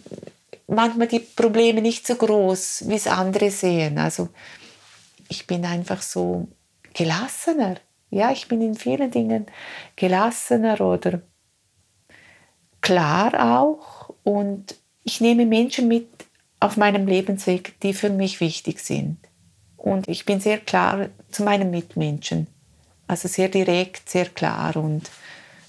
manchmal 0.68 1.08
die 1.08 1.20
Probleme 1.20 1.82
nicht 1.82 2.05
so 2.05 2.16
groß, 2.16 2.84
wie 2.88 2.95
es 2.95 3.08
andere 3.08 3.49
sehen. 3.49 3.97
Also 3.97 4.30
ich 5.30 5.47
bin 5.47 5.66
einfach 5.66 6.01
so 6.01 6.47
gelassener. 6.93 7.78
Ja, 8.10 8.32
ich 8.32 8.47
bin 8.47 8.62
in 8.62 8.76
vielen 8.76 9.12
Dingen 9.12 9.47
gelassener 9.95 10.80
oder 10.80 11.22
klar 12.88 13.56
auch. 13.56 14.14
Und 14.24 14.76
ich 15.04 15.22
nehme 15.22 15.46
Menschen 15.46 15.88
mit 15.88 16.08
auf 16.60 16.78
meinem 16.78 17.06
Lebensweg, 17.06 17.80
die 17.82 17.94
für 17.94 18.10
mich 18.10 18.40
wichtig 18.40 18.80
sind. 18.80 19.18
Und 19.76 20.08
ich 20.08 20.26
bin 20.26 20.40
sehr 20.40 20.58
klar 20.58 21.10
zu 21.30 21.44
meinen 21.44 21.70
Mitmenschen. 21.70 22.48
Also 23.08 23.28
sehr 23.28 23.48
direkt, 23.48 24.10
sehr 24.10 24.26
klar 24.26 24.76
und 24.76 25.10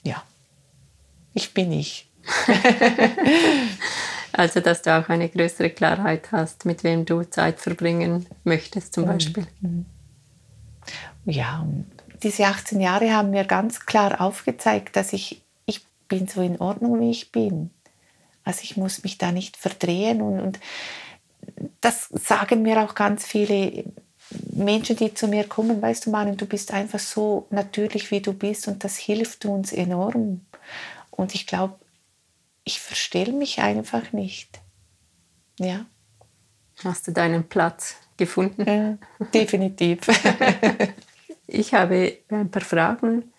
ja, 0.02 0.22
ich 1.34 1.54
bin 1.54 1.70
ich. 1.70 2.10
also, 4.32 4.60
dass 4.60 4.82
du 4.82 4.96
auch 4.98 5.08
eine 5.08 5.28
größere 5.28 5.70
Klarheit 5.70 6.32
hast, 6.32 6.64
mit 6.64 6.82
wem 6.84 7.04
du 7.04 7.22
Zeit 7.22 7.60
verbringen 7.60 8.26
möchtest, 8.44 8.94
zum 8.94 9.04
mhm. 9.04 9.08
Beispiel. 9.08 9.46
Mhm. 9.60 9.86
Ja, 11.26 11.64
diese 12.22 12.46
18 12.46 12.80
Jahre 12.80 13.12
haben 13.12 13.30
mir 13.30 13.44
ganz 13.44 13.86
klar 13.86 14.20
aufgezeigt, 14.20 14.96
dass 14.96 15.12
ich, 15.12 15.32
ich 15.32 15.47
bin 16.08 16.26
so 16.26 16.40
in 16.40 16.60
Ordnung, 16.60 17.00
wie 17.00 17.10
ich 17.10 17.32
bin. 17.32 17.70
Also 18.44 18.60
ich 18.62 18.76
muss 18.76 19.02
mich 19.04 19.18
da 19.18 19.30
nicht 19.30 19.56
verdrehen 19.56 20.22
und, 20.22 20.40
und 20.40 20.60
das 21.80 22.08
sagen 22.10 22.62
mir 22.62 22.82
auch 22.82 22.94
ganz 22.94 23.26
viele 23.26 23.84
Menschen, 24.52 24.96
die 24.96 25.14
zu 25.14 25.28
mir 25.28 25.44
kommen, 25.44 25.80
weißt 25.80 26.06
du, 26.06 26.10
Manu, 26.10 26.34
du 26.34 26.46
bist 26.46 26.72
einfach 26.72 26.98
so 26.98 27.46
natürlich, 27.50 28.10
wie 28.10 28.20
du 28.20 28.32
bist 28.32 28.68
und 28.68 28.84
das 28.84 28.96
hilft 28.96 29.44
uns 29.44 29.72
enorm. 29.72 30.44
Und 31.10 31.34
ich 31.34 31.46
glaube, 31.46 31.78
ich 32.64 32.80
verstelle 32.80 33.32
mich 33.32 33.60
einfach 33.60 34.12
nicht. 34.12 34.60
Ja. 35.58 35.86
Hast 36.84 37.08
du 37.08 37.12
deinen 37.12 37.48
Platz 37.48 37.96
gefunden? 38.16 38.64
Ja, 38.66 38.98
definitiv. 39.32 40.00
ich 41.46 41.74
habe 41.74 42.18
ein 42.28 42.50
paar 42.50 42.62
Fragen 42.62 43.32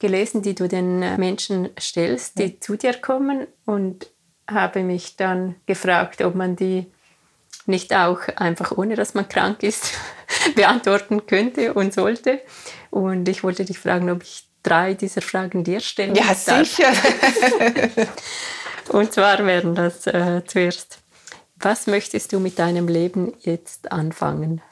gelesen, 0.00 0.42
die 0.42 0.54
du 0.56 0.66
den 0.66 0.98
Menschen 1.18 1.68
stellst, 1.78 2.38
die 2.38 2.54
ja. 2.54 2.60
zu 2.60 2.76
dir 2.76 2.94
kommen 2.94 3.46
und 3.66 4.10
habe 4.48 4.82
mich 4.82 5.16
dann 5.16 5.54
gefragt, 5.66 6.22
ob 6.22 6.34
man 6.34 6.56
die 6.56 6.86
nicht 7.66 7.94
auch 7.94 8.20
einfach 8.36 8.76
ohne 8.76 8.96
dass 8.96 9.14
man 9.14 9.28
krank 9.28 9.62
ist 9.62 9.92
beantworten 10.56 11.26
könnte 11.26 11.74
und 11.74 11.94
sollte. 11.94 12.40
Und 12.90 13.28
ich 13.28 13.44
wollte 13.44 13.64
dich 13.64 13.78
fragen, 13.78 14.10
ob 14.10 14.22
ich 14.22 14.48
drei 14.62 14.94
dieser 14.94 15.22
Fragen 15.22 15.62
dir 15.62 15.80
stellen 15.80 16.14
Ja, 16.14 16.24
darf. 16.24 16.66
sicher. 16.66 16.92
und 18.88 19.12
zwar 19.12 19.44
wären 19.46 19.74
das 19.74 20.06
äh, 20.06 20.42
zuerst, 20.46 20.98
was 21.56 21.86
möchtest 21.86 22.32
du 22.32 22.40
mit 22.40 22.58
deinem 22.58 22.88
Leben 22.88 23.34
jetzt 23.40 23.92
anfangen? 23.92 24.62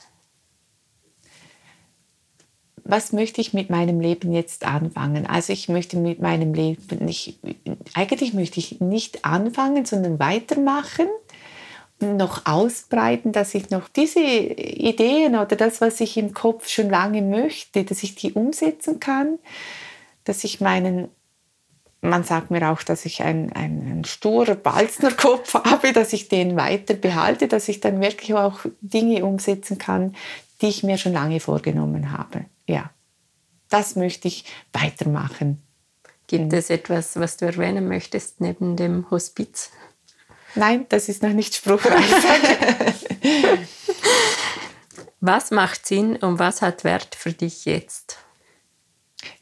Was 2.89 3.13
möchte 3.13 3.43
ich 3.43 3.53
mit 3.53 3.69
meinem 3.69 4.01
Leben 4.01 4.33
jetzt 4.33 4.65
anfangen? 4.65 5.27
Also 5.27 5.53
ich 5.53 5.69
möchte 5.69 5.99
mit 5.99 6.21
meinem 6.21 6.55
Leben 6.55 7.05
nicht, 7.05 7.39
eigentlich 7.95 8.33
möchte 8.33 8.59
ich 8.59 8.81
nicht 8.81 9.27
anfangen, 9.27 9.85
sondern 9.85 10.19
weitermachen, 10.19 11.07
noch 12.01 12.47
ausbreiten, 12.47 13.33
dass 13.33 13.55
ich 13.55 13.69
noch 13.69 13.89
diese 13.89 14.21
Ideen 14.21 15.35
oder 15.35 15.55
das, 15.55 15.83
was 15.83 16.01
ich 16.01 16.17
im 16.17 16.33
Kopf 16.33 16.69
schon 16.69 16.89
lange 16.89 17.21
möchte, 17.21 17.85
dass 17.85 18.03
ich 18.03 18.15
die 18.15 18.33
umsetzen 18.33 19.01
kann, 19.01 19.39
dass 20.25 20.45
ich 20.45 20.61
meinen 20.61 21.09
man 22.01 22.23
sagt 22.23 22.53
mir 22.53 22.71
auch, 22.71 22.85
dass 22.85 23.05
ich 23.05 23.23
einen, 23.23 23.53
einen 23.55 24.05
sturer 24.05 24.55
Balznerkopf 24.55 25.55
habe, 25.65 25.93
dass 25.93 26.13
ich 26.13 26.29
den 26.29 26.57
weiter 26.57 26.95
behalte, 26.95 27.49
dass 27.49 27.69
ich 27.69 27.81
dann 27.81 28.01
wirklich 28.01 28.35
auch 28.35 28.61
Dinge 28.81 29.25
umsetzen 29.25 29.79
kann, 29.79 30.15
die 30.61 30.69
ich 30.69 30.83
mir 30.83 30.99
schon 30.99 31.13
lange 31.13 31.41
vorgenommen 31.41 32.13
habe. 32.13 32.47
Ja, 32.67 32.91
das 33.69 33.97
möchte 33.97 34.29
ich 34.29 34.45
weitermachen. 34.73 35.63
Gibt 36.27 36.53
es 36.53 36.69
etwas, 36.71 37.17
was 37.17 37.37
du 37.39 37.47
erwähnen 37.47 37.89
möchtest 37.89 38.41
neben 38.41 38.77
dem 38.77 39.11
Hospiz? 39.11 39.71
Nein, 40.55 40.87
das 40.89 41.09
ist 41.09 41.23
noch 41.23 41.33
nicht 41.33 41.55
spruchreif. 41.55 42.25
was 45.21 45.51
macht 45.51 45.87
Sinn 45.87 46.17
und 46.17 46.39
was 46.39 46.61
hat 46.63 46.85
Wert 46.85 47.15
für 47.15 47.33
dich 47.33 47.65
jetzt? 47.65 48.19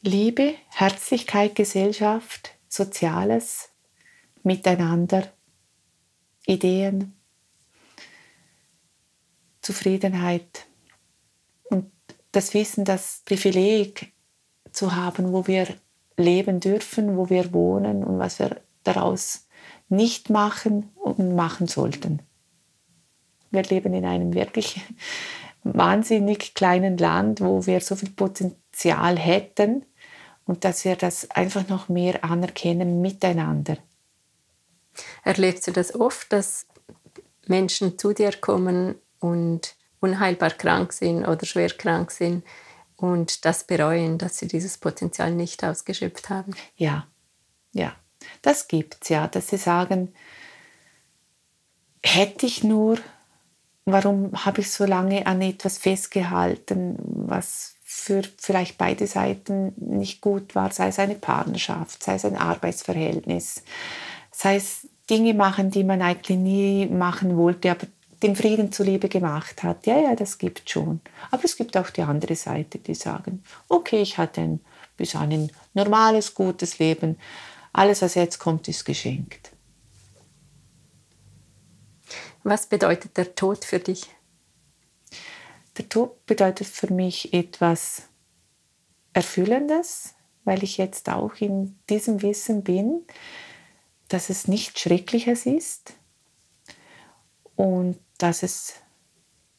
Liebe, 0.01 0.55
Herzlichkeit, 0.69 1.55
Gesellschaft, 1.55 2.51
Soziales, 2.69 3.69
Miteinander, 4.43 5.31
Ideen, 6.45 7.13
Zufriedenheit 9.61 10.65
das 12.37 12.53
Wissen, 12.53 12.85
das 12.85 13.23
Privileg 13.25 14.13
zu 14.71 14.95
haben, 14.95 15.33
wo 15.33 15.47
wir 15.47 15.67
leben 16.17 16.59
dürfen, 16.59 17.17
wo 17.17 17.31
wir 17.31 17.51
wohnen 17.51 18.03
und 18.03 18.19
was 18.19 18.37
wir 18.37 18.61
daraus 18.83 19.47
nicht 19.89 20.29
machen 20.29 20.91
und 20.95 21.35
machen 21.35 21.67
sollten. 21.67 22.21
Wir 23.49 23.63
leben 23.63 23.95
in 23.95 24.05
einem 24.05 24.35
wirklich 24.35 24.79
wahnsinnig 25.63 26.53
kleinen 26.53 26.97
Land, 26.97 27.41
wo 27.41 27.65
wir 27.65 27.81
so 27.81 27.95
viel 27.95 28.11
Potenzial 28.11 29.17
hätten 29.17 29.83
und 30.45 30.63
dass 30.63 30.85
wir 30.85 30.95
das 30.95 31.31
einfach 31.31 31.67
noch 31.67 31.89
mehr 31.89 32.23
anerkennen 32.23 33.01
miteinander. 33.01 33.77
Erlebst 35.23 35.65
du 35.65 35.71
das 35.71 35.95
oft, 35.95 36.31
dass 36.31 36.67
Menschen 37.47 37.97
zu 37.97 38.13
dir 38.13 38.31
kommen 38.31 38.93
und 39.19 39.76
unheilbar 39.99 40.51
krank 40.51 40.93
sind 40.93 41.25
oder 41.25 41.45
schwer 41.45 41.69
krank 41.69 42.11
sind 42.11 42.43
und 42.95 43.45
das 43.45 43.63
bereuen, 43.63 44.17
dass 44.17 44.37
sie 44.37 44.47
dieses 44.47 44.77
Potenzial 44.77 45.31
nicht 45.31 45.63
ausgeschöpft 45.63 46.29
haben? 46.29 46.55
Ja, 46.75 47.07
ja, 47.73 47.93
das 48.41 48.67
gibt 48.67 48.97
es 49.01 49.09
ja, 49.09 49.27
dass 49.27 49.49
sie 49.49 49.57
sagen, 49.57 50.13
hätte 52.03 52.45
ich 52.45 52.63
nur, 52.63 52.97
warum 53.85 54.31
habe 54.45 54.61
ich 54.61 54.71
so 54.71 54.85
lange 54.85 55.25
an 55.27 55.41
etwas 55.41 55.77
festgehalten, 55.77 56.97
was 56.99 57.75
für 57.83 58.21
vielleicht 58.37 58.77
beide 58.77 59.07
Seiten 59.07 59.73
nicht 59.77 60.21
gut 60.21 60.55
war, 60.55 60.71
sei 60.71 60.89
es 60.89 60.99
eine 60.99 61.15
Partnerschaft, 61.15 62.03
sei 62.03 62.15
es 62.15 62.25
ein 62.25 62.35
Arbeitsverhältnis, 62.35 63.63
sei 64.31 64.57
es 64.57 64.87
Dinge 65.09 65.33
machen, 65.33 65.71
die 65.71 65.83
man 65.83 66.01
eigentlich 66.01 66.37
nie 66.37 66.85
machen 66.87 67.37
wollte, 67.37 67.71
aber 67.71 67.87
dem 68.23 68.35
Frieden 68.35 68.71
zuliebe 68.71 69.09
gemacht 69.09 69.63
hat. 69.63 69.85
Ja, 69.85 69.99
ja, 69.99 70.15
das 70.15 70.37
gibt 70.37 70.69
schon. 70.69 71.01
Aber 71.31 71.43
es 71.43 71.55
gibt 71.55 71.77
auch 71.77 71.89
die 71.89 72.01
andere 72.01 72.35
Seite, 72.35 72.79
die 72.79 72.95
sagen, 72.95 73.43
okay, 73.67 74.01
ich 74.01 74.17
hatte 74.17 74.41
ein, 74.41 74.59
bis 74.95 75.15
ein 75.15 75.51
normales, 75.73 76.33
gutes 76.33 76.79
Leben. 76.79 77.17
Alles, 77.73 78.01
was 78.01 78.15
jetzt 78.15 78.39
kommt, 78.39 78.67
ist 78.67 78.85
geschenkt. 78.85 79.51
Was 82.43 82.65
bedeutet 82.65 83.17
der 83.17 83.35
Tod 83.35 83.65
für 83.65 83.79
dich? 83.79 84.07
Der 85.77 85.87
Tod 85.89 86.25
bedeutet 86.25 86.67
für 86.67 86.91
mich 86.91 87.33
etwas 87.33 88.03
Erfüllendes, 89.13 90.15
weil 90.43 90.63
ich 90.63 90.77
jetzt 90.77 91.09
auch 91.09 91.35
in 91.35 91.77
diesem 91.89 92.21
Wissen 92.21 92.63
bin, 92.63 93.05
dass 94.07 94.29
es 94.29 94.47
nichts 94.47 94.79
Schreckliches 94.79 95.45
ist 95.45 95.93
und 97.55 97.99
dass 98.17 98.43
es, 98.43 98.75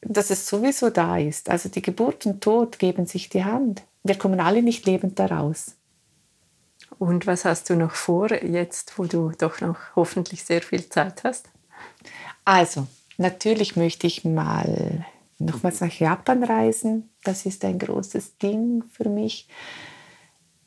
dass 0.00 0.30
es 0.30 0.46
sowieso 0.46 0.90
da 0.90 1.18
ist. 1.18 1.50
Also 1.50 1.68
die 1.68 1.82
Geburt 1.82 2.26
und 2.26 2.42
Tod 2.42 2.78
geben 2.78 3.06
sich 3.06 3.28
die 3.28 3.44
Hand. 3.44 3.82
Wir 4.02 4.16
kommen 4.16 4.40
alle 4.40 4.62
nicht 4.62 4.86
lebend 4.86 5.18
daraus. 5.18 5.74
Und 6.98 7.26
was 7.26 7.44
hast 7.44 7.70
du 7.70 7.76
noch 7.76 7.92
vor, 7.92 8.32
jetzt 8.42 8.98
wo 8.98 9.04
du 9.04 9.32
doch 9.36 9.60
noch 9.60 9.76
hoffentlich 9.94 10.44
sehr 10.44 10.62
viel 10.62 10.88
Zeit 10.88 11.22
hast? 11.24 11.48
Also, 12.44 12.86
natürlich 13.18 13.76
möchte 13.76 14.06
ich 14.06 14.24
mal 14.24 15.04
nochmals 15.38 15.80
nach 15.80 15.92
Japan 15.92 16.42
reisen. 16.42 17.10
Das 17.22 17.46
ist 17.46 17.64
ein 17.64 17.78
großes 17.78 18.38
Ding 18.38 18.84
für 18.90 19.08
mich. 19.08 19.48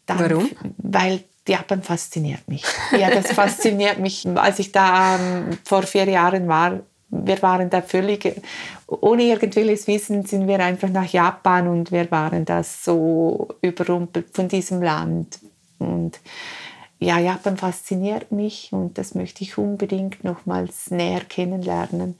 Dann, 0.05 0.19
Warum? 0.19 0.49
Weil 0.77 1.23
Japan 1.47 1.81
fasziniert 1.81 2.47
mich. 2.47 2.63
Ja, 2.91 3.09
das 3.09 3.31
fasziniert 3.33 3.99
mich. 3.99 4.27
Als 4.27 4.59
ich 4.59 4.71
da 4.71 5.17
ähm, 5.17 5.57
vor 5.63 5.83
vier 5.83 6.07
Jahren 6.07 6.47
war, 6.47 6.81
wir 7.11 7.41
waren 7.41 7.69
da 7.69 7.81
völlig, 7.81 8.41
ohne 8.87 9.23
irgendwelches 9.23 9.87
Wissen 9.87 10.25
sind 10.25 10.47
wir 10.47 10.59
einfach 10.59 10.89
nach 10.89 11.11
Japan 11.11 11.67
und 11.67 11.91
wir 11.91 12.09
waren 12.09 12.45
da 12.45 12.63
so 12.63 13.49
überrumpelt 13.61 14.33
von 14.33 14.47
diesem 14.47 14.81
Land. 14.81 15.39
Und 15.77 16.19
ja, 16.99 17.19
Japan 17.19 17.57
fasziniert 17.57 18.31
mich 18.31 18.69
und 18.71 18.97
das 18.97 19.13
möchte 19.13 19.43
ich 19.43 19.57
unbedingt 19.57 20.23
nochmals 20.23 20.89
näher 20.89 21.21
kennenlernen. 21.21 22.15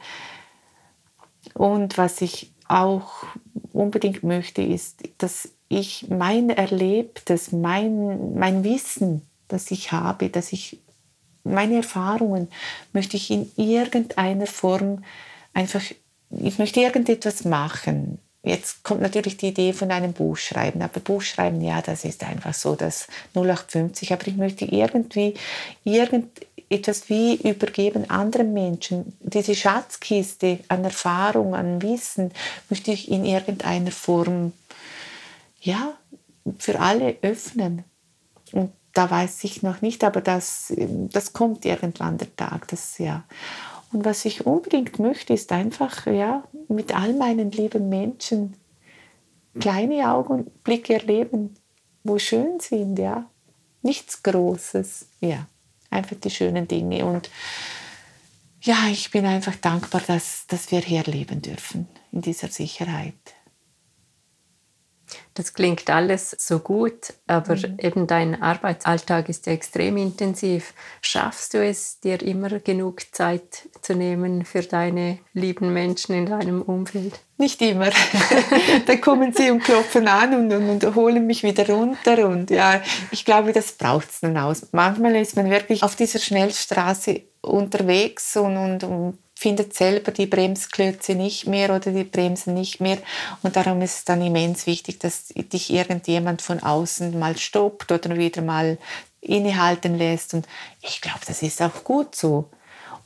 Und 1.54 1.98
was 1.98 2.22
ich 2.22 2.52
auch 2.68 3.24
unbedingt 3.72 4.24
möchte, 4.24 4.62
ist, 4.62 5.04
dass 5.18 5.50
ich 5.70 6.10
mein 6.10 6.50
Erlebtes, 6.50 7.52
mein, 7.54 8.34
mein 8.34 8.64
Wissen, 8.64 9.26
das 9.48 9.72
ich 9.72 9.92
habe, 9.92 10.30
dass 10.30 10.52
ich 10.52 10.80
meine 11.44 11.78
Erfahrungen 11.78 12.48
möchte 12.94 13.18
ich 13.18 13.32
in 13.32 13.52
irgendeiner 13.56 14.48
Form 14.48 15.04
einfach, 15.54 15.82
ich 16.30 16.60
möchte 16.60 16.82
irgendetwas 16.82 17.46
machen. 17.46 18.20
Jetzt 18.44 18.84
kommt 18.84 19.02
natürlich 19.02 19.38
die 19.38 19.50
Idee 19.50 19.74
von 19.74 19.92
einem 19.92 20.14
Buch 20.14 20.38
schreiben, 20.38 20.82
aber 20.82 21.00
Buch 21.00 21.22
schreiben, 21.22 21.62
ja, 21.62 21.82
das 21.82 22.06
ist 22.06 22.24
einfach 22.24 22.56
so 22.56 22.76
das 22.76 23.08
0850, 23.36 24.14
aber 24.14 24.28
ich 24.28 24.36
möchte 24.36 24.66
irgendwie 24.66 25.36
irgend, 25.84 26.28
etwas 26.72 27.10
wie 27.10 27.36
übergeben 27.36 28.10
anderen 28.10 28.54
Menschen. 28.54 29.18
Diese 29.20 29.56
Schatzkiste 29.56 30.60
an 30.70 30.86
Erfahrung, 30.86 31.54
an 31.54 31.82
Wissen 31.82 32.32
möchte 32.70 32.92
ich 32.92 33.12
in 33.12 33.26
irgendeiner 33.26 33.92
Form 33.92 34.54
ja, 35.60 35.94
für 36.58 36.80
alle 36.80 37.18
öffnen. 37.22 37.84
Und 38.54 38.72
da 38.94 39.10
weiß 39.10 39.44
ich 39.44 39.64
noch 39.64 39.82
nicht, 39.82 40.04
aber 40.04 40.22
das, 40.22 40.74
das 40.78 41.34
kommt 41.34 41.66
irgendwann 41.66 42.18
der 42.18 42.36
Tag. 42.36 42.68
Das, 42.68 42.98
ja. 42.98 43.24
Und 43.92 44.06
was 44.06 44.26
ich 44.26 44.46
unbedingt 44.46 45.00
möchte, 45.00 45.34
ist 45.34 45.52
einfach 45.52 46.08
ja, 46.08 46.44
mit 46.68 46.96
all 46.96 47.14
meinen 47.14 47.52
lieben 47.52 47.90
Menschen 47.90 48.56
kleine 49.60 50.12
Augenblicke 50.12 50.94
erleben, 50.94 51.56
wo 52.04 52.18
schön 52.18 52.60
sind. 52.60 52.98
Ja. 53.00 53.26
Nichts 53.82 54.24
Großes. 54.24 55.08
Ja 55.20 55.48
einfach 55.92 56.16
die 56.16 56.32
schönen 56.32 56.68
Dinge. 56.68 57.06
Und 57.06 57.30
ja, 58.62 58.88
ich 58.90 59.12
bin 59.12 59.26
einfach 59.26 59.56
dankbar, 59.56 60.02
dass, 60.08 60.48
dass 60.48 60.72
wir 60.72 60.80
hier 60.80 61.04
leben 61.04 61.42
dürfen, 61.42 61.88
in 62.12 62.22
dieser 62.22 62.48
Sicherheit. 62.48 63.14
Das 65.34 65.54
klingt 65.54 65.90
alles 65.90 66.36
so 66.38 66.60
gut, 66.60 67.14
aber 67.26 67.56
mhm. 67.56 67.78
eben 67.80 68.08
dein 68.08 68.42
Arbeitsalltag 68.42 69.30
ist 69.30 69.46
ja 69.46 69.54
extrem 69.54 69.96
intensiv. 69.98 70.74
Schaffst 71.02 71.54
du 71.54 71.66
es, 71.66 72.00
dir 72.02 72.22
immer 72.22 72.50
genug 72.60 73.02
Zeit 73.14 73.70
zu 73.82 73.96
nehmen 73.96 74.44
für 74.44 74.62
deine 74.62 75.20
lieben 75.34 75.74
Menschen 75.74 76.16
in 76.16 76.26
deinem 76.26 76.62
Umfeld? 76.62 77.20
Nicht 77.38 77.62
immer. 77.62 77.90
da 78.86 78.96
kommen 78.98 79.34
sie 79.34 79.52
und 79.52 79.64
klopfen 79.64 80.08
an 80.08 80.34
und, 80.36 80.54
und, 80.54 80.84
und, 80.84 80.96
holen 80.96 81.26
mich 81.26 81.44
wieder 81.44 81.68
runter. 81.68 82.28
Und 82.28 82.52
ja, 82.52 82.82
ich 83.12 83.26
glaube, 83.26 83.54
das 83.54 83.72
braucht 83.72 84.10
es 84.10 84.20
dann 84.20 84.38
aus. 84.38 84.68
Manchmal 84.74 85.16
ist 85.16 85.36
man 85.38 85.50
wirklich 85.50 85.82
auf 85.82 85.96
dieser 85.96 86.20
Schnellstraße 86.20 87.22
unterwegs 87.42 88.36
und, 88.36 88.58
und, 88.58 88.84
und 88.84 89.18
findet 89.42 89.74
selber 89.74 90.12
die 90.12 90.28
Bremsklötze 90.28 91.16
nicht 91.16 91.48
mehr 91.48 91.74
oder 91.74 91.92
die 91.92 92.04
Bremsen 92.04 92.54
nicht 92.54 92.80
mehr. 92.80 93.00
Und 93.42 93.56
darum 93.56 93.82
ist 93.82 93.96
es 93.96 94.06
dann 94.06 94.22
immens 94.22 94.68
wichtig, 94.68 95.00
dass 95.00 95.30
dich 95.30 95.74
irgendjemand 95.74 96.44
von 96.44 96.62
außen 96.62 97.18
mal 97.18 97.36
stoppt 97.36 97.92
oder 97.92 98.16
wieder 98.18 98.44
mal 98.44 98.78
innehalten 99.20 99.98
lässt. 99.98 100.36
Und 100.36 100.48
ich 100.84 101.02
glaube, 101.02 101.22
das 101.26 101.42
ist 101.42 101.60
auch 101.60 101.84
gut 101.84 102.16
so. 102.16 102.52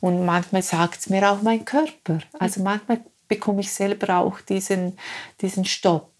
Und 0.02 0.26
manchmal 0.26 0.60
sagt 0.60 1.00
es 1.00 1.08
mir 1.08 1.26
auch 1.32 1.40
mein 1.40 1.64
Körper. 1.64 2.18
Also 2.38 2.60
manchmal 2.60 3.00
bekomme 3.28 3.62
ich 3.62 3.72
selber 3.72 4.18
auch 4.18 4.38
diesen, 4.42 4.98
diesen 5.40 5.64
Stopp. 5.64 6.12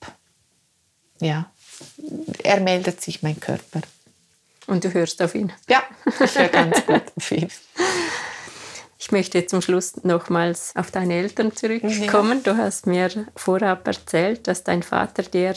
Ja, 1.20 1.50
er 2.42 2.60
meldet 2.60 3.02
sich, 3.02 3.22
mein 3.22 3.38
Körper. 3.38 3.82
Und 4.66 4.82
du 4.82 4.94
hörst 4.94 5.20
auf 5.20 5.34
ihn? 5.34 5.52
Ja, 5.68 5.82
ich 6.24 6.38
höre 6.38 6.48
ganz 6.48 6.86
gut 6.86 7.02
auf 7.14 7.30
ihn. 7.32 7.50
Ich 8.98 9.12
möchte 9.12 9.46
zum 9.46 9.60
Schluss 9.60 10.02
nochmals 10.04 10.72
auf 10.74 10.90
deine 10.90 11.14
Eltern 11.14 11.54
zurückkommen. 11.54 12.42
Ja. 12.44 12.52
Du 12.52 12.56
hast 12.56 12.86
mir 12.86 13.10
vorab 13.34 13.86
erzählt, 13.86 14.46
dass 14.46 14.64
dein 14.64 14.82
Vater 14.82 15.22
dir 15.22 15.54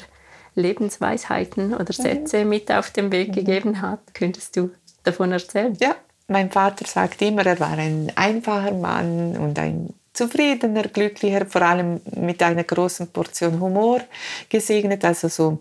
Lebensweisheiten 0.56 1.74
oder. 1.74 1.94
Sätze 1.94 2.44
mhm. 2.44 2.50
mit 2.50 2.72
auf 2.72 2.92
den 2.92 3.12
Weg 3.12 3.30
mhm. 3.30 3.34
gegeben 3.34 3.82
hat. 3.82 4.14
Könntest 4.14 4.56
du 4.56 4.72
davon 5.04 5.32
erzählen? 5.32 5.78
Ja, 5.80 5.96
mein 6.28 6.52
Vater 6.52 6.86
sagt 6.86 7.22
immer, 7.22 7.46
er 7.46 7.60
war 7.60 7.78
ein 7.78 8.12
einfacher 8.16 8.74
Mann 8.74 9.38
und 9.38 9.58
ein 9.58 9.94
zufriedener, 10.14 10.84
glücklicher, 10.84 11.46
vor 11.46 11.62
allem 11.62 12.02
mit 12.16 12.44
einer 12.44 12.64
großen 12.64 13.08
Portion 13.08 13.60
Humor 13.60 14.02
gesegnet, 14.50 15.06
also 15.06 15.28
so 15.30 15.60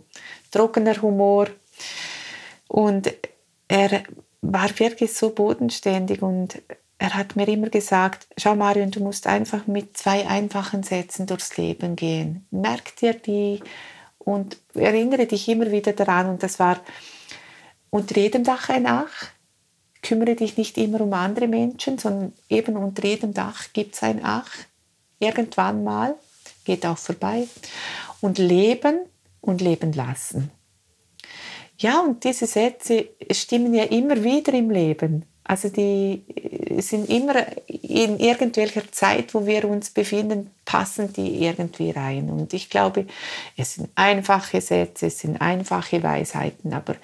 trockener 0.51 1.01
Humor. 1.01 1.49
Und 2.67 3.13
er 3.69 4.03
war 4.41 4.69
wirklich 4.79 5.15
so 5.15 5.31
bodenständig 5.31 6.23
und 6.23 6.61
er 6.99 7.15
hat 7.15 7.37
mir 7.37 7.47
immer 7.49 7.71
gesagt, 7.71 8.27
schau 8.37 8.57
Marion, 8.57 8.91
du 8.91 9.01
musst 9.01 9.27
einfach 9.29 9.67
mit 9.69 9.97
zwei 9.97 10.27
einfachen 10.27 10.83
Sätzen 10.83 11.27
durchs 11.27 11.57
Leben 11.57 11.95
gehen. 11.95 12.47
Merk 12.51 12.97
dir 12.97 13.15
die 13.15 13.61
und 14.19 14.59
erinnere 14.75 15.27
dich 15.27 15.49
immer 15.49 15.71
wieder 15.71 15.93
daran. 15.93 16.29
Und 16.29 16.43
das 16.43 16.59
war 16.59 16.81
unter 17.91 18.17
jedem 18.17 18.43
Dach 18.43 18.69
ein 18.69 18.87
Ach. 18.87 19.29
Kümmere 20.03 20.35
dich 20.35 20.57
nicht 20.57 20.77
immer 20.77 21.01
um 21.01 21.13
andere 21.13 21.47
Menschen, 21.47 21.99
sondern 21.99 22.33
eben 22.49 22.77
unter 22.77 23.05
jedem 23.05 23.33
Dach 23.33 23.73
gibt 23.73 23.95
es 23.95 24.03
ein 24.03 24.21
Ach. 24.25 24.51
Irgendwann 25.21 25.85
mal, 25.85 26.17
geht 26.65 26.85
auch 26.85 26.99
vorbei. 26.99 27.47
Und 28.21 28.39
leben 28.39 29.01
und 29.41 29.61
leben 29.61 29.93
lassen. 29.93 30.51
Ja, 31.79 32.01
und 32.01 32.25
diese 32.25 32.47
Sätze 32.47 33.11
stimmen 33.31 33.73
ja 33.73 33.85
immer 33.85 34.25
wieder 34.25 34.53
im 34.53 34.71
Leben. 34.71 35.25
Also 35.49 35.71
die 35.71 36.23
äh, 36.37 36.81
sind 36.83 37.09
immer 37.09 37.47
in 37.67 38.21
irgendwelcher 38.21 38.93
Zeit, 38.93 39.33
wo 39.33 39.47
wir 39.47 39.65
uns 39.65 39.91
befinden, 39.91 40.51
passen 40.67 41.13
die 41.15 41.43
irgendwie 41.43 41.91
rein. 41.91 42.31
Und 42.31 42.53
ich 42.53 42.69
glaube, 42.69 43.07
es 43.57 43.75
sind 43.75 43.89
einfache 43.95 44.61
Sätze, 44.61 45.07
es 45.07 45.21
sind 45.21 45.41
einfache 45.41 46.03
Weisheiten, 46.03 46.75
aber 46.75 46.97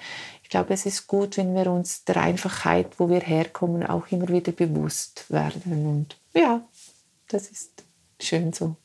ich 0.43 0.49
glaube, 0.49 0.75
es 0.75 0.85
ist 0.85 1.07
gut, 1.07 1.37
wenn 1.37 1.55
wir 1.55 1.71
uns 1.71 2.05
der 2.05 2.17
Einfachheit, 2.17 2.99
wo 2.99 3.09
wir 3.09 3.21
herkommen, 3.21 3.83
auch 3.83 4.07
immer 4.11 4.27
wieder 4.27 4.51
bewusst 4.51 5.25
werden. 5.29 5.87
Und 5.87 6.17
ja, 6.39 6.61
das 7.27 7.47
ist 7.47 7.83
schön 8.21 8.53
so. 8.53 8.75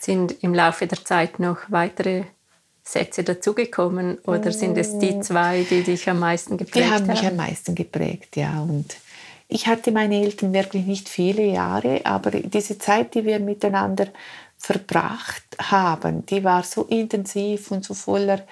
Sind 0.00 0.44
im 0.44 0.54
Laufe 0.54 0.86
der 0.86 1.04
Zeit 1.04 1.40
noch 1.40 1.58
weitere 1.70 2.22
Sätze 2.90 3.22
dazugekommen 3.22 4.18
oder 4.26 4.50
sind 4.50 4.76
es 4.76 4.98
die 4.98 5.12
mm. 5.12 5.22
zwei, 5.22 5.64
die 5.68 5.82
dich 5.82 6.08
am 6.08 6.18
meisten 6.18 6.56
geprägt 6.56 6.90
haben? 6.90 7.04
Die 7.04 7.10
haben 7.10 7.20
mich 7.20 7.26
am 7.26 7.36
meisten 7.36 7.74
geprägt, 7.74 8.36
ja. 8.36 8.60
Und 8.60 8.96
ich 9.46 9.68
hatte 9.68 9.92
meine 9.92 10.22
Eltern 10.22 10.52
wirklich 10.52 10.86
nicht 10.86 11.08
viele 11.08 11.44
Jahre, 11.44 12.00
aber 12.04 12.32
diese 12.32 12.78
Zeit, 12.78 13.14
die 13.14 13.24
wir 13.24 13.38
miteinander 13.38 14.08
verbracht 14.58 15.44
haben, 15.58 16.26
die 16.26 16.42
war 16.42 16.64
so 16.64 16.82
intensiv 16.82 17.70
und 17.70 17.84
so 17.84 17.94
voller 17.94 18.42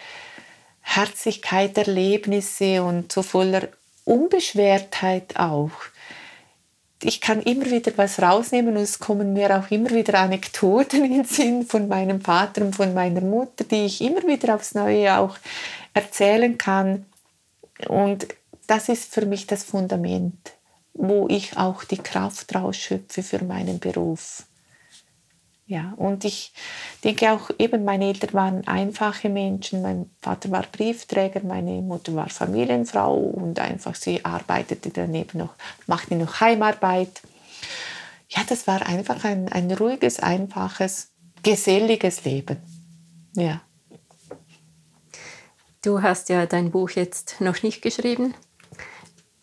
Herzlichkeit, 0.82 1.76
Erlebnisse 1.76 2.82
und 2.82 3.10
so 3.10 3.22
voller 3.22 3.68
Unbeschwertheit 4.04 5.36
auch 5.36 5.70
ich 7.02 7.20
kann 7.20 7.42
immer 7.42 7.66
wieder 7.66 7.92
was 7.96 8.20
rausnehmen 8.20 8.76
und 8.76 8.82
es 8.82 8.98
kommen 8.98 9.32
mir 9.32 9.56
auch 9.56 9.70
immer 9.70 9.90
wieder 9.90 10.18
Anekdoten 10.18 11.04
in 11.04 11.12
den 11.12 11.24
Sinn 11.24 11.64
von 11.64 11.88
meinem 11.88 12.20
Vater 12.20 12.62
und 12.62 12.74
von 12.74 12.94
meiner 12.94 13.20
Mutter, 13.20 13.64
die 13.64 13.86
ich 13.86 14.00
immer 14.00 14.22
wieder 14.26 14.54
aufs 14.54 14.74
Neue 14.74 15.16
auch 15.16 15.36
erzählen 15.94 16.58
kann. 16.58 17.06
Und 17.86 18.26
das 18.66 18.88
ist 18.88 19.12
für 19.12 19.26
mich 19.26 19.46
das 19.46 19.64
Fundament, 19.64 20.52
wo 20.94 21.28
ich 21.28 21.56
auch 21.56 21.84
die 21.84 21.98
Kraft 21.98 22.54
rausschöpfe 22.54 23.22
für 23.22 23.44
meinen 23.44 23.78
Beruf. 23.78 24.44
Ja, 25.68 25.92
und 25.98 26.24
ich 26.24 26.54
denke 27.04 27.30
auch 27.30 27.50
eben, 27.58 27.84
meine 27.84 28.06
Eltern 28.06 28.32
waren 28.32 28.66
einfache 28.66 29.28
Menschen. 29.28 29.82
Mein 29.82 30.08
Vater 30.22 30.50
war 30.50 30.62
Briefträger, 30.62 31.42
meine 31.44 31.82
Mutter 31.82 32.14
war 32.14 32.30
Familienfrau 32.30 33.14
und 33.14 33.60
einfach 33.60 33.94
sie 33.94 34.24
arbeitete 34.24 34.88
daneben 34.88 35.40
noch, 35.40 35.54
machte 35.86 36.16
noch 36.16 36.40
Heimarbeit. 36.40 37.20
Ja, 38.30 38.44
das 38.48 38.66
war 38.66 38.86
einfach 38.86 39.24
ein, 39.24 39.52
ein 39.52 39.70
ruhiges, 39.70 40.20
einfaches, 40.20 41.10
geselliges 41.42 42.24
Leben. 42.24 42.56
Ja. 43.36 43.60
Du 45.82 46.00
hast 46.00 46.30
ja 46.30 46.46
dein 46.46 46.70
Buch 46.70 46.90
jetzt 46.90 47.42
noch 47.42 47.62
nicht 47.62 47.82
geschrieben. 47.82 48.32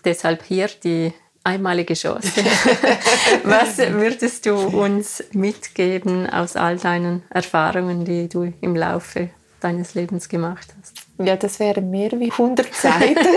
Deshalb 0.03 0.41
hier 0.41 0.69
die 0.84 1.13
einmalige 1.46 1.93
Chance. 1.93 2.32
Was 3.43 3.78
würdest 3.78 4.46
du 4.46 4.56
uns 4.56 5.24
mitgeben 5.32 6.30
aus 6.30 6.56
all 6.56 6.78
deinen 6.78 7.24
Erfahrungen, 7.30 8.04
die 8.04 8.28
du 8.28 8.52
im 8.62 8.76
Laufe 8.76 9.30
deines 9.62 9.93
Lebens 9.93 10.28
gemacht 10.28 10.68
hast? 10.80 10.96
Ja, 11.18 11.36
das 11.36 11.60
wären 11.60 11.91
mehr 11.91 12.12
wie 12.20 12.32
100 12.32 12.74
Seiten. 12.74 13.28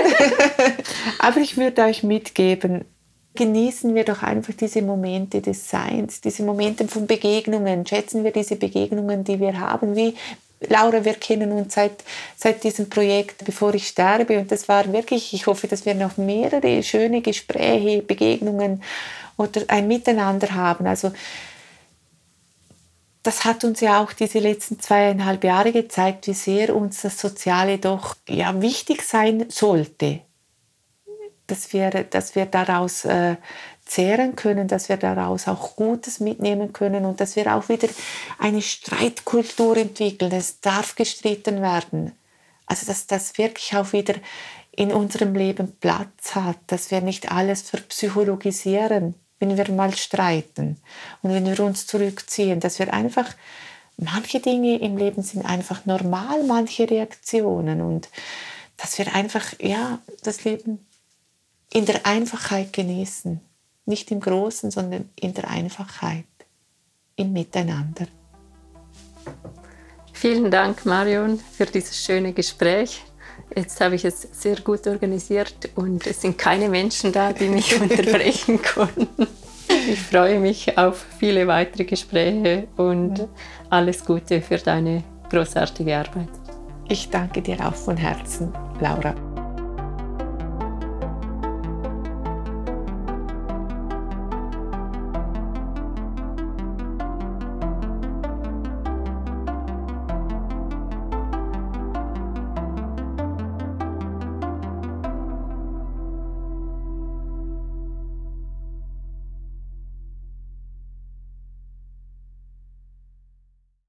Aber 1.19 1.41
ich 1.41 1.57
würde 1.57 1.83
euch 1.83 2.03
mitgeben, 2.03 2.85
genießen 3.35 3.95
wir 3.95 4.05
doch 4.05 4.23
einfach 4.23 4.55
diese 4.55 4.83
Momente 4.83 5.41
des 5.41 5.69
Seins, 5.69 6.21
diese 6.21 6.43
Momente 6.43 6.89
von 6.89 7.07
Begegnungen. 7.07 7.87
Schätzen 7.87 8.25
wir 8.25 8.33
diese 8.33 8.57
Begegnungen, 8.57 9.23
die 9.23 9.39
wir 9.39 9.61
haben. 9.61 9.95
Wie, 9.95 10.15
Laura, 10.61 11.05
wir 11.05 11.15
kennen 11.15 11.53
uns 11.53 11.75
seit, 11.75 12.05
seit 12.37 12.65
diesem 12.65 12.91
Projekt, 12.91 13.45
bevor 13.45 13.75
ich 13.75 13.87
sterbe. 13.89 14.39
Und 14.39 14.51
das 14.51 14.69
war 14.69 14.93
wirklich, 14.93 15.33
ich 15.33 15.47
hoffe, 15.47 15.69
dass 15.69 15.87
wir 15.87 15.95
noch 15.95 16.17
mehrere 16.17 16.83
schöne 16.83 17.21
Gespräche, 17.21 18.03
Begegnungen 18.03 18.83
oder 19.37 19.63
ein 19.69 19.87
Miteinander 19.87 20.53
haben. 20.55 20.87
Also, 20.87 21.13
das 23.23 23.45
hat 23.45 23.63
uns 23.63 23.81
ja 23.81 24.03
auch 24.03 24.13
diese 24.13 24.39
letzten 24.39 24.81
zweieinhalb 24.81 25.45
Jahre 25.45 25.73
gezeigt, 25.73 26.27
wie 26.27 26.35
sehr 26.35 26.75
uns 26.75 27.03
das 27.03 27.21
Soziale 27.21 27.79
doch 27.79 28.17
ja, 28.29 28.61
wichtig 28.61 29.03
sein 29.03 29.47
sollte. 29.51 30.21
Dass 31.47 31.73
wir, 31.73 31.91
dass 31.91 32.35
wir 32.35 32.47
daraus 32.47 33.05
äh, 33.05 33.37
zehren 33.89 34.36
können, 34.36 34.68
dass 34.68 34.89
wir 34.89 34.97
daraus 34.97 35.49
auch 35.49 35.74
Gutes 35.74 36.20
mitnehmen 36.20 36.72
können 36.72 37.05
und 37.05 37.20
dass 37.20 37.36
wir 37.36 37.55
auch 37.55 37.68
wieder 37.68 37.89
eine 38.39 38.62
Streitkultur 38.62 39.76
entwickeln. 39.76 40.30
Es 40.32 40.61
darf 40.61 40.95
gestritten 40.95 41.62
werden. 41.62 42.12
Also 42.66 42.86
dass 42.86 43.07
das 43.07 43.39
wirklich 43.39 43.74
auch 43.76 43.93
wieder 43.93 44.14
in 44.70 44.93
unserem 44.93 45.34
Leben 45.34 45.72
Platz 45.80 46.34
hat, 46.34 46.59
dass 46.68 46.91
wir 46.91 47.01
nicht 47.01 47.32
alles 47.32 47.62
verpsychologisieren, 47.62 49.14
wenn 49.41 49.57
wir 49.57 49.70
mal 49.72 49.97
streiten 49.97 50.76
und 51.22 51.32
wenn 51.32 51.47
wir 51.47 51.59
uns 51.61 51.86
zurückziehen, 51.86 52.61
dass 52.61 52.78
wir 52.78 52.93
einfach 52.93 53.34
manche 53.97 54.41
Dinge 54.41 54.78
im 54.78 54.97
Leben 54.97 55.22
sind 55.22 55.45
einfach 55.45 55.86
normal, 55.86 56.45
manche 56.45 56.89
Reaktionen 56.89 57.80
und 57.80 58.09
dass 58.76 58.99
wir 58.99 59.12
einfach 59.14 59.55
ja 59.61 59.99
das 60.22 60.45
Leben 60.45 60.86
in 61.72 61.84
der 61.86 62.07
Einfachheit 62.07 62.72
genießen. 62.72 63.41
Nicht 63.89 64.11
im 64.11 64.20
Großen, 64.20 64.70
sondern 64.70 65.09
in 65.18 65.32
der 65.32 65.49
Einfachheit, 65.49 66.26
im 67.16 67.32
Miteinander. 67.32 68.07
Vielen 70.12 70.51
Dank, 70.51 70.84
Marion, 70.84 71.39
für 71.39 71.64
dieses 71.64 72.05
schöne 72.05 72.34
Gespräch. 72.34 73.03
Jetzt 73.57 73.80
habe 73.80 73.95
ich 73.95 74.05
es 74.05 74.28
sehr 74.32 74.61
gut 74.61 74.86
organisiert 74.86 75.70
und 75.74 76.07
es 76.07 76.20
sind 76.20 76.36
keine 76.36 76.68
Menschen 76.68 77.12
da, 77.12 77.32
die 77.32 77.49
mich 77.49 77.80
unterbrechen 77.80 78.61
konnten. 78.61 79.26
Ich 79.91 80.03
freue 80.03 80.39
mich 80.39 80.76
auf 80.76 81.07
viele 81.18 81.47
weitere 81.47 81.84
Gespräche 81.84 82.68
und 82.76 83.26
alles 83.70 84.05
Gute 84.05 84.43
für 84.43 84.59
deine 84.59 85.03
großartige 85.30 85.97
Arbeit. 85.97 86.28
Ich 86.91 87.09
danke 87.09 87.41
dir 87.41 87.66
auch 87.66 87.74
von 87.74 87.97
Herzen, 87.97 88.53
Laura. 88.80 89.28